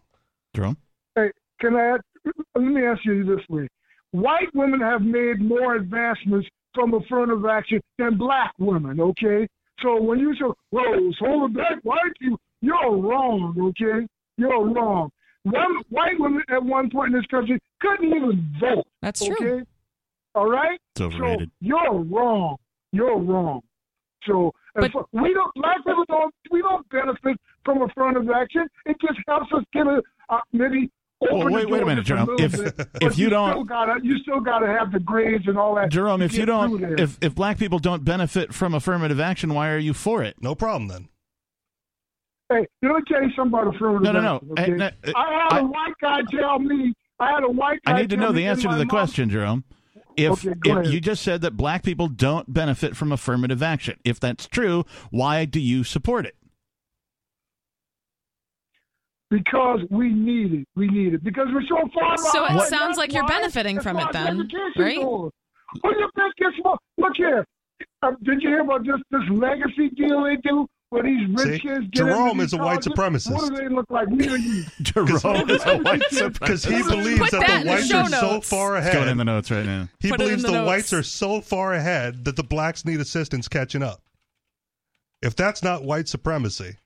Jerome. 0.55 0.77
Hey, 1.15 1.31
can 1.59 1.75
I? 1.75 1.97
Let 2.55 2.63
me 2.65 2.83
ask 2.85 2.99
you 3.05 3.23
this 3.23 3.43
way: 3.49 3.67
White 4.11 4.53
women 4.53 4.79
have 4.81 5.01
made 5.01 5.39
more 5.41 5.75
advancements 5.75 6.47
from 6.79 6.93
affirmative 6.93 7.45
action 7.45 7.81
than 7.97 8.17
black 8.17 8.53
women. 8.57 8.99
Okay, 9.01 9.47
so 9.81 10.01
when 10.01 10.19
you 10.19 10.33
say, 10.35 10.45
"Whoa, 10.69 11.11
hold 11.19 11.51
it 11.51 11.57
back, 11.57 11.79
white 11.83 11.99
people," 12.21 12.39
you're 12.61 12.95
wrong. 12.95 13.55
Okay, 13.59 14.07
you're 14.37 14.65
wrong. 14.65 15.11
one 15.43 15.81
white 15.89 16.19
women 16.19 16.43
at 16.49 16.63
one 16.63 16.89
point 16.89 17.13
in 17.13 17.19
this 17.19 17.25
country 17.27 17.59
couldn't 17.81 18.05
even 18.13 18.53
vote. 18.59 18.85
That's 19.01 19.25
true. 19.25 19.35
Okay, 19.39 19.65
all 20.35 20.49
right. 20.49 20.79
It's 20.95 21.01
overrated. 21.01 21.49
So 21.49 21.53
you're 21.61 21.93
wrong. 22.03 22.57
You're 22.91 23.17
wrong. 23.17 23.61
So 24.25 24.53
But- 24.75 24.85
if 24.85 24.93
we 25.13 25.33
don't, 25.33 25.53
black 25.55 25.77
people 25.77 26.03
don't, 26.07 26.33
we 26.51 26.61
don't 26.61 26.87
benefit 26.89 27.37
from 27.63 27.81
affirmative 27.81 28.29
action. 28.29 28.67
It 28.85 28.97
just 29.01 29.19
helps 29.27 29.51
us 29.53 29.63
get 29.73 29.87
a 29.87 30.01
uh, 30.29 30.39
maybe. 30.53 30.89
Well, 31.21 31.49
wait- 31.51 31.69
wait 31.69 31.83
a 31.83 31.85
minute, 31.85 32.05
Jerome. 32.05 32.29
If- 32.39 32.53
if 33.01 33.17
you 33.17 33.25
you 33.25 33.29
don't- 33.29 33.51
still 33.51 33.63
gotta, 33.65 33.99
you 34.01 34.17
still 34.19 34.39
gotta 34.39 34.67
have 34.67 34.91
the 34.91 34.99
grades 35.01 35.47
and 35.47 35.57
all 35.57 35.75
that. 35.75 35.89
Jerome, 35.91 36.21
if 36.21 36.33
you 36.33 36.45
don't, 36.45 36.81
if 36.99 37.17
if 37.21 37.35
black 37.35 37.57
people 37.57 37.77
don't 37.79 38.05
benefit 38.05 38.53
from 38.53 38.73
affirmative 38.73 39.19
action, 39.19 39.53
why 39.53 39.69
are 39.71 39.77
you 39.77 39.93
for 39.93 40.23
it? 40.23 40.35
No 40.41 40.55
problem 40.55 40.87
then. 40.87 41.09
Hey, 42.49 42.65
let 42.81 42.95
me 42.95 43.01
tell 43.07 43.21
you 43.21 43.29
something 43.35 43.59
about 43.59 43.75
affirmative 43.75 44.01
No, 44.03 44.11
no, 44.13 44.21
no. 44.21 44.35
action, 44.35 44.51
okay? 44.51 44.63
Hey, 44.71 44.77
no, 44.77 44.85
uh, 44.85 44.89
I 45.15 45.33
had 45.33 45.51
a 45.51 45.55
I- 45.55 45.61
white 45.61 45.93
guy 46.01 46.21
tell 46.31 46.59
me. 46.59 46.93
I 47.19 47.31
had 47.33 47.43
a 47.43 47.49
white 47.51 47.79
guy. 47.85 47.91
I 47.93 48.01
need 48.01 48.09
to 48.11 48.17
know 48.17 48.31
the 48.31 48.45
answer 48.45 48.69
to 48.69 48.75
the 48.75 48.85
mom- 48.85 48.87
question, 48.87 49.29
Jerome. 49.29 49.65
If, 50.17 50.45
Okay, 50.45 50.71
if 50.71 50.91
you 50.91 50.99
just 50.99 51.21
said 51.21 51.41
that 51.41 51.55
black 51.55 51.83
people 51.83 52.07
don't 52.07 52.51
benefit 52.53 52.95
from 52.97 53.11
affirmative 53.11 53.61
action, 53.61 53.97
if 54.03 54.19
that's 54.19 54.47
true, 54.47 54.83
why 55.11 55.45
do 55.45 55.59
you 55.61 55.83
support 55.83 56.25
it? 56.25 56.35
Because 59.29 59.79
we 59.91 60.09
need 60.11 60.53
it. 60.53 60.67
We 60.75 60.87
need 60.87 61.13
it. 61.13 61.23
Because 61.23 61.47
we're 61.53 61.61
so 61.67 61.77
far 61.93 62.15
behind. 62.15 62.19
So 62.19 62.45
it 62.45 62.67
sounds 62.67 62.97
like 62.97 63.13
you're 63.13 63.27
benefiting 63.27 63.79
from 63.79 63.97
it 63.99 64.07
then, 64.11 64.49
right? 64.77 64.97
over. 64.97 65.29
Who 65.83 65.93
do 65.93 65.99
you 65.99 66.09
think 66.15 66.35
gets 66.37 66.55
more? 66.63 66.77
Look 66.97 67.13
here. 67.15 67.45
Uh, 68.01 68.11
did 68.23 68.41
you 68.41 68.49
hear 68.49 68.61
about 68.61 68.83
this 68.83 68.95
this 69.11 69.21
legacy 69.29 69.89
deal 69.95 70.23
they 70.23 70.35
do 70.37 70.67
where 70.89 71.03
these 71.03 71.27
rich 71.29 71.61
See? 71.61 71.67
kids 71.67 71.81
get 71.91 71.93
Jerome 71.93 72.39
is 72.39 72.53
a 72.53 72.57
white 72.57 72.79
supremacist. 72.79 73.31
What 73.31 73.49
do 73.51 73.55
they 73.55 73.69
look 73.69 73.85
like? 73.91 74.07
Me 74.09 74.27
and 74.27 74.43
you. 74.43 74.63
Jerome 74.81 75.49
is 75.49 75.63
a 75.63 75.77
white 75.77 76.01
supremacist 76.11 76.39
Because 76.39 76.65
he 76.65 76.81
believes 76.81 77.29
that, 77.31 77.41
that 77.45 77.59
the 77.59 77.63
the 77.65 77.69
whites 77.69 77.87
show 77.87 77.97
are 77.99 78.09
so 78.09 78.31
notes. 78.33 78.49
far 78.49 78.77
It's 78.77 78.87
going 78.87 78.97
in 78.97 79.03
ahead. 79.03 79.17
the 79.19 79.25
notes 79.25 79.51
right 79.51 79.65
now. 79.65 79.87
He 79.99 80.09
Put 80.09 80.17
believes 80.19 80.41
the 80.41 80.51
the, 80.53 80.63
whites 80.63 80.91
are 80.91 81.03
so 81.03 81.39
far 81.41 81.73
ahead 81.73 82.25
that 82.25 82.35
the 82.35 82.43
blacks 82.43 82.83
need 82.83 82.99
assistance 82.99 83.47
catching 83.47 83.83
up. 83.83 84.01
If 85.21 85.35
that's 85.35 85.61
not 85.61 85.83
white 85.83 86.07
supremacy, 86.07 86.77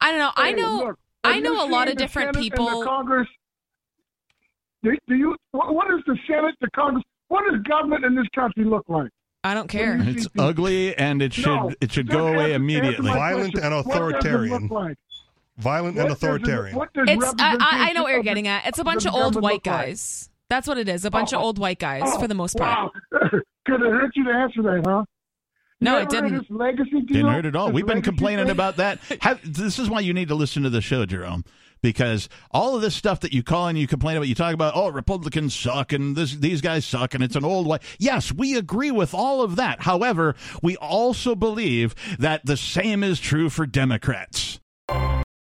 I 0.00 0.10
don't 0.10 0.18
know. 0.18 0.30
I 0.34 0.52
know. 0.52 0.76
look, 0.78 0.98
I 1.24 1.40
know 1.40 1.64
a 1.64 1.68
lot 1.68 1.88
of 1.88 1.96
different 1.96 2.34
Senate 2.34 2.36
and 2.36 2.44
the 2.44 2.50
people. 2.50 2.84
Congress. 2.84 3.28
Do, 4.82 4.92
do 5.08 5.14
you? 5.14 5.36
What, 5.52 5.74
what 5.74 5.88
does 5.88 6.00
the 6.06 6.16
Senate, 6.26 6.54
the 6.60 6.70
Congress, 6.70 7.04
what 7.28 7.44
does 7.50 7.60
government 7.62 8.04
in 8.04 8.14
this 8.14 8.26
country 8.34 8.64
look 8.64 8.84
like? 8.88 9.10
I 9.42 9.54
don't 9.54 9.68
care. 9.68 9.96
you- 9.96 10.12
It's 10.12 10.26
ugly 10.38 10.96
and 10.96 11.20
it 11.22 11.32
should 11.34 11.46
No, 11.46 11.70
it 11.80 11.92
should 11.92 12.08
go 12.08 12.28
away 12.28 12.54
immediately. 12.54 13.10
Violent 13.10 13.54
and 13.54 13.74
What 13.74 13.84
does 13.84 13.86
it 13.86 13.96
authoritarian. 13.96 14.68
like? 14.68 14.96
violent 15.58 15.96
What 15.96 16.00
and 16.06 16.10
does 16.10 16.22
it- 16.22 16.24
authoritarian. 16.26 16.78
It's. 16.96 17.34
I, 17.38 17.56
I 17.60 17.88
I 17.88 17.92
know 17.92 18.02
what 18.02 18.12
you're 18.12 18.22
getting 18.22 18.48
at. 18.48 18.66
It's 18.66 18.78
a 18.78 18.84
bunch 18.84 19.06
of 19.06 19.14
old 19.14 19.34
white 19.36 19.54
look 19.54 19.66
like? 19.66 19.86
guys. 19.86 20.30
That's 20.50 20.68
what 20.68 20.76
it 20.78 20.88
is. 20.88 21.04
A 21.04 21.10
bunch 21.10 21.32
of 21.32 21.40
Oh. 21.40 21.44
old 21.44 21.58
white 21.58 21.78
guys 21.78 22.02
Oh, 22.04 22.18
for 22.20 22.28
the 22.28 22.34
oh, 22.34 22.38
most 22.38 22.56
part. 22.58 22.92
Wow. 23.12 23.20
Could 23.66 23.80
it 23.82 23.90
hurt 23.90 24.12
you 24.14 24.24
to 24.24 24.30
answer 24.30 24.62
that, 24.62 24.82
huh? 24.86 25.04
No, 25.84 25.98
You 25.98 26.02
it 26.02 26.14
ever 26.14 26.22
heard 26.22 26.30
didn't. 26.30 26.48
This 26.48 26.50
legacy 26.50 26.90
deal? 26.90 27.02
Didn't 27.06 27.32
hurt 27.32 27.46
at 27.46 27.56
all. 27.56 27.66
This 27.66 27.74
We've 27.74 27.86
been 27.86 28.02
complaining 28.02 28.46
thing? 28.46 28.52
about 28.52 28.76
that. 28.76 28.98
Have, 29.20 29.40
this 29.44 29.78
is 29.78 29.88
why 29.90 30.00
you 30.00 30.12
need 30.12 30.28
to 30.28 30.34
listen 30.34 30.62
to 30.64 30.70
the 30.70 30.80
show, 30.80 31.04
Jerome, 31.06 31.44
because 31.82 32.28
all 32.50 32.74
of 32.74 32.82
this 32.82 32.94
stuff 32.94 33.20
that 33.20 33.32
you 33.32 33.42
call 33.42 33.68
and 33.68 33.78
you 33.78 33.86
complain 33.86 34.16
about, 34.16 34.26
you 34.28 34.34
talk 34.34 34.54
about, 34.54 34.72
oh, 34.74 34.88
Republicans 34.88 35.54
suck 35.54 35.92
and 35.92 36.16
this, 36.16 36.34
these 36.36 36.60
guys 36.60 36.84
suck 36.84 37.14
and 37.14 37.22
it's 37.22 37.36
an 37.36 37.44
old 37.44 37.66
way. 37.66 37.78
Yes, 37.98 38.32
we 38.32 38.56
agree 38.56 38.90
with 38.90 39.14
all 39.14 39.42
of 39.42 39.56
that. 39.56 39.82
However, 39.82 40.34
we 40.62 40.76
also 40.78 41.34
believe 41.34 41.94
that 42.18 42.46
the 42.46 42.56
same 42.56 43.02
is 43.04 43.20
true 43.20 43.50
for 43.50 43.66
Democrats. 43.66 44.60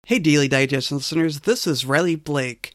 Hey, 0.07 0.19
Daily 0.19 0.49
Digest 0.49 0.91
listeners, 0.93 1.41
this 1.41 1.67
is 1.67 1.85
Riley 1.85 2.17
Blake. 2.17 2.75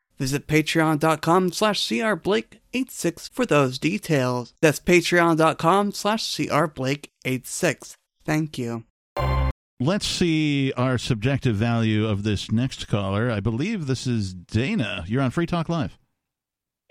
visit 0.21 0.45
patreon.com 0.45 1.51
slash 1.51 1.81
crblake86 1.81 3.31
for 3.31 3.43
those 3.43 3.79
details. 3.79 4.53
That's 4.61 4.79
patreon.com 4.79 5.93
slash 5.93 6.23
crblake86. 6.23 7.95
Thank 8.23 8.57
you. 8.59 8.83
Let's 9.79 10.05
see 10.05 10.71
our 10.73 10.99
subjective 10.99 11.55
value 11.55 12.07
of 12.07 12.21
this 12.21 12.51
next 12.51 12.87
caller. 12.87 13.31
I 13.31 13.39
believe 13.39 13.87
this 13.87 14.05
is 14.05 14.35
Dayna. 14.35 15.09
You're 15.09 15.23
on 15.23 15.31
Free 15.31 15.47
Talk 15.47 15.69
Live. 15.69 15.97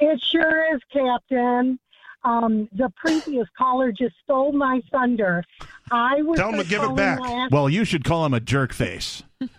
It 0.01 0.21
sure 0.33 0.75
is, 0.75 0.81
Captain. 0.93 1.79
Um, 2.23 2.69
the 2.73 2.93
previous 2.97 3.47
caller 3.57 3.93
just 3.93 4.15
stole 4.25 4.53
my 4.53 4.83
thunder. 4.93 5.43
I 5.91 6.21
was 6.23 6.39
Tell 6.39 6.51
him 6.53 6.59
to 6.63 6.65
give 6.69 6.81
it 6.83 6.85
calling 6.85 6.97
back. 6.97 7.21
last- 7.21 7.51
Well, 7.53 7.69
you 7.71 7.85
should 7.85 8.05
call 8.05 8.27
him 8.27 8.35
a 8.35 8.41
jerk 8.41 8.73
face. 8.73 9.23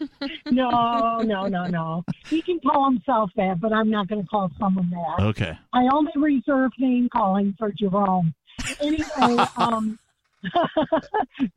No, 0.51 1.19
no, 1.21 1.47
no, 1.47 1.65
no. 1.65 2.03
He 2.27 2.41
can 2.41 2.59
call 2.59 2.85
himself 2.85 3.31
that, 3.35 3.59
but 3.59 3.73
I'm 3.73 3.89
not 3.89 4.07
going 4.07 4.21
to 4.21 4.27
call 4.27 4.51
someone 4.59 4.89
that. 4.91 5.23
Okay. 5.23 5.57
I 5.73 5.87
only 5.91 6.11
reserve 6.15 6.71
name 6.77 7.09
calling 7.09 7.55
for 7.57 7.71
Jerome. 7.71 8.33
Anyway, 8.81 9.07
um, 9.57 9.97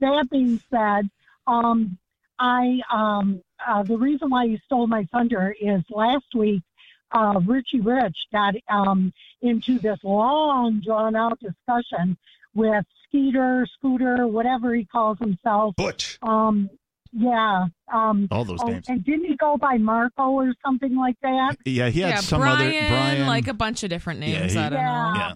that 0.00 0.28
being 0.30 0.60
said, 0.70 1.10
um, 1.46 1.98
I 2.38 2.80
um, 2.92 3.42
uh, 3.66 3.82
the 3.82 3.96
reason 3.96 4.30
why 4.30 4.44
you 4.44 4.58
stole 4.64 4.86
my 4.86 5.06
thunder 5.12 5.54
is 5.60 5.82
last 5.90 6.34
week 6.34 6.62
uh, 7.14 7.40
Richie 7.46 7.80
Rich 7.80 8.16
got 8.32 8.54
um, 8.68 9.12
into 9.40 9.78
this 9.78 9.98
long, 10.02 10.82
drawn 10.84 11.16
out 11.16 11.38
discussion 11.40 12.16
with 12.54 12.84
Skeeter, 13.08 13.66
Scooter, 13.78 14.26
whatever 14.26 14.74
he 14.74 14.84
calls 14.84 15.18
himself. 15.18 15.76
Butch. 15.76 16.18
Um, 16.22 16.68
yeah. 17.12 17.66
Um, 17.92 18.26
All 18.30 18.44
those 18.44 18.58
oh, 18.62 18.66
names. 18.68 18.86
and 18.88 19.04
didn't 19.04 19.26
he 19.26 19.36
go 19.36 19.56
by 19.56 19.76
Marco 19.78 20.30
or 20.30 20.52
something 20.64 20.96
like 20.96 21.16
that? 21.22 21.56
Yeah, 21.64 21.88
he 21.88 22.00
had 22.00 22.08
yeah, 22.10 22.16
some 22.16 22.40
Brian, 22.40 22.60
other 22.60 22.88
Brian. 22.88 23.26
like 23.26 23.46
a 23.46 23.54
bunch 23.54 23.84
of 23.84 23.90
different 23.90 24.20
Yeah, 24.22 24.40
names. 24.40 24.52
he- 24.54 24.58
I 24.58 24.68
don't 24.68 24.78
Yeah. 24.80 25.12
know. 25.12 25.18
yeah. 25.18 25.32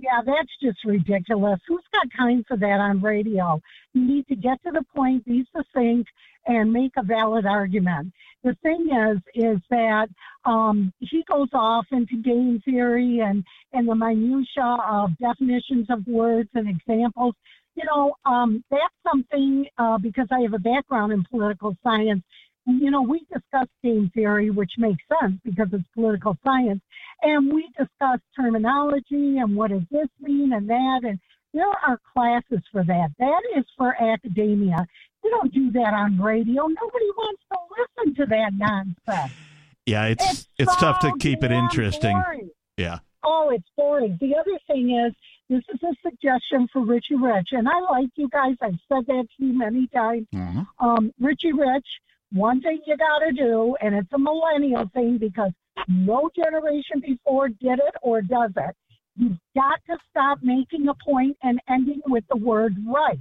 Yeah, 0.00 0.20
that's 0.24 0.50
just 0.62 0.78
ridiculous. 0.84 1.58
Who's 1.66 1.82
got 1.92 2.06
time 2.16 2.44
for 2.46 2.56
that 2.56 2.80
on 2.80 3.00
radio? 3.00 3.60
You 3.94 4.04
need 4.06 4.28
to 4.28 4.36
get 4.36 4.62
to 4.62 4.70
the 4.70 4.84
point, 4.94 5.24
be 5.24 5.44
succinct, 5.52 6.08
and 6.48 6.72
make 6.72 6.92
a 6.96 7.02
valid 7.02 7.46
argument. 7.46 8.12
The 8.42 8.56
thing 8.62 8.88
is, 8.90 9.18
is 9.34 9.58
that 9.70 10.08
um, 10.44 10.92
he 10.98 11.22
goes 11.30 11.48
off 11.52 11.86
into 11.92 12.16
game 12.22 12.60
theory 12.64 13.20
and 13.20 13.44
and 13.72 13.88
the 13.88 13.94
minutia 13.94 14.78
of 14.88 15.10
definitions 15.18 15.86
of 15.90 16.06
words 16.06 16.48
and 16.54 16.68
examples. 16.68 17.34
You 17.74 17.84
know, 17.84 18.14
um, 18.24 18.64
that's 18.70 18.94
something 19.08 19.66
uh, 19.78 19.98
because 19.98 20.26
I 20.32 20.40
have 20.40 20.54
a 20.54 20.58
background 20.58 21.12
in 21.12 21.24
political 21.30 21.76
science. 21.84 22.22
You 22.66 22.90
know, 22.90 23.02
we 23.02 23.20
discuss 23.32 23.68
game 23.82 24.10
theory, 24.14 24.50
which 24.50 24.72
makes 24.78 25.02
sense 25.20 25.40
because 25.44 25.68
it's 25.72 25.88
political 25.94 26.36
science 26.44 26.80
and 27.22 27.52
we 27.52 27.68
discuss 27.78 28.20
terminology 28.36 29.38
and 29.38 29.56
what 29.56 29.70
does 29.70 29.82
this 29.90 30.08
mean 30.20 30.52
and 30.52 30.68
that 30.68 31.00
and 31.02 31.18
there 31.54 31.68
are 31.86 31.98
classes 32.12 32.60
for 32.72 32.84
that 32.84 33.08
that 33.18 33.42
is 33.56 33.64
for 33.76 33.94
academia 34.02 34.86
you 35.24 35.30
don't 35.30 35.52
do 35.52 35.70
that 35.72 35.92
on 35.94 36.18
radio 36.20 36.66
nobody 36.66 37.10
wants 37.16 37.42
to 37.52 37.58
listen 37.78 38.14
to 38.14 38.26
that 38.26 38.50
nonsense 38.54 39.32
Yeah, 39.86 40.04
it's 40.06 40.46
it's, 40.58 40.72
so 40.72 40.78
tough 40.78 41.00
to 41.00 41.12
keep 41.18 41.42
it 41.42 41.50
interesting. 41.50 42.20
boring. 42.20 42.50
Yeah. 42.76 42.98
oh 43.24 43.50
it's 43.50 43.68
boring 43.76 44.18
the 44.20 44.34
other 44.36 44.58
thing 44.66 44.90
is 45.06 45.12
this 45.48 45.62
is 45.74 45.80
a 45.82 45.94
suggestion 46.08 46.68
for 46.72 46.84
richie 46.84 47.14
rich 47.16 47.48
and 47.52 47.66
i 47.68 47.80
like 47.90 48.10
you 48.16 48.28
guys 48.28 48.54
i've 48.60 48.78
said 48.88 49.06
that 49.06 49.26
to 49.38 49.44
you 49.46 49.52
many 49.58 49.86
times 49.88 50.26
Mhm. 50.34 50.66
um, 50.80 51.12
Richie 51.18 51.52
Rich, 51.52 51.86
one 52.32 52.60
thing 52.60 52.80
you 52.86 52.96
got 52.98 53.20
to 53.20 53.32
do, 53.32 53.74
and 53.80 53.94
it's 53.94 54.12
a 54.12 54.18
millennial 54.18 54.84
thing 54.94 55.16
because 55.18 55.50
no 55.88 56.28
generation 56.36 57.00
before 57.00 57.48
did 57.48 57.78
it 57.78 57.94
or 58.02 58.20
does 58.20 58.50
it. 58.56 58.76
You've 59.18 59.38
got 59.54 59.80
to 59.88 59.96
stop 60.10 60.38
making 60.42 60.86
a 60.88 60.94
point 60.94 61.36
and 61.42 61.60
ending 61.68 62.00
with 62.06 62.24
the 62.30 62.36
word 62.36 62.76
right. 62.86 63.18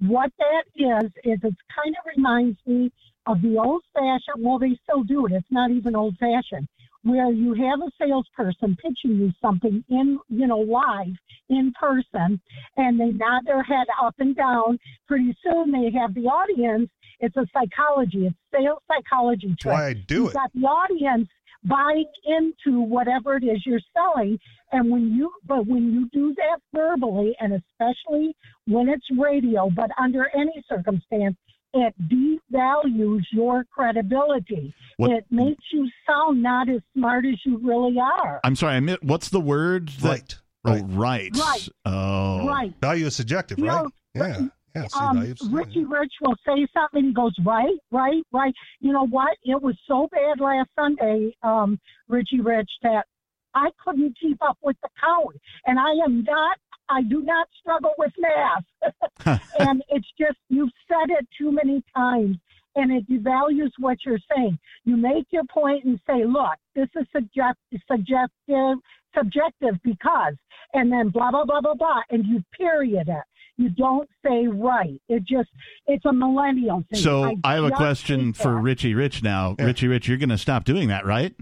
What 0.00 0.30
that 0.38 0.64
is, 0.76 1.10
is 1.24 1.38
it 1.42 1.54
kind 1.74 1.94
of 1.98 2.16
reminds 2.16 2.58
me 2.66 2.92
of 3.26 3.42
the 3.42 3.58
old 3.58 3.82
fashioned, 3.94 4.44
well, 4.44 4.58
they 4.58 4.78
still 4.84 5.02
do 5.02 5.26
it. 5.26 5.32
It's 5.32 5.46
not 5.50 5.70
even 5.70 5.96
old 5.96 6.16
fashioned, 6.18 6.68
where 7.02 7.32
you 7.32 7.54
have 7.54 7.80
a 7.80 7.90
salesperson 7.98 8.76
pitching 8.76 9.18
you 9.18 9.32
something 9.42 9.82
in, 9.88 10.18
you 10.28 10.46
know, 10.46 10.58
live 10.58 11.16
in 11.48 11.72
person, 11.80 12.40
and 12.76 13.00
they 13.00 13.10
nod 13.10 13.42
their 13.44 13.62
head 13.62 13.86
up 14.00 14.14
and 14.18 14.36
down. 14.36 14.78
Pretty 15.08 15.36
soon 15.42 15.72
they 15.72 15.90
have 15.98 16.14
the 16.14 16.26
audience. 16.26 16.90
It's 17.20 17.36
a 17.36 17.46
psychology, 17.52 18.26
it's 18.26 18.36
sales 18.52 18.82
psychology 18.88 19.48
That's 19.48 19.64
why 19.64 19.86
I 19.88 19.92
do 19.94 20.24
You've 20.24 20.30
it. 20.30 20.34
got 20.34 20.52
the 20.52 20.66
audience 20.66 21.28
buying 21.64 22.04
into 22.26 22.80
whatever 22.80 23.36
it 23.36 23.44
is 23.44 23.64
you're 23.64 23.80
selling, 23.94 24.38
And 24.74 24.90
when 24.90 25.14
you, 25.14 25.30
but 25.46 25.66
when 25.66 25.92
you 25.92 26.08
do 26.12 26.34
that 26.34 26.58
verbally, 26.74 27.34
and 27.40 27.52
especially 27.54 28.34
when 28.66 28.88
it's 28.88 29.06
radio, 29.18 29.70
but 29.70 29.88
under 30.02 30.28
any 30.34 30.62
circumstance, 30.68 31.36
it 31.72 31.94
devalues 32.08 33.22
your 33.32 33.64
credibility. 33.72 34.74
What- 34.96 35.10
It 35.12 35.26
makes 35.30 35.62
you 35.72 35.88
sound 36.06 36.42
not 36.42 36.68
as 36.68 36.80
smart 36.96 37.24
as 37.26 37.34
you 37.44 37.58
really 37.58 37.98
are. 37.98 38.40
I'm 38.44 38.56
sorry. 38.56 38.74
I 38.74 38.80
mi- 38.80 38.98
what's 39.02 39.28
the 39.28 39.40
word? 39.40 39.88
that- 39.88 40.08
Right. 40.08 40.34
Oh, 40.66 40.70
Right. 40.70 40.84
right. 40.88 41.36
Right. 41.36 41.68
Oh. 41.84 42.46
Right. 42.48 42.72
Value 42.80 43.06
is 43.06 43.14
subjective, 43.16 43.58
You 43.58 43.66
right? 43.68 43.82
know, 43.84 43.90
yeah. 44.14 44.46
Yeah. 44.74 44.86
See, 44.88 44.98
um, 45.04 45.16
value 45.18 45.34
Richie 45.50 45.84
Rich 45.84 46.12
will 46.20 46.34
say 46.44 46.66
something 46.74 46.98
and 46.98 47.06
he 47.08 47.12
goes, 47.12 47.32
right, 47.44 47.78
right, 47.92 48.22
right. 48.32 48.52
You 48.80 48.92
know 48.92 49.06
what? 49.06 49.36
It 49.44 49.60
was 49.62 49.76
so 49.86 50.08
bad 50.10 50.40
last 50.40 50.68
Sunday, 50.76 51.32
um, 51.44 51.78
Richie 52.08 52.40
Rich, 52.40 52.70
that 52.82 53.06
I 53.54 53.70
couldn't 53.82 54.16
keep 54.20 54.38
up 54.42 54.58
with 54.62 54.76
the 54.82 54.88
count. 55.00 55.36
And 55.66 55.78
I 55.78 55.92
am 56.04 56.24
not, 56.24 56.58
I 56.88 57.02
do 57.02 57.22
not 57.22 57.48
struggle 57.60 57.92
with 57.98 58.12
math. 58.18 59.40
and 59.58 59.82
it's 59.88 60.08
just, 60.18 60.38
you've 60.48 60.72
said 60.88 61.10
it 61.10 61.26
too 61.38 61.52
many 61.52 61.82
times 61.96 62.36
and 62.76 62.92
it 62.92 63.08
devalues 63.08 63.70
what 63.78 63.98
you're 64.04 64.18
saying. 64.34 64.58
You 64.84 64.96
make 64.96 65.26
your 65.30 65.44
point 65.44 65.84
and 65.84 66.00
say, 66.06 66.24
look, 66.24 66.56
this 66.74 66.88
is 66.96 67.06
suggest- 67.12 67.58
subjective, 67.88 68.78
subjective 69.16 69.80
because, 69.84 70.34
and 70.72 70.90
then 70.90 71.10
blah, 71.10 71.30
blah, 71.30 71.44
blah, 71.44 71.60
blah, 71.60 71.74
blah, 71.74 72.00
and 72.10 72.26
you 72.26 72.42
period 72.56 73.08
it. 73.08 73.24
You 73.56 73.68
don't 73.68 74.08
say 74.26 74.48
right. 74.48 75.00
It 75.08 75.24
just, 75.24 75.48
it's 75.86 76.04
a 76.04 76.12
millennial 76.12 76.82
thing. 76.90 77.00
So 77.00 77.36
I, 77.44 77.54
have 77.54 77.64
a 77.64 77.70
question 77.70 78.32
for. 78.32 78.56
Richie 78.56 78.94
Rich 78.94 79.22
now. 79.22 79.54
Yeah. 79.58 79.66
Richie 79.66 79.86
Rich, 79.86 80.08
you're 80.08 80.18
going 80.18 80.30
to 80.30 80.38
stop 80.38 80.64
doing 80.64 80.88
that, 80.88 81.06
right? 81.06 81.32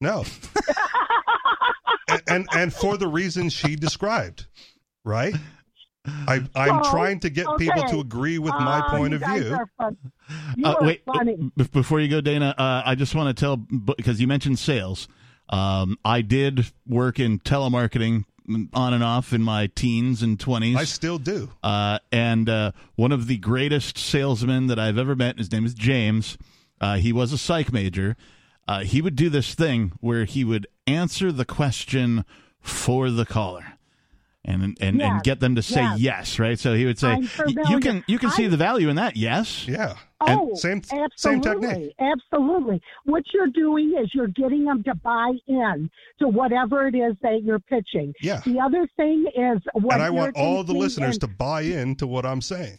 No. 0.00 0.24
and, 2.08 2.22
and 2.28 2.48
and 2.52 2.72
for 2.72 2.96
the 2.96 3.08
reasons 3.08 3.52
she 3.52 3.76
described, 3.76 4.46
right? 5.04 5.34
I, 6.06 6.40
I'm 6.54 6.82
So, 6.82 6.90
trying 6.90 7.20
to 7.20 7.30
get 7.30 7.46
people 7.58 7.82
to 7.84 8.00
agree 8.00 8.38
with 8.38 8.54
my 8.54 8.82
Oh, 8.86 8.96
point 8.96 9.12
of 9.14 9.20
view. 9.20 9.52
are 9.54 9.68
fun. 9.76 9.96
You 10.56 10.64
Uh, 10.66 10.76
wait, 10.80 11.02
b- 11.56 11.64
before 11.72 12.00
you 12.00 12.08
go, 12.08 12.20
Dayna, 12.22 12.54
uh, 12.56 12.82
I 12.84 12.94
just 12.94 13.14
want 13.14 13.36
to 13.36 13.38
tell 13.38 13.56
because 13.56 14.20
you 14.20 14.26
mentioned 14.26 14.58
sales. 14.58 15.06
Um, 15.50 15.98
I 16.04 16.22
did 16.22 16.66
work 16.86 17.18
in 17.18 17.40
telemarketing 17.40 18.24
mm, 18.48 18.68
on 18.72 18.94
and 18.94 19.02
off 19.04 19.32
in 19.34 19.42
my 19.42 19.66
teens 19.74 20.22
and 20.22 20.38
twenties. 20.40 20.76
I 20.76 20.84
still 20.84 21.18
do. 21.18 21.50
Uh, 21.62 21.98
and 22.10 22.48
uh, 22.48 22.72
one 22.96 23.12
of 23.12 23.26
the 23.26 23.36
greatest 23.38 23.98
salesmen 23.98 24.66
that 24.68 24.78
I've 24.78 24.98
ever 24.98 25.14
met, 25.16 25.36
his 25.38 25.50
name 25.52 25.66
is 25.66 25.74
James. 25.74 26.38
Uh, 26.80 26.96
he 26.96 27.12
was 27.12 27.32
a 27.32 27.38
psych 27.38 27.70
major. 27.72 28.16
Uh, 28.68 28.80
he 28.80 29.00
would 29.00 29.16
do 29.16 29.30
this 29.30 29.54
thing 29.54 29.92
where 30.00 30.26
he 30.26 30.44
would 30.44 30.66
answer 30.86 31.32
the 31.32 31.46
question 31.46 32.24
for 32.60 33.10
the 33.10 33.24
caller. 33.24 33.64
And, 34.44 34.78
and, 34.80 35.02
and 35.02 35.22
get 35.24 35.40
them 35.40 35.56
to 35.56 35.62
say 35.62 35.82
yes. 35.82 35.98
yes, 35.98 36.38
right? 36.38 36.58
So 36.58 36.72
he 36.74 36.86
would 36.86 36.98
say, 36.98 37.20
"You 37.68 37.80
can 37.80 38.02
you 38.06 38.18
can 38.18 38.30
see 38.30 38.46
I- 38.46 38.48
the 38.48 38.56
value 38.56 38.88
in 38.88 38.96
that, 38.96 39.14
yes." 39.14 39.66
Yeah. 39.68 39.94
Oh, 40.22 40.54
same- 40.54 40.78
absolutely, 40.78 41.10
same 41.18 41.40
technique. 41.42 41.94
Absolutely. 42.00 42.80
What 43.04 43.24
you're 43.34 43.48
doing 43.48 43.94
is 44.00 44.10
you're 44.14 44.28
getting 44.28 44.64
them 44.64 44.82
to 44.84 44.94
buy 44.94 45.32
in 45.48 45.90
to 46.20 46.28
whatever 46.28 46.86
it 46.86 46.94
is 46.94 47.14
that 47.20 47.42
you're 47.42 47.58
pitching. 47.58 48.14
Yeah. 48.22 48.40
The 48.46 48.58
other 48.58 48.88
thing 48.96 49.26
is 49.36 49.60
what 49.74 49.94
and 49.94 50.02
I 50.02 50.08
want 50.08 50.34
all 50.36 50.64
the 50.64 50.72
listeners 50.72 51.16
and- 51.16 51.20
to 51.22 51.26
buy 51.26 51.62
in 51.62 51.96
to 51.96 52.06
what 52.06 52.24
I'm 52.24 52.40
saying. 52.40 52.78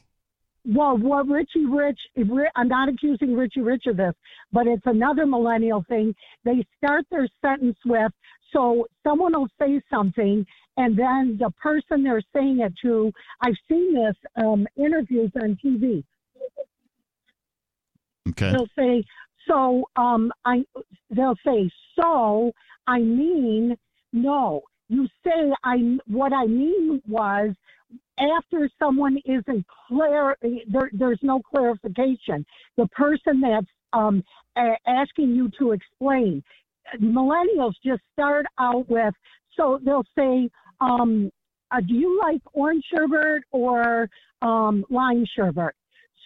Well, 0.72 0.98
what 0.98 1.28
Richie 1.28 1.66
Rich, 1.66 2.00
I'm 2.56 2.68
not 2.68 2.90
accusing 2.90 3.36
Richie 3.36 3.62
Rich 3.62 3.86
of 3.88 3.98
this, 3.98 4.14
but 4.52 4.68
it's 4.68 4.86
another 4.86 5.26
millennial 5.26 5.84
thing. 5.90 6.14
They 6.46 6.64
start 6.78 7.06
their 7.10 7.28
sentence 7.44 7.78
with, 7.86 8.12
so 8.54 8.86
someone 9.04 9.34
will 9.34 9.48
say 9.60 9.82
something, 9.90 10.46
and 10.78 10.98
then 10.98 11.38
the 11.40 11.52
person 11.62 12.04
they're 12.04 12.22
saying 12.36 12.60
it 12.60 12.74
to, 12.84 13.12
I've 13.42 13.56
seen 13.68 13.96
this 13.96 14.16
um, 14.44 14.68
interviews 14.78 15.32
on 15.42 15.58
TV. 15.64 16.04
Okay. 18.30 18.52
They'll 18.52 18.68
say, 18.78 19.04
so 19.48 19.86
um, 19.96 20.32
I. 20.46 20.64
They'll 21.10 21.38
say, 21.44 21.70
so 22.00 22.52
I 22.88 23.00
mean, 23.00 23.76
no. 24.14 24.62
You 24.88 25.08
say 25.24 25.52
I. 25.64 25.98
What 26.06 26.32
I 26.32 26.46
mean 26.46 27.02
was 27.08 27.56
after 28.20 28.70
someone 28.78 29.18
isn't 29.26 29.66
clear, 29.88 30.36
there, 30.42 30.90
there's 30.94 31.20
no 31.22 31.42
clarification. 31.42 32.46
The 32.78 32.88
person 32.88 33.42
that's 33.42 33.68
um, 33.94 34.24
a- 34.58 34.78
asking 34.88 35.36
you 35.36 35.50
to 35.60 35.72
explain. 35.72 36.44
Millennials 37.00 37.74
just 37.86 38.02
start 38.14 38.46
out 38.60 38.90
with, 38.90 39.14
so 39.56 39.80
they'll 39.84 40.06
say, 40.18 40.50
um, 40.82 41.30
uh, 41.72 41.82
do 41.82 41.94
you 41.94 42.20
like 42.20 42.42
orange 42.54 42.84
sherbet 42.92 43.44
or 43.52 44.10
um, 44.42 44.84
lime 44.90 45.26
sherbet? 45.36 45.74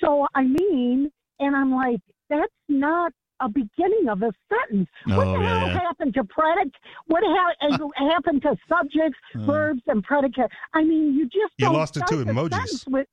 So 0.01 0.25
I 0.33 0.43
mean, 0.43 1.11
and 1.39 1.55
I'm 1.55 1.71
like, 1.71 1.99
that's 2.29 2.51
not 2.69 3.11
a 3.39 3.49
beginning 3.49 4.07
of 4.09 4.21
a 4.21 4.31
sentence. 4.49 4.89
what 5.05 5.27
Oh, 5.27 5.37
the 5.37 5.43
yeah, 5.43 5.59
hell 5.59 5.67
yeah. 5.67 5.79
happened 5.79 6.13
to 6.15 6.23
predicate? 6.23 6.73
What 7.07 7.23
ha- 7.25 7.89
happened 7.97 8.41
to 8.43 8.55
subjects, 8.69 9.19
Uh. 9.35 9.39
verbs, 9.39 9.81
and 9.87 10.03
predicate? 10.03 10.51
I 10.73 10.83
mean, 10.83 11.13
you 11.15 11.25
just 11.25 11.53
You 11.57 11.65
don't 11.67 11.73
lost 11.75 11.97
it 11.97 12.05
to 12.07 12.17
the 12.17 12.31
emojis. 12.31 12.87
With, 12.89 13.07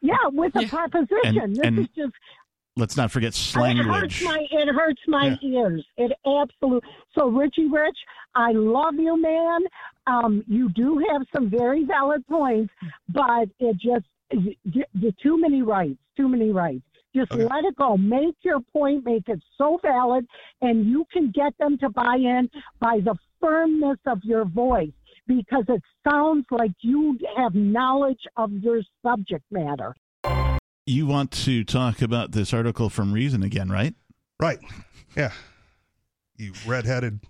yeah, 0.00 0.14
with 0.32 0.54
a 0.56 0.62
Yeah. 0.62 0.68
preposition. 0.70 1.38
And- 1.38 1.56
this 1.56 1.64
and 1.66 1.78
is 1.80 1.88
just 1.96 2.12
Let's 2.78 2.94
not 2.94 3.10
forget 3.10 3.32
slang 3.32 3.78
it 3.78 3.86
hurts 3.86 4.22
my 4.22 4.46
it 4.50 4.68
hurts 4.68 5.00
my 5.08 5.38
ears. 5.40 5.82
It 5.96 6.12
absolutely. 6.26 6.86
So 7.14 7.28
Richie 7.28 7.68
Rich, 7.68 7.96
I 8.34 8.52
love 8.52 8.96
you, 8.96 9.18
man. 9.20 9.60
Um, 10.06 10.44
you 10.46 10.68
do 10.68 11.02
have 11.10 11.22
some 11.34 11.48
very 11.48 11.84
valid 11.84 12.26
points, 12.26 12.70
but 13.08 13.48
it 13.60 13.78
just 13.78 14.04
y- 14.30 14.54
y- 14.74 15.14
too 15.22 15.40
many 15.40 15.62
rights. 15.62 15.98
Too 16.18 16.28
many 16.28 16.50
rights. 16.50 16.82
Just 17.16 17.32
Okay. 17.32 17.44
let 17.44 17.64
it 17.64 17.74
go. 17.76 17.96
Make 17.96 18.36
your 18.42 18.60
point. 18.60 19.04
Make 19.06 19.26
it 19.28 19.40
so 19.56 19.78
valid, 19.82 20.26
and 20.60 20.84
you 20.86 21.06
can 21.12 21.30
get 21.30 21.56
them 21.58 21.78
to 21.78 21.88
buy 21.88 22.16
in 22.16 22.50
by 22.78 23.00
the 23.00 23.14
firmness 23.40 23.98
of 24.06 24.18
your 24.22 24.44
voice 24.44 24.92
because 25.26 25.64
it 25.68 25.82
sounds 26.08 26.44
like 26.50 26.72
you 26.82 27.18
have 27.36 27.54
knowledge 27.54 28.20
of 28.36 28.52
your 28.52 28.82
subject 29.02 29.44
matter. 29.50 29.94
You 30.86 31.06
want 31.06 31.30
to 31.32 31.64
talk 31.64 32.02
about 32.02 32.32
this 32.32 32.52
article 32.52 32.90
from 32.90 33.12
Reason 33.12 33.42
again, 33.42 33.70
right? 33.70 33.94
Right. 34.38 34.58
Yeah. 35.16 35.32
You 36.36 36.52
redheaded. 36.66 37.20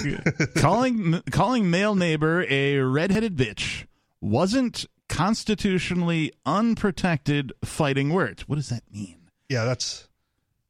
calling 0.56 1.20
calling 1.30 1.70
male 1.70 1.94
neighbor 1.94 2.46
a 2.48 2.78
redheaded 2.78 3.36
bitch 3.36 3.84
wasn't 4.22 4.86
constitutionally 5.10 6.32
unprotected 6.46 7.52
fighting 7.62 8.08
words. 8.08 8.48
What 8.48 8.56
does 8.56 8.70
that 8.70 8.82
mean? 8.90 9.16
Yeah, 9.54 9.64
that's 9.64 10.08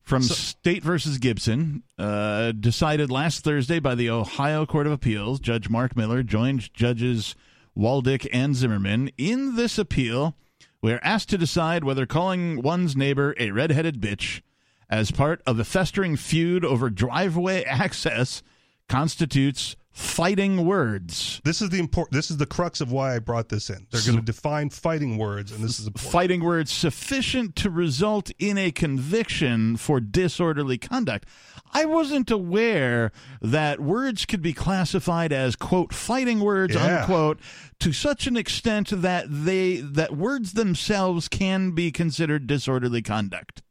From 0.03 0.23
So- 0.23 0.35
State 0.35 0.83
versus 0.83 1.17
Gibson, 1.17 1.83
uh, 1.99 2.53
decided 2.53 3.11
last 3.11 3.43
Thursday 3.43 3.79
by 3.79 3.95
the 3.95 4.11
Ohio 4.11 4.67
Court 4.67 4.87
of 4.87 4.93
Appeals. 4.93 5.41
Judge 5.41 5.71
Mark 5.71 5.97
Miller 5.97 6.23
joined 6.23 6.73
judges 6.75 7.35
Waldick 7.75 8.27
and 8.31 8.55
Zimmerman. 8.55 9.11
In 9.17 9.57
this 9.57 9.79
appeal, 9.79 10.37
we 10.83 10.93
are 10.93 11.01
asked 11.03 11.31
to 11.31 11.39
decide 11.39 11.83
whether 11.85 12.05
calling 12.05 12.61
one's 12.61 12.95
neighbor 12.95 13.35
a 13.39 13.53
redheaded 13.53 14.03
bitch 14.03 14.43
as 14.91 15.11
part 15.11 15.41
of 15.47 15.59
a 15.59 15.65
festering 15.65 16.15
feud 16.15 16.63
over 16.63 16.91
driveway 16.91 17.65
access 17.65 18.43
constitutes 18.91 19.77
fighting 19.95 20.67
words. 20.67 21.41
this 21.45 21.63
is 21.63 21.71
the 21.71 21.79
important. 21.79 22.13
This 22.15 22.29
is 22.31 22.37
the 22.37 22.47
crux 22.47 22.81
of 22.81 22.91
why 22.91 23.15
I 23.15 23.21
brought 23.21 23.49
this 23.49 23.71
in. 23.71 23.87
They're 23.93 24.03
going 24.05 24.19
to 24.19 24.25
define 24.25 24.71
fighting 24.71 25.17
words, 25.19 25.53
and 25.53 25.63
this 25.63 25.79
is 25.79 25.87
important. 25.87 26.13
fighting 26.13 26.43
words 26.45 26.73
sufficient 26.73 27.55
to 27.57 27.71
result 27.71 28.31
in 28.41 28.59
a 28.59 28.73
conviction 28.73 29.77
for 29.77 30.01
disorderly 30.01 30.79
conduct. 30.79 31.27
I 31.73 31.85
wasn't 31.85 32.31
aware 32.31 33.13
that 33.41 33.79
words 33.81 34.27
could 34.27 34.43
be 34.43 34.53
classified 34.53 35.33
as 35.33 35.55
quote 35.55 35.95
fighting 35.95 36.41
words 36.41 36.75
Yeah. 36.75 37.01
unquote 37.03 37.39
to 37.79 37.93
such 37.93 38.27
an 38.27 38.37
extent 38.37 38.91
that 38.91 39.27
they 39.29 39.77
that 39.77 40.17
words 40.17 40.55
themselves 40.55 41.29
can 41.29 41.71
be 41.71 41.93
considered 41.93 42.47
disorderly 42.49 43.01
conduct. 43.03 43.63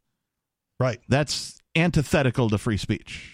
Right. 0.80 1.00
That's 1.08 1.58
antithetical 1.76 2.48
to 2.50 2.56
free 2.58 2.76
speech 2.78 3.33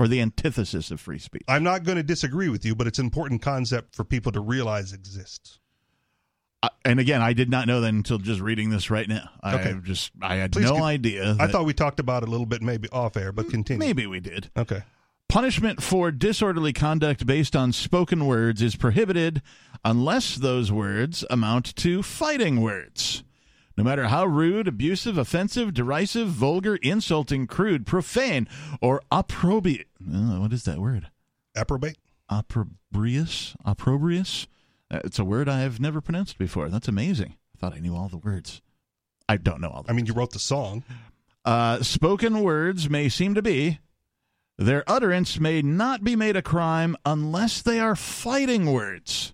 or 0.00 0.08
the 0.08 0.18
antithesis 0.22 0.90
of 0.90 0.98
free 0.98 1.18
speech. 1.18 1.42
I'm 1.46 1.62
not 1.62 1.84
going 1.84 1.96
to 1.96 2.02
disagree 2.02 2.48
with 2.48 2.64
you, 2.64 2.74
but 2.74 2.86
it's 2.86 2.98
an 2.98 3.04
important 3.04 3.42
concept 3.42 3.94
for 3.94 4.02
people 4.02 4.32
to 4.32 4.40
realize 4.40 4.94
exists. 4.94 5.58
Uh, 6.62 6.70
and 6.86 6.98
again, 6.98 7.20
I 7.20 7.34
did 7.34 7.50
not 7.50 7.66
know 7.66 7.82
that 7.82 7.88
until 7.88 8.16
just 8.16 8.40
reading 8.40 8.70
this 8.70 8.90
right 8.90 9.06
now. 9.06 9.28
I 9.42 9.56
Okay. 9.56 9.74
just 9.82 10.10
I 10.22 10.36
had 10.36 10.52
Please 10.52 10.64
no 10.64 10.76
con- 10.76 10.82
idea. 10.84 11.36
I 11.38 11.48
thought 11.48 11.66
we 11.66 11.74
talked 11.74 12.00
about 12.00 12.22
it 12.22 12.28
a 12.30 12.32
little 12.32 12.46
bit, 12.46 12.62
maybe 12.62 12.88
off 12.90 13.14
air, 13.18 13.30
but 13.30 13.50
continue. 13.50 13.78
maybe 13.78 14.06
we 14.06 14.20
did. 14.20 14.50
Okay. 14.56 14.82
Punishment 15.28 15.82
for 15.82 16.10
disorderly 16.10 16.72
conduct 16.72 17.26
based 17.26 17.54
on 17.54 17.72
spoken 17.72 18.24
words 18.26 18.62
is 18.62 18.76
prohibited 18.76 19.42
unless 19.84 20.34
those 20.34 20.72
words 20.72 21.26
amount 21.28 21.76
to 21.76 22.02
fighting 22.02 22.62
words. 22.62 23.22
No 23.76 23.84
matter 23.84 24.08
how 24.08 24.26
rude, 24.26 24.68
abusive, 24.68 25.16
offensive, 25.16 25.72
derisive, 25.72 26.28
vulgar, 26.28 26.76
insulting, 26.76 27.46
crude, 27.46 27.86
profane, 27.86 28.46
or 28.82 29.00
opprobriate. 29.10 29.86
Uh, 30.00 30.38
what 30.40 30.52
is 30.52 30.64
that 30.64 30.78
word? 30.80 31.08
Approbate. 31.56 31.96
opprobrious. 32.28 33.54
Opprobrious. 33.64 34.46
Uh, 34.90 35.00
It's 35.04 35.18
a 35.18 35.24
word 35.24 35.48
I've 35.48 35.80
never 35.80 36.00
pronounced 36.00 36.36
before. 36.38 36.68
That's 36.68 36.88
amazing. 36.88 37.36
I 37.54 37.58
thought 37.58 37.74
I 37.74 37.80
knew 37.80 37.94
all 37.96 38.08
the 38.08 38.18
words. 38.18 38.60
I 39.28 39.36
don't 39.36 39.60
know 39.60 39.68
all 39.70 39.82
the 39.82 39.90
I 39.90 39.94
mean, 39.94 40.06
you 40.06 40.12
wrote 40.12 40.32
the 40.32 40.38
song. 40.38 40.84
uh, 41.44 41.82
spoken 41.82 42.40
words 42.42 42.90
may 42.90 43.08
seem 43.08 43.34
to 43.34 43.42
be. 43.42 43.78
Their 44.58 44.84
utterance 44.86 45.40
may 45.40 45.62
not 45.62 46.04
be 46.04 46.16
made 46.16 46.36
a 46.36 46.42
crime 46.42 46.96
unless 47.06 47.62
they 47.62 47.80
are 47.80 47.96
fighting 47.96 48.72
words. 48.72 49.32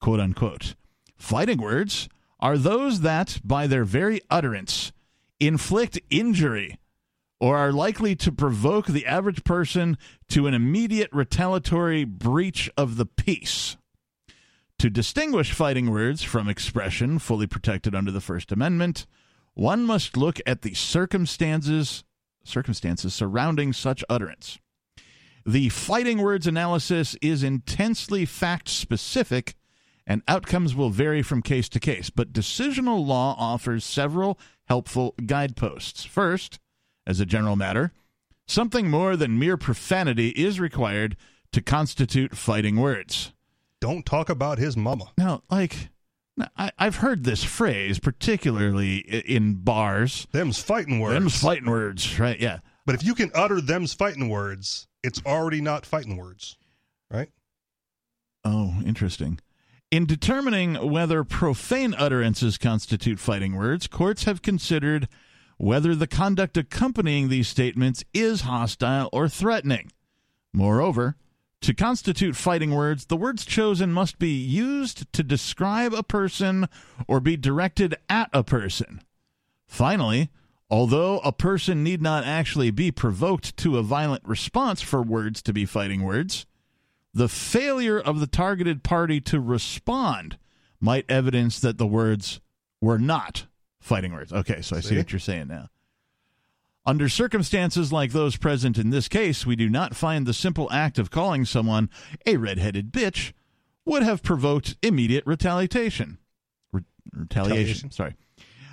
Quote 0.00 0.18
unquote. 0.20 0.74
Fighting 1.16 1.58
words 1.60 2.08
are 2.40 2.58
those 2.58 3.00
that, 3.00 3.40
by 3.44 3.66
their 3.66 3.84
very 3.84 4.20
utterance, 4.30 4.92
inflict 5.40 5.98
injury 6.10 6.78
or 7.40 7.56
are 7.56 7.72
likely 7.72 8.16
to 8.16 8.32
provoke 8.32 8.86
the 8.86 9.06
average 9.06 9.44
person 9.44 9.96
to 10.28 10.46
an 10.46 10.54
immediate 10.54 11.10
retaliatory 11.12 12.04
breach 12.04 12.68
of 12.76 12.96
the 12.96 13.06
peace. 13.06 13.76
To 14.80 14.90
distinguish 14.90 15.52
fighting 15.52 15.90
words 15.90 16.22
from 16.22 16.48
expression 16.48 17.18
fully 17.18 17.46
protected 17.46 17.94
under 17.94 18.10
the 18.10 18.20
First 18.20 18.52
Amendment, 18.52 19.06
one 19.54 19.84
must 19.84 20.16
look 20.16 20.40
at 20.46 20.62
the 20.62 20.74
circumstances 20.74 22.04
circumstances 22.44 23.12
surrounding 23.12 23.72
such 23.74 24.02
utterance. 24.08 24.58
The 25.44 25.68
fighting 25.68 26.22
words 26.22 26.46
analysis 26.46 27.14
is 27.20 27.42
intensely 27.42 28.24
fact 28.24 28.68
specific 28.68 29.54
and 30.08 30.22
outcomes 30.26 30.74
will 30.74 30.88
vary 30.88 31.22
from 31.22 31.42
case 31.42 31.68
to 31.68 31.78
case, 31.78 32.08
but 32.08 32.32
decisional 32.32 33.06
law 33.06 33.36
offers 33.38 33.84
several 33.84 34.38
helpful 34.66 35.14
guideposts. 35.24 36.04
First, 36.04 36.58
as 37.06 37.20
a 37.20 37.26
general 37.26 37.56
matter, 37.56 37.92
something 38.46 38.88
more 38.88 39.16
than 39.16 39.38
mere 39.38 39.58
profanity 39.58 40.30
is 40.30 40.58
required 40.58 41.16
to 41.52 41.60
constitute 41.60 42.36
fighting 42.36 42.76
words. 42.76 43.32
Don't 43.80 44.06
talk 44.06 44.30
about 44.30 44.58
his 44.58 44.76
mama. 44.76 45.12
Now, 45.18 45.42
like, 45.50 45.90
I, 46.56 46.70
I've 46.78 46.96
heard 46.96 47.24
this 47.24 47.44
phrase, 47.44 47.98
particularly 47.98 48.98
in 48.98 49.56
bars. 49.56 50.26
Them's 50.32 50.58
fighting 50.58 51.00
words. 51.00 51.14
Them's 51.14 51.40
fighting 51.40 51.70
words, 51.70 52.18
right? 52.18 52.40
Yeah. 52.40 52.60
But 52.86 52.94
if 52.94 53.04
you 53.04 53.14
can 53.14 53.30
utter 53.34 53.60
them's 53.60 53.92
fighting 53.92 54.30
words, 54.30 54.88
it's 55.04 55.20
already 55.26 55.60
not 55.60 55.84
fighting 55.84 56.16
words, 56.16 56.56
right? 57.10 57.28
Oh, 58.44 58.74
interesting. 58.86 59.40
In 59.90 60.04
determining 60.04 60.74
whether 60.74 61.24
profane 61.24 61.94
utterances 61.94 62.58
constitute 62.58 63.18
fighting 63.18 63.56
words, 63.56 63.86
courts 63.86 64.24
have 64.24 64.42
considered 64.42 65.08
whether 65.56 65.94
the 65.94 66.06
conduct 66.06 66.58
accompanying 66.58 67.28
these 67.28 67.48
statements 67.48 68.04
is 68.12 68.42
hostile 68.42 69.08
or 69.14 69.30
threatening. 69.30 69.90
Moreover, 70.52 71.16
to 71.62 71.72
constitute 71.72 72.36
fighting 72.36 72.74
words, 72.74 73.06
the 73.06 73.16
words 73.16 73.46
chosen 73.46 73.90
must 73.90 74.18
be 74.18 74.36
used 74.36 75.10
to 75.14 75.22
describe 75.22 75.94
a 75.94 76.02
person 76.02 76.68
or 77.06 77.18
be 77.18 77.38
directed 77.38 77.96
at 78.10 78.28
a 78.34 78.44
person. 78.44 79.00
Finally, 79.66 80.28
although 80.68 81.18
a 81.20 81.32
person 81.32 81.82
need 81.82 82.02
not 82.02 82.24
actually 82.24 82.70
be 82.70 82.90
provoked 82.90 83.56
to 83.56 83.78
a 83.78 83.82
violent 83.82 84.22
response 84.26 84.82
for 84.82 85.00
words 85.00 85.40
to 85.40 85.54
be 85.54 85.64
fighting 85.64 86.02
words, 86.02 86.44
the 87.18 87.28
failure 87.28 87.98
of 87.98 88.20
the 88.20 88.28
targeted 88.28 88.84
party 88.84 89.20
to 89.20 89.40
respond 89.40 90.38
might 90.80 91.04
evidence 91.08 91.58
that 91.58 91.76
the 91.76 91.86
words 91.86 92.40
were 92.80 92.98
not 92.98 93.46
fighting 93.80 94.12
words. 94.12 94.32
Okay, 94.32 94.62
so 94.62 94.76
I 94.76 94.80
see, 94.80 94.90
See? 94.90 94.96
what 94.98 95.10
you're 95.12 95.18
saying 95.18 95.48
now. 95.48 95.68
Under 96.86 97.08
circumstances 97.08 97.92
like 97.92 98.12
those 98.12 98.36
present 98.36 98.78
in 98.78 98.90
this 98.90 99.08
case, 99.08 99.44
we 99.44 99.56
do 99.56 99.68
not 99.68 99.96
find 99.96 100.26
the 100.26 100.32
simple 100.32 100.70
act 100.70 100.96
of 100.96 101.10
calling 101.10 101.44
someone 101.44 101.90
a 102.24 102.36
red-headed 102.36 102.92
bitch 102.92 103.32
would 103.84 104.04
have 104.04 104.22
provoked 104.22 104.76
immediate 104.80 105.26
retaliation. 105.26 106.18
Re- 106.72 106.84
retaliation, 107.12 107.56
Retaliation. 107.56 107.90
sorry. 107.90 108.14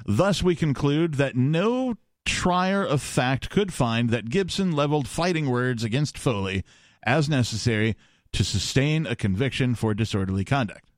Thus, 0.05 0.43
we 0.43 0.55
conclude 0.55 1.15
that 1.15 1.35
no 1.35 1.95
trier 2.25 2.85
of 2.85 3.01
fact 3.01 3.49
could 3.49 3.73
find 3.73 4.11
that 4.11 4.29
Gibson 4.29 4.71
leveled 4.71 5.07
fighting 5.07 5.49
words 5.49 5.83
against 5.83 6.15
Foley 6.15 6.63
as 7.01 7.27
necessary 7.27 7.95
to 8.35 8.43
sustain 8.43 9.05
a 9.05 9.15
conviction 9.15 9.75
for 9.75 9.93
disorderly 9.93 10.45
conduct. 10.45 10.89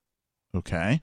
Okay. 0.55 1.01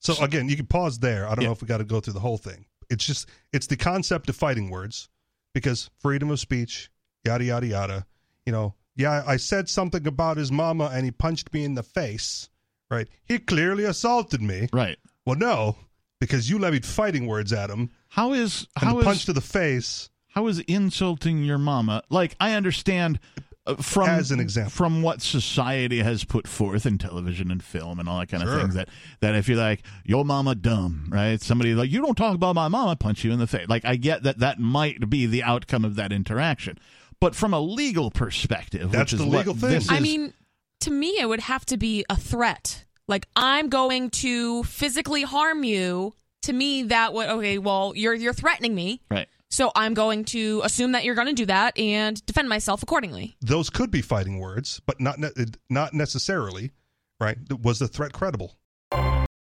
So 0.00 0.14
again, 0.22 0.48
you 0.48 0.56
can 0.56 0.66
pause 0.66 0.98
there. 0.98 1.26
I 1.26 1.30
don't 1.34 1.42
Yeah. 1.42 1.48
know 1.48 1.52
if 1.52 1.62
we 1.62 1.68
got 1.68 1.78
to 1.78 1.84
go 1.84 2.00
through 2.00 2.14
the 2.14 2.20
whole 2.20 2.38
thing. 2.38 2.66
It's 2.90 3.06
just 3.06 3.28
it's 3.52 3.66
the 3.68 3.76
concept 3.76 4.28
of 4.28 4.36
fighting 4.36 4.68
words 4.70 5.08
because 5.54 5.90
freedom 5.98 6.30
of 6.30 6.40
speech, 6.40 6.90
yada 7.24 7.44
yada 7.44 7.66
yada. 7.66 8.06
You 8.44 8.52
know, 8.52 8.74
yeah, 8.96 9.22
I 9.26 9.36
said 9.36 9.68
something 9.68 10.06
about 10.06 10.36
his 10.36 10.50
mama 10.52 10.90
and 10.92 11.04
he 11.04 11.10
punched 11.10 11.52
me 11.54 11.64
in 11.64 11.74
the 11.74 11.82
face. 11.82 12.48
Right? 12.90 13.08
He 13.24 13.38
clearly 13.38 13.84
assaulted 13.84 14.42
me. 14.42 14.68
Right. 14.72 14.98
Well, 15.24 15.36
no, 15.36 15.76
because 16.20 16.50
you 16.50 16.58
levied 16.58 16.84
fighting 16.84 17.26
words 17.26 17.52
at 17.52 17.70
him 17.70 17.90
How 18.08 18.32
is 18.34 18.66
how 18.76 18.98
the 18.98 19.04
punch 19.04 19.18
is 19.20 19.24
to 19.26 19.32
the 19.32 19.40
face. 19.40 20.10
how 20.28 20.46
is 20.48 20.58
insulting 20.60 21.44
your 21.44 21.58
mama 21.58 22.02
like 22.10 22.34
I 22.40 22.52
understand 22.54 23.18
Uh, 23.64 23.76
from 23.76 24.08
As 24.08 24.32
an 24.32 24.40
example. 24.40 24.72
from 24.72 25.02
what 25.02 25.22
society 25.22 26.00
has 26.00 26.24
put 26.24 26.48
forth 26.48 26.84
in 26.84 26.98
television 26.98 27.50
and 27.52 27.62
film 27.62 28.00
and 28.00 28.08
all 28.08 28.18
that 28.18 28.28
kind 28.28 28.42
of 28.42 28.48
Sure. 28.48 28.58
things 28.60 28.74
that 28.74 28.88
that 29.20 29.36
if 29.36 29.46
you're 29.48 29.56
like 29.56 29.82
your 30.04 30.24
mama 30.24 30.56
dumb 30.56 31.06
right 31.10 31.40
somebody 31.40 31.72
like 31.72 31.88
you 31.88 32.02
don't 32.02 32.16
talk 32.16 32.34
about 32.34 32.56
my 32.56 32.66
mama 32.66 32.96
punch 32.96 33.22
you 33.22 33.30
in 33.30 33.38
the 33.38 33.46
face 33.46 33.68
like 33.68 33.84
I 33.84 33.94
get 33.94 34.24
that 34.24 34.40
that 34.40 34.58
might 34.58 35.08
be 35.08 35.26
the 35.26 35.44
outcome 35.44 35.84
of 35.84 35.94
that 35.94 36.10
interaction 36.10 36.76
but 37.20 37.36
from 37.36 37.54
a 37.54 37.60
legal 37.60 38.10
perspective 38.10 38.90
That's 38.90 39.12
which 39.12 39.20
is 39.20 39.26
the 39.30 39.36
legal 39.36 39.52
what 39.54 39.60
thing. 39.60 39.70
this 39.70 39.88
I 39.88 40.00
mean, 40.00 40.34
to 40.80 40.90
me, 40.90 41.10
it 41.20 41.28
would 41.28 41.38
have 41.38 41.64
to 41.66 41.76
be 41.76 42.04
a 42.10 42.16
threat. 42.16 42.84
Like 43.06 43.28
I'm 43.36 43.68
going 43.68 44.10
to 44.10 44.64
physically 44.64 45.22
harm 45.22 45.62
you. 45.62 46.14
To 46.42 46.52
me, 46.52 46.82
that 46.82 47.14
would 47.14 47.28
okay. 47.28 47.58
Well, 47.58 47.92
you're 47.94 48.14
you're 48.14 48.32
threatening 48.32 48.74
me, 48.74 49.00
right 49.08 49.28
so 49.52 49.70
I'm 49.76 49.94
going 49.94 50.24
to 50.26 50.60
assume 50.64 50.92
that 50.92 51.04
you're 51.04 51.14
going 51.14 51.28
to 51.28 51.32
do 51.34 51.46
that 51.46 51.78
and 51.78 52.24
defend 52.26 52.48
myself 52.48 52.82
accordingly. 52.82 53.36
Those 53.40 53.70
could 53.70 53.90
be 53.92 54.02
fighting 54.02 54.38
words, 54.40 54.80
but 54.86 55.00
not 55.00 55.18
ne- 55.18 55.28
not 55.70 55.94
necessarily. 55.94 56.72
Right? 57.20 57.38
Was 57.62 57.78
the 57.78 57.86
threat 57.86 58.12
credible? 58.12 58.56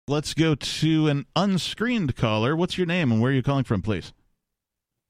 let's 0.09 0.33
go 0.33 0.55
to 0.55 1.07
an 1.09 1.25
unscreened 1.35 2.15
caller 2.15 2.55
what's 2.55 2.77
your 2.77 2.87
name 2.87 3.11
and 3.11 3.21
where 3.21 3.29
are 3.31 3.33
you 3.35 3.43
calling 3.43 3.63
from 3.65 3.81
please 3.81 4.13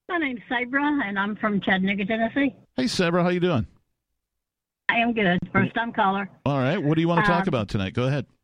My 0.10 0.18
name's 0.18 0.42
Sabra, 0.50 0.84
and 1.06 1.18
I'm 1.20 1.36
from 1.36 1.62
Chattanooga, 1.62 2.06
Tennessee. 2.06 2.56
hey 2.76 2.88
Sabra 2.88 3.22
how 3.24 3.30
you 3.30 3.40
doing 3.40 3.68
I 4.90 4.98
am 4.98 5.14
good. 5.14 5.38
First 5.54 5.74
time 5.76 5.92
caller. 5.94 6.30
all 6.46 6.58
right 6.60 6.82
what 6.82 6.96
do 6.96 7.02
you 7.02 7.08
want 7.08 7.24
to 7.26 7.32
talk 7.32 7.44
Um, 7.44 7.48
about 7.50 7.68
tonight 7.70 7.94
go 7.94 8.04
ahead 8.08 8.26
Well, 8.26 8.37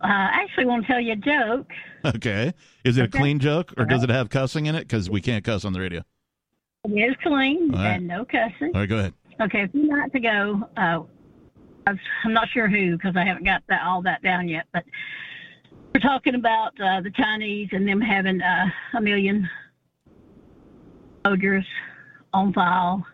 uh, 0.00 0.06
I 0.06 0.42
actually 0.44 0.66
want 0.66 0.86
to 0.86 0.92
tell 0.92 1.00
you 1.00 1.12
a 1.12 1.16
joke. 1.16 1.70
Okay. 2.04 2.54
Is 2.84 2.96
it 2.96 3.04
a 3.04 3.08
clean 3.08 3.38
joke 3.40 3.74
or 3.76 3.84
does 3.84 4.04
it 4.04 4.10
have 4.10 4.30
cussing 4.30 4.66
in 4.66 4.74
it? 4.76 4.80
Because 4.80 5.10
we 5.10 5.20
can't 5.20 5.44
cuss 5.44 5.64
on 5.64 5.72
the 5.72 5.80
radio. 5.80 6.02
It 6.84 6.90
is 6.92 7.16
clean 7.22 7.74
All 7.74 7.80
right. 7.82 7.94
and 7.96 8.06
no 8.06 8.24
cussing. 8.24 8.70
All 8.74 8.80
right, 8.80 8.88
go 8.88 8.98
ahead. 8.98 9.14
Okay, 9.40 9.62
a 9.64 9.68
few 9.68 9.86
nights 9.88 10.14
ago, 10.14 10.62
uh, 10.76 11.00
I 11.86 11.90
was, 11.92 11.98
I'm 12.24 12.32
not 12.32 12.48
sure 12.50 12.68
who 12.68 12.96
because 12.96 13.16
I 13.16 13.24
haven't 13.24 13.44
got 13.44 13.62
that, 13.68 13.82
all 13.84 14.00
that 14.02 14.22
down 14.22 14.48
yet, 14.48 14.66
but 14.72 14.84
we're 15.92 16.00
talking 16.00 16.34
about 16.36 16.80
uh, 16.80 17.00
the 17.00 17.10
Chinese 17.10 17.68
and 17.72 17.86
them 17.86 18.00
having 18.00 18.40
uh, 18.40 18.66
a 18.96 19.00
million 19.00 19.48
soldiers 21.26 21.64
on 22.32 22.52
file, 22.52 23.04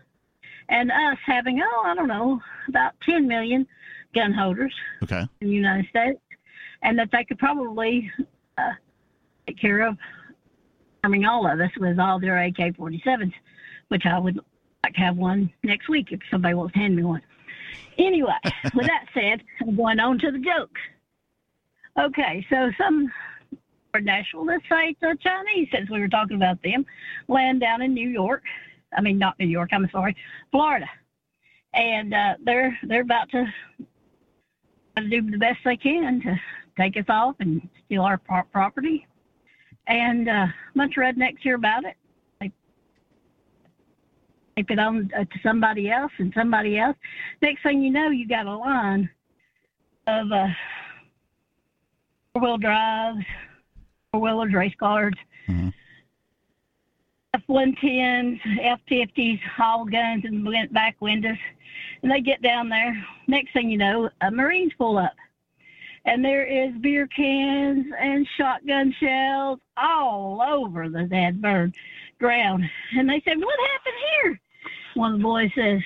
and 0.69 0.91
us 0.91 1.19
having 1.25 1.61
oh 1.63 1.83
I 1.85 1.95
don't 1.95 2.09
know 2.09 2.41
about 2.69 2.93
10 3.09 3.27
million 3.27 3.67
gun 4.15 4.33
holders 4.33 4.73
Okay. 5.03 5.23
in 5.41 5.49
the 5.49 5.55
United 5.55 5.89
States, 5.89 6.19
and 6.85 6.99
that 6.99 7.09
they 7.11 7.25
could 7.25 7.39
probably 7.39 8.11
uh, 8.59 8.73
take 9.47 9.59
care 9.59 9.87
of 9.87 9.97
arming 11.03 11.25
all 11.25 11.51
of 11.51 11.59
us 11.59 11.71
with 11.79 11.99
all 11.99 12.21
their 12.21 12.45
AK-47s, 12.45 13.33
which 13.89 14.05
I 14.07 14.19
would 14.19 14.39
like 14.85 14.95
to 14.95 15.01
have 15.01 15.17
one 15.17 15.51
next 15.63 15.89
week 15.89 16.09
if 16.13 16.21
somebody 16.31 16.55
wants 16.55 16.75
to 16.75 16.79
hand 16.79 16.95
me 16.95 17.03
one. 17.03 17.23
Anyway, 17.99 18.33
with 18.75 18.87
that 18.87 19.07
said, 19.13 19.43
I'm 19.61 19.77
going 19.77 19.99
on 19.99 20.19
to 20.21 20.31
the 20.31 20.39
joke. 20.39 20.77
Okay, 21.99 22.47
so 22.51 22.71
some 22.79 23.11
or 23.95 24.01
national, 24.01 24.45
let's 24.45 24.65
say 24.69 24.97
the 25.01 25.17
Chinese, 25.21 25.69
since 25.73 25.89
we 25.89 26.01
were 26.01 26.09
talking 26.09 26.37
about 26.37 26.61
them, 26.63 26.85
land 27.29 27.61
down 27.61 27.81
in 27.81 27.95
New 27.95 28.09
York. 28.09 28.43
I 28.97 29.01
mean, 29.01 29.19
not 29.19 29.39
New 29.39 29.47
York. 29.47 29.71
I'm 29.73 29.89
sorry, 29.93 30.17
Florida, 30.51 30.87
and 31.73 32.13
uh, 32.13 32.35
they're 32.45 32.77
they're 32.83 33.03
about 33.03 33.31
to 33.31 33.47
do 35.09 35.31
the 35.31 35.39
best 35.39 35.59
they 35.65 35.77
can 35.77 36.21
to 36.23 36.41
take 36.77 36.97
us 36.97 37.05
off 37.09 37.37
and 37.41 37.67
steal 37.85 38.03
our 38.03 38.19
property. 38.19 39.07
And 39.87 40.29
uh, 40.29 40.47
a 40.47 40.55
bunch 40.75 40.97
of 40.97 41.03
rednecks 41.03 41.39
hear 41.41 41.57
about 41.57 41.85
it. 41.85 41.97
They 42.41 42.51
take 44.57 44.71
it 44.71 44.79
on 44.79 45.11
uh, 45.17 45.25
to 45.25 45.39
somebody 45.43 45.91
else 45.91 46.13
and 46.19 46.33
somebody 46.35 46.79
else. 46.79 46.97
Next 47.43 47.63
thing 47.63 47.83
you 47.83 47.91
know, 47.91 48.11
you 48.11 48.27
got 48.27 48.47
a 48.47 48.57
line 48.57 49.11
of 50.07 50.33
uh, 50.33 50.49
four 52.33 52.43
wheel 52.43 52.59
drives, 52.59 53.25
four 54.13 54.21
wheelers, 54.21 54.53
race 54.53 54.75
cars, 54.79 55.15
Mhm. 55.49 55.73
F-110s, 57.35 58.41
F-50s, 58.63 59.41
all 59.59 59.85
guns 59.85 60.25
and 60.25 60.47
went 60.47 60.73
back 60.73 60.97
windows. 61.01 61.37
And 62.03 62.11
they 62.11 62.21
get 62.21 62.41
down 62.43 62.69
there. 62.69 63.05
Next 63.27 63.53
thing 63.53 63.69
you 63.69 63.77
know, 63.77 64.09
a 64.21 64.31
Marines 64.31 64.73
pull 64.79 64.99
up. 64.99 65.15
And 66.07 66.25
there 66.25 66.45
is 66.45 66.75
beer 66.81 67.07
cans 67.07 67.87
and 67.99 68.27
shotgun 68.37 68.95
shells 69.01 69.59
all 69.77 70.43
over 70.43 70.89
the 70.89 71.05
dead 71.05 71.41
bird 71.41 71.75
ground. 72.19 72.65
And 72.97 73.09
they 73.09 73.23
said, 73.25 73.39
What 73.39 73.59
happened 73.71 73.97
here? 74.23 74.41
One 74.95 75.15
of 75.15 75.19
the 75.19 75.23
boys 75.23 75.51
says, 75.55 75.81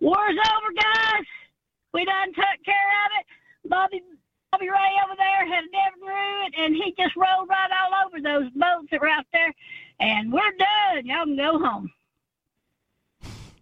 War's 0.00 0.36
over, 0.36 0.72
guys. 0.74 1.26
We 1.94 2.04
done 2.04 2.28
took 2.34 2.64
care 2.64 2.90
of 3.04 3.10
it. 3.20 3.70
Bobby 3.70 4.02
Bobby 4.52 4.68
Ray 4.68 4.92
over 5.04 5.14
there 5.16 5.46
had 5.46 5.64
never 5.72 5.96
grew 5.98 6.46
it, 6.46 6.54
and 6.58 6.74
he 6.74 6.94
just 6.98 7.16
rolled 7.16 7.48
right 7.48 7.70
all 7.82 8.06
over 8.06 8.20
those 8.20 8.50
boats 8.52 8.88
that 8.90 9.00
were 9.00 9.08
out 9.08 9.26
there. 9.32 9.52
And 9.98 10.32
we're 10.32 10.40
done. 10.40 11.06
Y'all 11.06 11.24
can 11.24 11.36
go 11.36 11.58
home. 11.58 11.90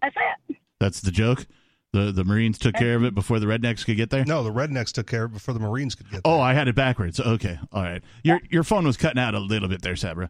That's 0.01 0.15
it. 0.49 0.57
That's 0.79 1.01
the 1.01 1.11
joke. 1.11 1.47
The 1.95 2.11
the 2.11 2.25
Marines 2.25 2.59
took 2.59 2.75
care 2.75 2.95
of 2.97 3.05
it 3.05 3.15
before 3.15 3.39
the 3.39 3.45
rednecks 3.45 3.85
could 3.85 3.95
get 3.95 4.09
there. 4.09 4.25
No, 4.25 4.43
the 4.43 4.51
rednecks 4.51 4.91
took 4.91 5.07
care 5.07 5.23
of 5.23 5.31
it 5.31 5.35
before 5.35 5.53
the 5.53 5.61
Marines 5.61 5.95
could 5.95 6.11
get 6.11 6.19
Oh, 6.25 6.41
I 6.41 6.53
had 6.53 6.67
it 6.67 6.75
backwards. 6.75 7.21
Okay, 7.21 7.57
all 7.71 7.83
right. 7.83 8.03
Your 8.21 8.41
your 8.49 8.63
phone 8.63 8.85
was 8.85 8.97
cutting 8.97 9.17
out 9.17 9.33
a 9.33 9.39
little 9.39 9.69
bit 9.69 9.81
there, 9.81 9.95
Sabra. 9.95 10.29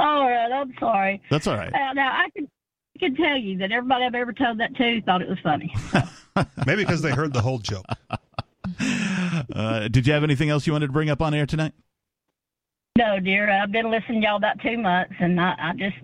All 0.00 0.28
right, 0.28 0.50
I'm 0.50 0.74
sorry. 0.80 1.22
That's 1.30 1.46
all 1.46 1.54
right. 1.54 1.72
Uh, 1.72 1.92
now 1.92 2.10
I 2.10 2.28
can 2.34 2.48
I 2.96 2.98
can 2.98 3.14
tell 3.14 3.36
you 3.36 3.56
that 3.58 3.70
everybody 3.70 4.04
I've 4.04 4.16
ever 4.16 4.32
told 4.32 4.58
that 4.58 4.74
to 4.74 5.00
thought 5.02 5.22
it 5.22 5.28
was 5.28 5.38
funny. 5.44 5.72
Maybe 6.66 6.82
because 6.82 7.02
they 7.02 7.12
heard 7.12 7.32
the 7.32 7.42
whole 7.42 7.58
joke. 7.58 7.86
Uh, 9.54 9.88
did 9.88 10.06
you 10.06 10.12
have 10.12 10.24
anything 10.24 10.48
else 10.48 10.66
you 10.66 10.72
wanted 10.72 10.86
to 10.86 10.92
bring 10.92 11.10
up 11.10 11.20
on 11.20 11.34
air 11.34 11.46
tonight? 11.46 11.72
No, 12.96 13.18
dear, 13.18 13.50
I've 13.50 13.72
been 13.72 13.90
listening 13.90 14.20
to 14.20 14.26
y'all 14.26 14.36
about 14.36 14.60
two 14.60 14.78
months, 14.78 15.14
and 15.18 15.40
I, 15.40 15.54
I 15.58 15.72
just 15.72 15.96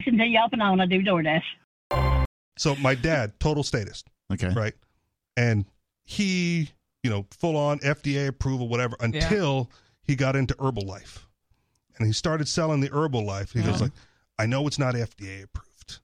listen 0.00 0.18
to 0.18 0.24
y'all 0.24 0.48
and 0.52 0.82
I 0.82 0.86
do 0.86 1.02
DoorDash. 1.02 1.42
So 2.56 2.76
my 2.76 2.94
dad, 2.94 3.38
total 3.40 3.62
statist. 3.62 4.08
Okay. 4.32 4.48
Right. 4.48 4.74
And 5.36 5.66
he, 6.04 6.70
you 7.02 7.10
know, 7.10 7.26
full 7.30 7.56
on 7.56 7.78
FDA 7.80 8.28
approval, 8.28 8.68
whatever, 8.68 8.96
until 9.00 9.70
he 10.02 10.16
got 10.16 10.36
into 10.36 10.54
Herbalife. 10.54 11.24
And 11.98 12.06
he 12.06 12.12
started 12.12 12.48
selling 12.48 12.80
the 12.80 12.90
Herbalife. 12.90 13.52
He 13.52 13.60
goes 13.60 13.76
uh-huh. 13.76 13.84
like, 13.84 13.92
I 14.38 14.46
know 14.46 14.66
it's 14.66 14.78
not 14.78 14.94
FDA 14.94 15.44
approved, 15.44 16.00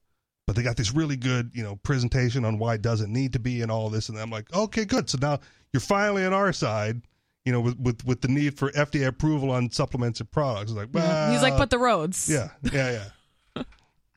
but 0.46 0.54
they 0.56 0.62
got 0.62 0.76
this 0.76 0.94
really 0.94 1.16
good, 1.16 1.50
you 1.54 1.62
know, 1.62 1.76
presentation 1.76 2.44
on 2.44 2.58
why 2.58 2.74
it 2.74 2.82
doesn't 2.82 3.12
need 3.12 3.32
to 3.32 3.38
be 3.38 3.62
and 3.62 3.70
all 3.70 3.90
this. 3.90 4.08
And 4.08 4.18
I'm 4.18 4.30
like, 4.30 4.52
okay, 4.54 4.84
good. 4.84 5.10
So 5.10 5.18
now 5.20 5.40
you're 5.72 5.80
finally 5.80 6.24
on 6.24 6.32
our 6.32 6.52
side, 6.52 7.02
you 7.44 7.52
know, 7.52 7.60
with 7.60 7.78
with, 7.78 8.04
with 8.04 8.20
the 8.20 8.28
need 8.28 8.58
for 8.58 8.70
FDA 8.72 9.06
approval 9.06 9.50
on 9.50 9.70
supplements 9.70 10.20
and 10.20 10.30
products. 10.30 10.70
It's 10.70 10.78
like, 10.78 10.90
well, 10.92 11.32
He's 11.32 11.42
like, 11.42 11.58
but 11.58 11.70
the 11.70 11.78
roads. 11.78 12.28
yeah, 12.28 12.50
yeah, 12.72 12.92
yeah. 12.92 13.04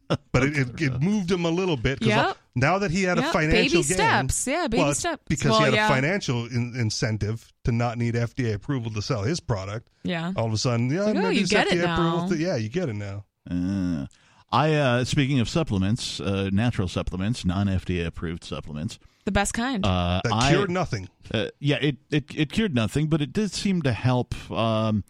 But 0.32 0.44
it, 0.44 0.58
it, 0.58 0.82
it 0.82 1.02
moved 1.02 1.32
him 1.32 1.46
a 1.46 1.50
little 1.50 1.78
bit 1.78 2.00
because 2.00 2.16
Yep. 2.16 2.38
now 2.56 2.78
that 2.80 2.92
he 2.92 3.04
had 3.04 3.18
a 3.18 3.24
financial 3.32 3.82
baby 3.82 3.88
gain, 3.88 3.98
steps. 3.98 4.48
Yeah, 4.48 4.68
baby 4.68 4.84
well, 4.84 4.94
steps. 4.94 5.24
because 5.28 5.52
Well, 5.52 5.60
he 5.60 5.66
had 5.66 5.74
yeah. 5.74 5.86
a 5.86 5.90
financial 5.90 6.46
in, 6.48 6.74
incentive 6.76 7.52
to 7.66 7.72
not 7.72 7.98
need 7.98 8.16
FDA 8.16 8.54
approval 8.54 8.92
to 8.94 9.02
sell 9.02 9.24
his 9.24 9.40
product. 9.40 9.90
Yeah. 10.04 10.34
All 10.36 10.46
of 10.48 10.54
a 10.54 10.58
sudden, 10.58 10.90
yeah, 10.92 11.04
Like, 11.04 11.16
oh, 11.18 11.30
you 11.30 11.48
get 11.48 11.68
FDA 11.68 11.74
it 11.74 11.86
now. 11.86 12.28
to- 12.28 12.38
yeah, 12.38 12.56
you 12.58 12.70
get 12.70 12.90
it 12.90 12.96
now. 12.96 13.26
Uh, 13.50 14.08
I 14.52 14.74
uh, 14.74 15.04
speaking 15.04 15.40
of 15.40 15.50
supplements, 15.50 16.20
uh, 16.20 16.50
natural 16.52 16.88
supplements, 16.88 17.44
non 17.46 17.68
FDA 17.68 18.06
approved 18.06 18.44
supplements. 18.44 19.00
The 19.26 19.32
best 19.32 19.54
kind. 19.54 19.86
Uh, 19.86 20.22
That 20.24 20.34
I- 20.34 20.50
cured 20.52 20.70
nothing. 20.70 21.10
Uh, 21.34 21.48
yeah, 21.60 21.78
it, 21.82 21.98
it 22.12 22.26
it 22.36 22.52
cured 22.52 22.76
nothing, 22.76 23.08
but 23.08 23.22
it 23.22 23.34
did 23.34 23.52
seem 23.52 23.82
to 23.84 23.94
help 23.94 24.36
um, 24.52 25.04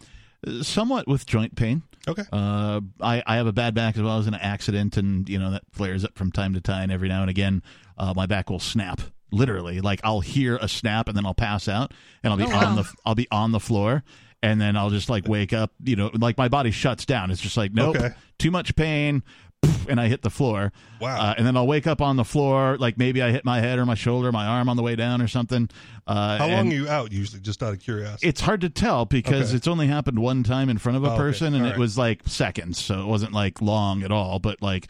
somewhat 0.62 1.08
with 1.08 1.26
joint 1.26 1.56
pain. 1.56 1.84
Okay. 2.08 2.24
Uh, 2.32 2.82
I 3.02 3.24
I 3.26 3.36
have 3.38 3.48
a 3.48 3.54
bad 3.54 3.74
back 3.74 3.96
as 3.96 4.02
well. 4.02 4.14
I 4.14 4.18
was 4.18 4.28
in 4.28 4.34
an 4.34 4.40
accident, 4.42 4.98
and 4.98 5.28
you 5.30 5.40
know 5.40 5.52
that 5.52 5.64
flares 5.72 6.04
up 6.04 6.18
from 6.18 6.32
time 6.32 6.54
to 6.54 6.62
time. 6.62 6.92
Every 6.92 7.08
now 7.10 7.22
and 7.22 7.30
again, 7.30 7.64
uh, 7.98 8.14
my 8.16 8.26
back 8.26 8.50
will 8.50 8.60
snap. 8.60 9.02
Literally, 9.32 9.80
like 9.82 10.02
I'll 10.04 10.20
hear 10.20 10.58
a 10.58 10.68
snap, 10.68 11.08
and 11.08 11.16
then 11.18 11.26
I'll 11.26 11.34
pass 11.34 11.68
out, 11.68 11.94
and 12.24 12.32
I'll 12.32 12.38
be 12.38 12.44
Oh, 12.44 12.56
on 12.56 12.76
wow. 12.76 12.82
the 12.82 12.94
I'll 13.06 13.16
be 13.16 13.28
on 13.32 13.52
the 13.52 13.60
floor, 13.60 14.04
and 14.44 14.60
then 14.62 14.76
I'll 14.78 14.90
just 14.92 15.10
like 15.10 15.28
wake 15.28 15.54
up. 15.54 15.72
You 15.84 15.96
know, 15.96 16.12
like 16.14 16.38
my 16.38 16.50
body 16.50 16.72
shuts 16.72 17.06
down. 17.06 17.32
It's 17.32 17.42
just 17.42 17.58
like 17.58 17.74
nope, 17.74 17.96
Okay. 17.96 18.10
too 18.38 18.52
much 18.52 18.76
pain. 18.76 19.24
And 19.88 20.00
I 20.00 20.08
hit 20.08 20.22
the 20.22 20.30
floor. 20.30 20.72
Wow. 21.02 21.20
Uh, 21.20 21.34
and 21.38 21.46
then 21.46 21.58
I'll 21.58 21.68
wake 21.68 21.88
up 21.88 22.02
on 22.02 22.16
the 22.16 22.24
floor, 22.24 22.78
like 22.80 22.98
maybe 22.98 23.22
I 23.22 23.32
hit 23.32 23.44
my 23.46 23.60
head 23.60 23.80
or 23.80 23.86
my 23.86 23.96
shoulder, 23.96 24.32
my 24.32 24.46
arm 24.46 24.70
on 24.70 24.78
the 24.78 24.84
way 24.84 24.96
down 24.96 25.22
or 25.22 25.28
something. 25.28 25.70
Uh, 26.08 26.38
How 26.38 26.48
long 26.48 26.72
are 26.72 26.76
you 26.76 26.88
out 26.90 27.12
usually? 27.12 27.42
Just 27.42 27.62
out 27.62 27.74
of 27.74 27.80
curiosity. 27.80 28.28
It's 28.28 28.42
hard 28.42 28.62
to 28.62 28.70
tell 28.70 29.06
because 29.06 29.50
Okay. 29.50 29.58
it's 29.58 29.68
only 29.68 29.88
happened 29.88 30.20
one 30.20 30.44
time 30.44 30.70
in 30.70 30.78
front 30.78 30.98
of 30.98 31.04
a 31.04 31.08
Oh, 31.10 31.12
okay. 31.12 31.18
person, 31.20 31.54
and 31.54 31.66
All 31.66 31.72
it 31.72 31.78
was 31.78 31.98
like 31.98 32.22
seconds, 32.28 32.82
so 32.84 33.02
it 33.02 33.06
wasn't 33.08 33.34
like 33.34 33.62
long 33.62 34.04
at 34.04 34.12
all. 34.12 34.40
But 34.40 34.62
like, 34.62 34.88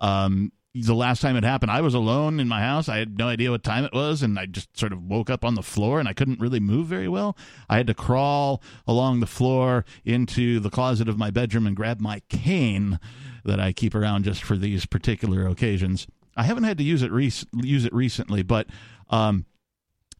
um, 0.00 0.52
the 0.74 0.94
last 0.94 1.22
time 1.22 1.36
it 1.36 1.44
happened, 1.44 1.70
I 1.70 1.80
was 1.80 1.94
alone 1.94 2.40
in 2.40 2.48
my 2.48 2.60
house. 2.60 2.88
I 2.88 2.96
had 2.98 3.16
no 3.16 3.28
idea 3.28 3.50
what 3.52 3.62
time 3.62 3.84
it 3.84 3.92
was, 3.92 4.22
and 4.22 4.38
I 4.38 4.46
just 4.46 4.76
sort 4.76 4.92
of 4.92 5.02
woke 5.02 5.30
up 5.30 5.44
on 5.44 5.54
the 5.54 5.62
floor, 5.62 6.00
and 6.00 6.08
I 6.08 6.12
couldn't 6.12 6.40
really 6.40 6.60
move 6.60 6.88
very 6.88 7.08
well. 7.08 7.36
I 7.68 7.76
had 7.76 7.86
to 7.86 7.94
crawl 7.94 8.60
along 8.86 9.20
the 9.20 9.26
floor 9.26 9.84
into 10.04 10.58
the 10.58 10.70
closet 10.70 11.08
of 11.08 11.16
my 11.16 11.30
bedroom 11.30 11.66
and 11.66 11.76
grab 11.76 12.00
my 12.00 12.22
cane 12.28 12.98
that 13.44 13.60
I 13.60 13.72
keep 13.72 13.94
around 13.94 14.24
just 14.24 14.42
for 14.42 14.56
these 14.56 14.84
particular 14.84 15.46
occasions. 15.46 16.08
I 16.36 16.42
haven't 16.42 16.64
had 16.64 16.78
to 16.78 16.84
use 16.84 17.02
it 17.02 17.12
rec- 17.12 17.46
use 17.52 17.84
it 17.84 17.94
recently, 17.94 18.42
but 18.42 18.66
um, 19.10 19.46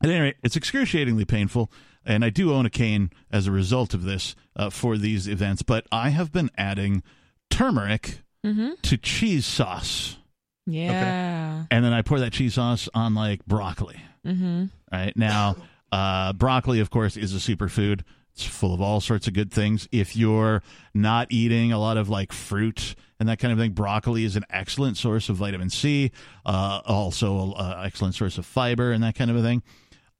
at 0.02 0.10
any 0.10 0.20
rate, 0.20 0.36
it's 0.42 0.56
excruciatingly 0.56 1.24
painful, 1.24 1.72
and 2.04 2.24
I 2.24 2.30
do 2.30 2.52
own 2.52 2.66
a 2.66 2.70
cane 2.70 3.10
as 3.30 3.46
a 3.46 3.52
result 3.52 3.94
of 3.94 4.04
this 4.04 4.36
uh, 4.54 4.70
for 4.70 4.96
these 4.96 5.26
events. 5.26 5.62
But 5.62 5.86
I 5.90 6.10
have 6.10 6.30
been 6.30 6.50
adding 6.56 7.02
turmeric 7.50 8.20
mm-hmm. 8.44 8.72
to 8.82 8.96
cheese 8.96 9.46
sauce, 9.46 10.18
Yeah. 10.66 11.64
and 11.70 11.84
then 11.84 11.92
I 11.92 12.02
pour 12.02 12.20
that 12.20 12.32
cheese 12.32 12.54
sauce 12.54 12.88
on 12.94 13.14
like 13.14 13.44
broccoli. 13.46 14.00
Mm-hmm. 14.26 14.66
Right 14.92 15.16
now, 15.16 15.56
uh, 15.92 16.32
broccoli, 16.32 16.80
of 16.80 16.90
course, 16.90 17.16
is 17.16 17.34
a 17.34 17.38
superfood. 17.38 18.02
It's 18.32 18.44
full 18.44 18.74
of 18.74 18.80
all 18.80 19.00
sorts 19.00 19.28
of 19.28 19.34
good 19.34 19.52
things. 19.52 19.88
If 19.92 20.16
you're 20.16 20.62
not 20.92 21.28
eating 21.30 21.72
a 21.72 21.78
lot 21.78 21.96
of 21.96 22.08
like 22.08 22.32
fruit 22.32 22.96
and 23.20 23.28
that 23.28 23.38
kind 23.38 23.52
of 23.52 23.58
thing, 23.58 23.72
broccoli 23.72 24.24
is 24.24 24.34
an 24.34 24.44
excellent 24.50 24.96
source 24.96 25.28
of 25.28 25.36
vitamin 25.36 25.70
C. 25.70 26.10
Uh, 26.44 26.80
also, 26.84 27.54
an 27.54 27.84
excellent 27.86 28.14
source 28.14 28.38
of 28.38 28.46
fiber 28.46 28.90
and 28.90 29.04
that 29.04 29.14
kind 29.14 29.30
of 29.30 29.36
a 29.36 29.42
thing. 29.42 29.62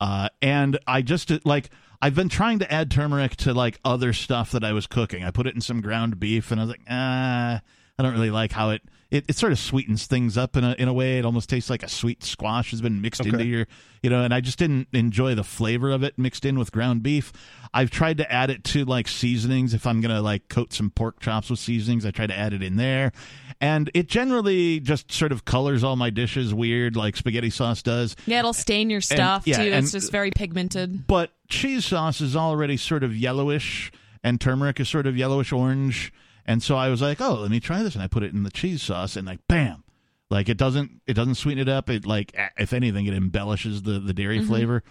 Uh, 0.01 0.29
and 0.43 0.79
I 0.87 1.03
just 1.03 1.33
like 1.45 1.71
I've 2.01 2.15
been 2.15 2.29
trying 2.29 2.59
to 2.59 2.71
add 2.71 2.91
turmeric 2.91 3.35
to 3.37 3.55
like 3.55 3.81
other 3.85 4.13
stuff 4.13 4.53
that 4.53 4.63
I 4.63 4.73
was 4.73 4.87
cooking. 4.87 5.25
I 5.25 5.31
put 5.31 5.47
it 5.47 5.55
in 5.55 5.61
some 5.61 5.81
ground 5.81 6.21
beef, 6.21 6.51
and 6.51 6.61
I 6.61 6.65
was 6.65 6.71
like, 6.71 6.83
ah, 6.89 7.63
I 7.99 8.03
don't 8.03 8.13
really 8.13 8.31
like 8.31 8.53
how 8.53 8.71
it 8.71 8.83
it, 9.15 9.25
it 9.29 9.37
sort 9.37 9.53
of 9.53 9.61
sweetens 9.61 10.07
things 10.07 10.37
up 10.37 10.57
in 10.57 10.65
a 10.65 10.73
in 10.73 10.89
a 10.89 10.93
way. 10.93 11.19
It 11.19 11.25
almost 11.25 11.49
tastes 11.49 11.71
like 11.71 11.85
a 11.85 11.89
sweet 11.89 12.25
squash 12.25 12.73
has 12.73 12.81
been 12.81 13.01
mixed 13.01 13.25
into 13.25 13.47
your 13.47 13.67
you 14.03 14.11
know. 14.11 14.25
And 14.25 14.35
I 14.35 14.41
just 14.41 14.59
didn't 14.59 14.89
enjoy 14.93 15.37
the 15.37 15.45
flavor 15.45 15.93
of 15.93 16.03
it 16.03 16.19
mixed 16.19 16.45
in 16.45 16.59
with 16.59 16.73
ground 16.73 17.05
beef. 17.05 17.33
I've 17.73 17.91
tried 17.91 18.19
to 18.19 18.31
add 18.31 18.51
it 18.51 18.65
to 18.65 18.85
like 18.85 19.07
seasonings. 19.07 19.73
If 19.73 19.87
I'm 19.87 20.01
gonna 20.01 20.21
like 20.21 20.49
coat 20.49 20.73
some 20.73 20.91
pork 20.91 21.21
chops 21.21 21.49
with 21.49 21.61
seasonings, 21.61 22.05
I 22.05 22.11
try 22.11 22.27
to 22.27 22.37
add 22.37 22.53
it 22.55 22.63
in 22.63 22.75
there, 22.75 23.13
and 23.61 23.89
it 23.95 24.09
generally 24.09 24.81
just 24.81 25.13
sort 25.13 25.31
of 25.31 25.45
colors 25.45 25.85
all 25.85 25.95
my 25.95 26.11
dishes 26.11 26.53
weird, 26.53 26.97
like 26.97 27.17
spaghetti 27.17 27.51
sauce 27.51 27.83
does. 27.83 28.17
Yeah, 28.27 28.41
it'll 28.41 28.53
stain 28.53 28.91
your 28.91 29.01
stuff 29.01 29.47
yeah, 29.47 29.59
too. 29.59 29.63
and- 29.73 29.85
It's 29.85 29.93
just 29.93 30.11
very 30.11 30.33
pigmented. 30.33 31.07
But 31.07 31.31
cheese 31.49 31.85
sauce 31.85 32.21
is 32.21 32.35
already 32.35 32.77
sort 32.77 33.05
of 33.05 33.17
yellowish, 33.17 33.93
and 34.25 34.41
turmeric 34.41 34.81
is 34.81 34.89
sort 34.89 35.07
of 35.07 35.17
yellowish 35.17 35.53
orange. 35.53 36.13
And 36.47 36.63
so 36.63 36.77
I 36.77 36.89
was 36.91 37.01
like, 37.01 37.21
oh, 37.21 37.35
let 37.35 37.51
me 37.51 37.61
try 37.61 37.83
this, 37.83 37.95
and 37.95 38.03
I 38.03 38.07
put 38.07 38.23
it 38.23 38.33
in 38.33 38.43
the 38.43 38.51
cheese 38.51 38.83
sauce, 38.83 39.17
and 39.17 39.27
like, 39.27 39.41
bam, 39.49 39.83
like 40.31 40.49
it 40.49 40.57
doesn't 40.59 41.01
it 41.07 41.15
doesn't 41.15 41.37
sweeten 41.37 41.61
it 41.63 41.69
up. 41.69 41.89
It 41.91 42.05
like 42.07 42.35
if 42.59 42.73
anything, 42.73 43.07
it 43.07 43.15
embellishes 43.15 43.83
the 43.83 43.99
the 43.99 44.13
dairy 44.13 44.41
Mhm. 44.41 44.47
flavor 44.49 44.83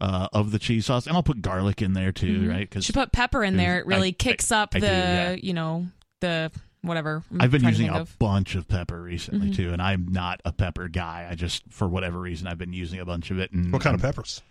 uh, 0.00 0.28
of 0.32 0.50
the 0.50 0.58
cheese 0.58 0.86
sauce, 0.86 1.06
and 1.06 1.14
I'll 1.16 1.22
put 1.22 1.42
garlic 1.42 1.80
in 1.82 1.92
there 1.92 2.10
too, 2.12 2.40
Mhm. 2.42 2.48
right? 2.50 2.68
Because 2.68 2.88
you 2.88 2.92
put 2.92 3.12
pepper 3.12 3.44
in 3.44 3.56
there. 3.56 3.78
It 3.78 3.86
really 3.86 4.08
I- 4.08 4.12
kicks 4.12 4.50
I- 4.50 4.62
up 4.62 4.74
I 4.74 4.80
the, 4.80 4.86
do, 4.86 4.92
yeah. 4.92 5.32
you 5.34 5.54
know, 5.54 5.86
the 6.20 6.50
whatever. 6.82 7.22
I'm 7.30 7.42
I've 7.42 7.50
been 7.52 7.62
using 7.64 7.88
a 7.88 8.00
of. 8.00 8.18
bunch 8.18 8.56
of 8.56 8.66
pepper 8.66 9.00
recently 9.00 9.50
Mhm. 9.50 9.56
too, 9.56 9.72
and 9.72 9.80
I'm 9.80 10.08
not 10.08 10.40
a 10.44 10.50
pepper 10.52 10.88
guy. 10.88 11.28
I 11.30 11.36
just, 11.36 11.62
for 11.70 11.86
whatever 11.88 12.18
reason, 12.18 12.48
I've 12.48 12.58
been 12.58 12.72
using 12.72 12.98
a 12.98 13.04
bunch 13.04 13.30
of 13.30 13.38
it. 13.38 13.52
And 13.52 13.72
What 13.72 13.82
kind 13.82 13.94
of 13.94 14.04
I'm- 14.04 14.12
peppers? 14.12 14.42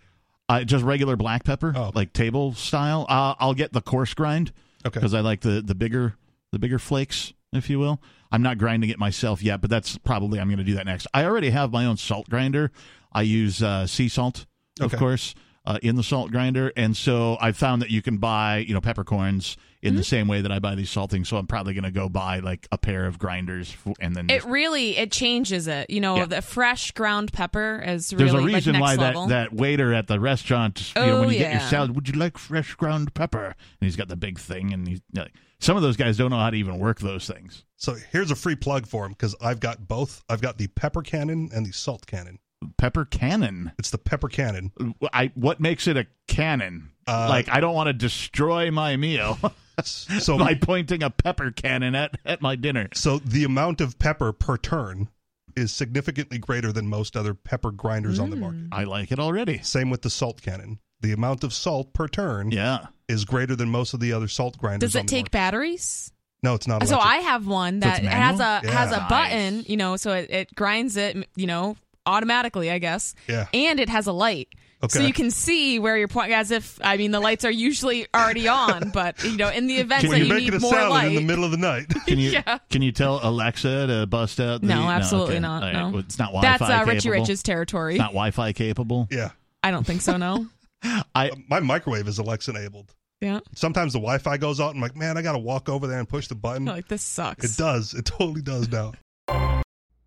Uh, 0.48 0.64
just 0.64 0.82
regular 0.84 1.16
black 1.16 1.44
pepper, 1.44 1.74
Oh, 1.76 1.84
okay. 1.84 1.92
like 1.98 2.12
table 2.14 2.54
style. 2.54 3.04
Uh, 3.08 3.34
I'll 3.38 3.52
get 3.54 3.72
the 3.74 3.82
coarse 3.82 4.14
grind 4.14 4.52
Okay. 4.86 4.98
because 4.98 5.12
I 5.12 5.20
like 5.20 5.42
the 5.42 5.60
the 5.60 5.74
bigger 5.74 6.14
the 6.52 6.58
bigger 6.58 6.78
flakes, 6.78 7.32
if 7.52 7.68
you 7.68 7.78
will. 7.78 8.00
I'm 8.30 8.42
not 8.42 8.56
grinding 8.58 8.90
it 8.90 8.98
myself 8.98 9.42
yet, 9.42 9.60
but 9.60 9.68
that's 9.70 9.98
probably 9.98 10.38
I'm 10.38 10.48
going 10.48 10.58
to 10.58 10.64
do 10.64 10.74
that 10.74 10.86
next. 10.86 11.06
I 11.12 11.24
already 11.24 11.50
have 11.50 11.72
my 11.72 11.84
own 11.84 11.96
salt 11.96 12.28
grinder. 12.30 12.70
I 13.12 13.22
use 13.22 13.62
uh, 13.62 13.86
sea 13.86 14.08
salt, 14.08 14.46
of 14.80 14.86
Okay. 14.92 14.96
course. 14.98 15.34
uh, 15.66 15.78
in 15.82 15.96
the 15.96 16.02
salt 16.02 16.30
grinder, 16.32 16.72
and 16.76 16.96
so 16.96 17.36
I 17.40 17.52
found 17.52 17.82
that 17.82 17.90
you 17.90 18.02
can 18.02 18.18
buy 18.18 18.58
you 18.58 18.74
know 18.74 18.80
peppercorns 18.80 19.56
in 19.82 19.90
Mm-hmm. 19.90 19.96
the 19.98 20.04
same 20.04 20.28
way 20.28 20.40
that 20.42 20.52
I 20.52 20.58
buy 20.60 20.74
these 20.76 20.90
saltings. 20.90 21.28
So 21.28 21.36
I'm 21.36 21.46
probably 21.48 21.74
going 21.74 21.82
to 21.84 21.90
go 21.90 22.08
buy 22.08 22.38
like 22.38 22.68
a 22.70 22.78
pair 22.78 23.04
of 23.06 23.18
grinders 23.18 23.74
f- 23.84 23.94
and 24.00 24.14
then. 24.14 24.26
It 24.30 24.36
just- 24.36 24.46
really 24.46 24.96
it 24.96 25.10
changes 25.10 25.66
it. 25.66 25.90
You 25.90 26.00
know, 26.00 26.16
Yeah. 26.18 26.26
the 26.26 26.42
fresh 26.42 26.92
ground 26.92 27.32
pepper 27.32 27.82
is 27.84 28.12
really 28.12 28.24
there's 28.24 28.34
a 28.34 28.36
like, 28.44 28.54
reason 28.54 28.72
next 28.74 28.82
why 28.82 28.94
level. 28.94 29.26
that, 29.26 29.50
that 29.50 29.56
waiter 29.56 29.92
at 29.92 30.06
the 30.06 30.20
restaurant, 30.20 30.92
you 30.96 31.02
know, 31.04 31.16
Oh, 31.16 31.20
when 31.22 31.30
you 31.30 31.38
get 31.38 31.52
your 31.52 31.60
salad, 31.62 31.94
would 31.96 32.08
you 32.08 32.14
like 32.14 32.38
fresh 32.38 32.74
ground 32.74 33.12
pepper? 33.14 33.44
And 33.46 33.54
he's 33.80 33.96
got 33.96 34.06
the 34.08 34.16
big 34.16 34.38
thing, 34.38 34.72
and 34.72 34.86
he's 34.86 35.00
like, 35.14 35.32
some 35.58 35.76
of 35.76 35.82
those 35.82 35.96
guys 35.96 36.16
don't 36.16 36.30
know 36.30 36.38
how 36.38 36.50
to 36.50 36.56
even 36.56 36.78
work 36.78 37.00
those 37.00 37.26
things. 37.26 37.64
So 37.76 37.96
here's 38.12 38.30
a 38.30 38.36
free 38.36 38.54
plug 38.56 38.86
for 38.86 39.04
him 39.06 39.12
because 39.12 39.34
I've 39.40 39.58
got 39.60 39.88
both. 39.88 40.22
I've 40.28 40.40
got 40.40 40.58
the 40.58 40.68
pepper 40.68 41.02
cannon 41.02 41.50
and 41.52 41.66
the 41.66 41.72
salt 41.72 42.06
cannon. 42.06 42.38
Pepper 42.78 43.04
cannon. 43.04 43.72
It's 43.78 43.90
the 43.90 43.98
pepper 43.98 44.28
cannon. 44.28 44.70
I 45.12 45.32
what 45.34 45.58
makes 45.60 45.88
it 45.88 45.96
a 45.96 46.06
cannon? 46.28 46.90
Uh, 47.08 47.26
like 47.28 47.48
I 47.48 47.58
don't 47.60 47.74
want 47.74 47.88
to 47.88 47.92
destroy 47.92 48.70
my 48.70 48.96
meal 48.96 49.36
So 49.84 50.38
by 50.38 50.54
pointing 50.54 51.02
a 51.02 51.10
pepper 51.10 51.50
cannon 51.50 51.94
at, 51.94 52.18
at 52.24 52.40
my 52.42 52.56
dinner. 52.56 52.88
So 52.94 53.18
the 53.18 53.44
amount 53.44 53.80
of 53.80 53.98
pepper 53.98 54.32
per 54.32 54.56
turn 54.56 55.08
is 55.56 55.72
significantly 55.72 56.38
greater 56.38 56.72
than 56.72 56.86
most 56.88 57.16
other 57.16 57.34
pepper 57.34 57.70
grinders 57.70 58.18
on 58.18 58.30
the 58.30 58.36
hmm. 58.36 58.42
market. 58.42 58.64
I 58.72 58.84
like 58.84 59.12
it 59.12 59.18
already. 59.18 59.58
Same 59.62 59.90
with 59.90 60.02
the 60.02 60.10
salt 60.10 60.40
cannon. 60.42 60.78
The 61.00 61.12
amount 61.12 61.42
of 61.44 61.52
salt 61.52 61.92
per 61.92 62.08
turn 62.08 62.50
Yeah. 62.52 62.86
is 63.08 63.24
greater 63.24 63.56
than 63.56 63.68
most 63.68 63.92
of 63.94 64.00
the 64.00 64.12
other 64.12 64.28
salt 64.28 64.56
grinders. 64.58 64.90
Does 64.92 64.96
on 64.96 65.00
it 65.00 65.04
the 65.04 65.10
take 65.10 65.18
market. 65.24 65.32
batteries? 65.32 66.12
No, 66.42 66.54
it's 66.54 66.66
not. 66.66 66.86
So 66.86 66.94
electric. 66.94 67.12
I 67.12 67.16
have 67.18 67.46
one 67.46 67.80
So 67.82 67.88
that 67.88 67.98
it's 68.00 68.08
has 68.08 68.40
a 68.40 68.42
manual? 68.42 68.72
has 68.72 68.92
a 68.92 68.94
Yeah. 68.96 69.08
button, 69.08 69.64
you 69.66 69.76
know, 69.76 69.96
so 69.96 70.12
it, 70.12 70.30
it 70.30 70.54
grinds 70.54 70.96
it, 70.96 71.28
you 71.36 71.46
know, 71.46 71.76
automatically, 72.06 72.70
I 72.70 72.78
guess. 72.78 73.14
Yeah. 73.28 73.46
And 73.52 73.78
it 73.80 73.88
has 73.88 74.06
a 74.06 74.12
light. 74.12 74.48
So 74.90 75.00
you 75.00 75.12
can 75.12 75.30
see 75.30 75.78
where 75.78 75.96
you're 75.96 76.08
pointing 76.08 76.34
as 76.34 76.50
if 76.50 76.78
I 76.82 76.96
mean 76.96 77.10
the 77.12 77.20
lights 77.20 77.44
are 77.44 77.50
usually 77.50 78.06
already 78.14 78.48
on, 78.48 78.90
but 78.90 79.22
you 79.22 79.36
know, 79.36 79.48
in 79.48 79.66
the 79.68 79.76
event 79.76 80.02
Can 80.02 80.10
that 80.10 80.18
you 80.18 80.24
you're 80.24 80.34
making 80.34 80.50
need 80.50 80.56
a 80.56 80.60
more 80.60 80.72
salad 80.72 80.90
light. 80.90 81.06
in 81.08 81.14
the 81.14 81.20
middle 81.22 81.44
of 81.44 81.50
the 81.52 81.56
night. 81.56 81.86
Can 82.06 82.18
you 82.18 82.30
Yeah. 82.30 82.58
can 82.70 82.82
you 82.82 82.90
tell 82.92 83.20
Alexa 83.22 83.86
to 83.86 84.06
bust 84.06 84.40
out? 84.40 84.60
The, 84.60 84.66
No, 84.66 84.88
absolutely 84.90 85.34
okay. 85.34 85.40
not, 85.40 85.62
All 85.62 85.68
right. 85.68 85.78
no. 85.78 85.88
Well, 85.90 85.98
It's 86.00 86.18
not 86.18 86.32
Wi-Fi 86.32 86.58
That's 86.68 86.82
uh, 86.82 86.84
Richie 86.90 87.00
capable. 87.08 87.20
Rich's 87.22 87.42
territory. 87.42 87.94
It's 87.94 87.98
not 88.00 88.08
Wi-Fi 88.12 88.52
capable. 88.52 89.08
yeah. 89.10 89.30
I 89.62 89.70
don't 89.70 89.86
think 89.86 90.00
so, 90.02 90.16
no. 90.16 90.46
I 91.14 91.30
My 91.48 91.60
microwave 91.60 92.08
is 92.08 92.18
Alexa 92.18 92.50
enabled. 92.50 92.92
yeah. 93.20 93.38
Sometimes 93.54 93.92
the 93.92 94.00
Wi-Fi 94.00 94.36
goes 94.38 94.58
out. 94.60 94.70
and 94.74 94.78
I'm 94.78 94.82
like, 94.82 94.96
man, 94.96 95.16
I 95.16 95.22
got 95.22 95.32
to 95.32 95.38
walk 95.38 95.68
over 95.68 95.86
there 95.86 96.00
and 96.00 96.08
push 96.08 96.26
the 96.26 96.34
button. 96.34 96.64
Like 96.64 96.88
this 96.88 97.02
sucks. 97.02 97.44
It 97.44 97.56
does. 97.56 97.94
It 97.94 98.04
totally 98.04 98.42
does 98.42 98.68
now. 98.68 98.92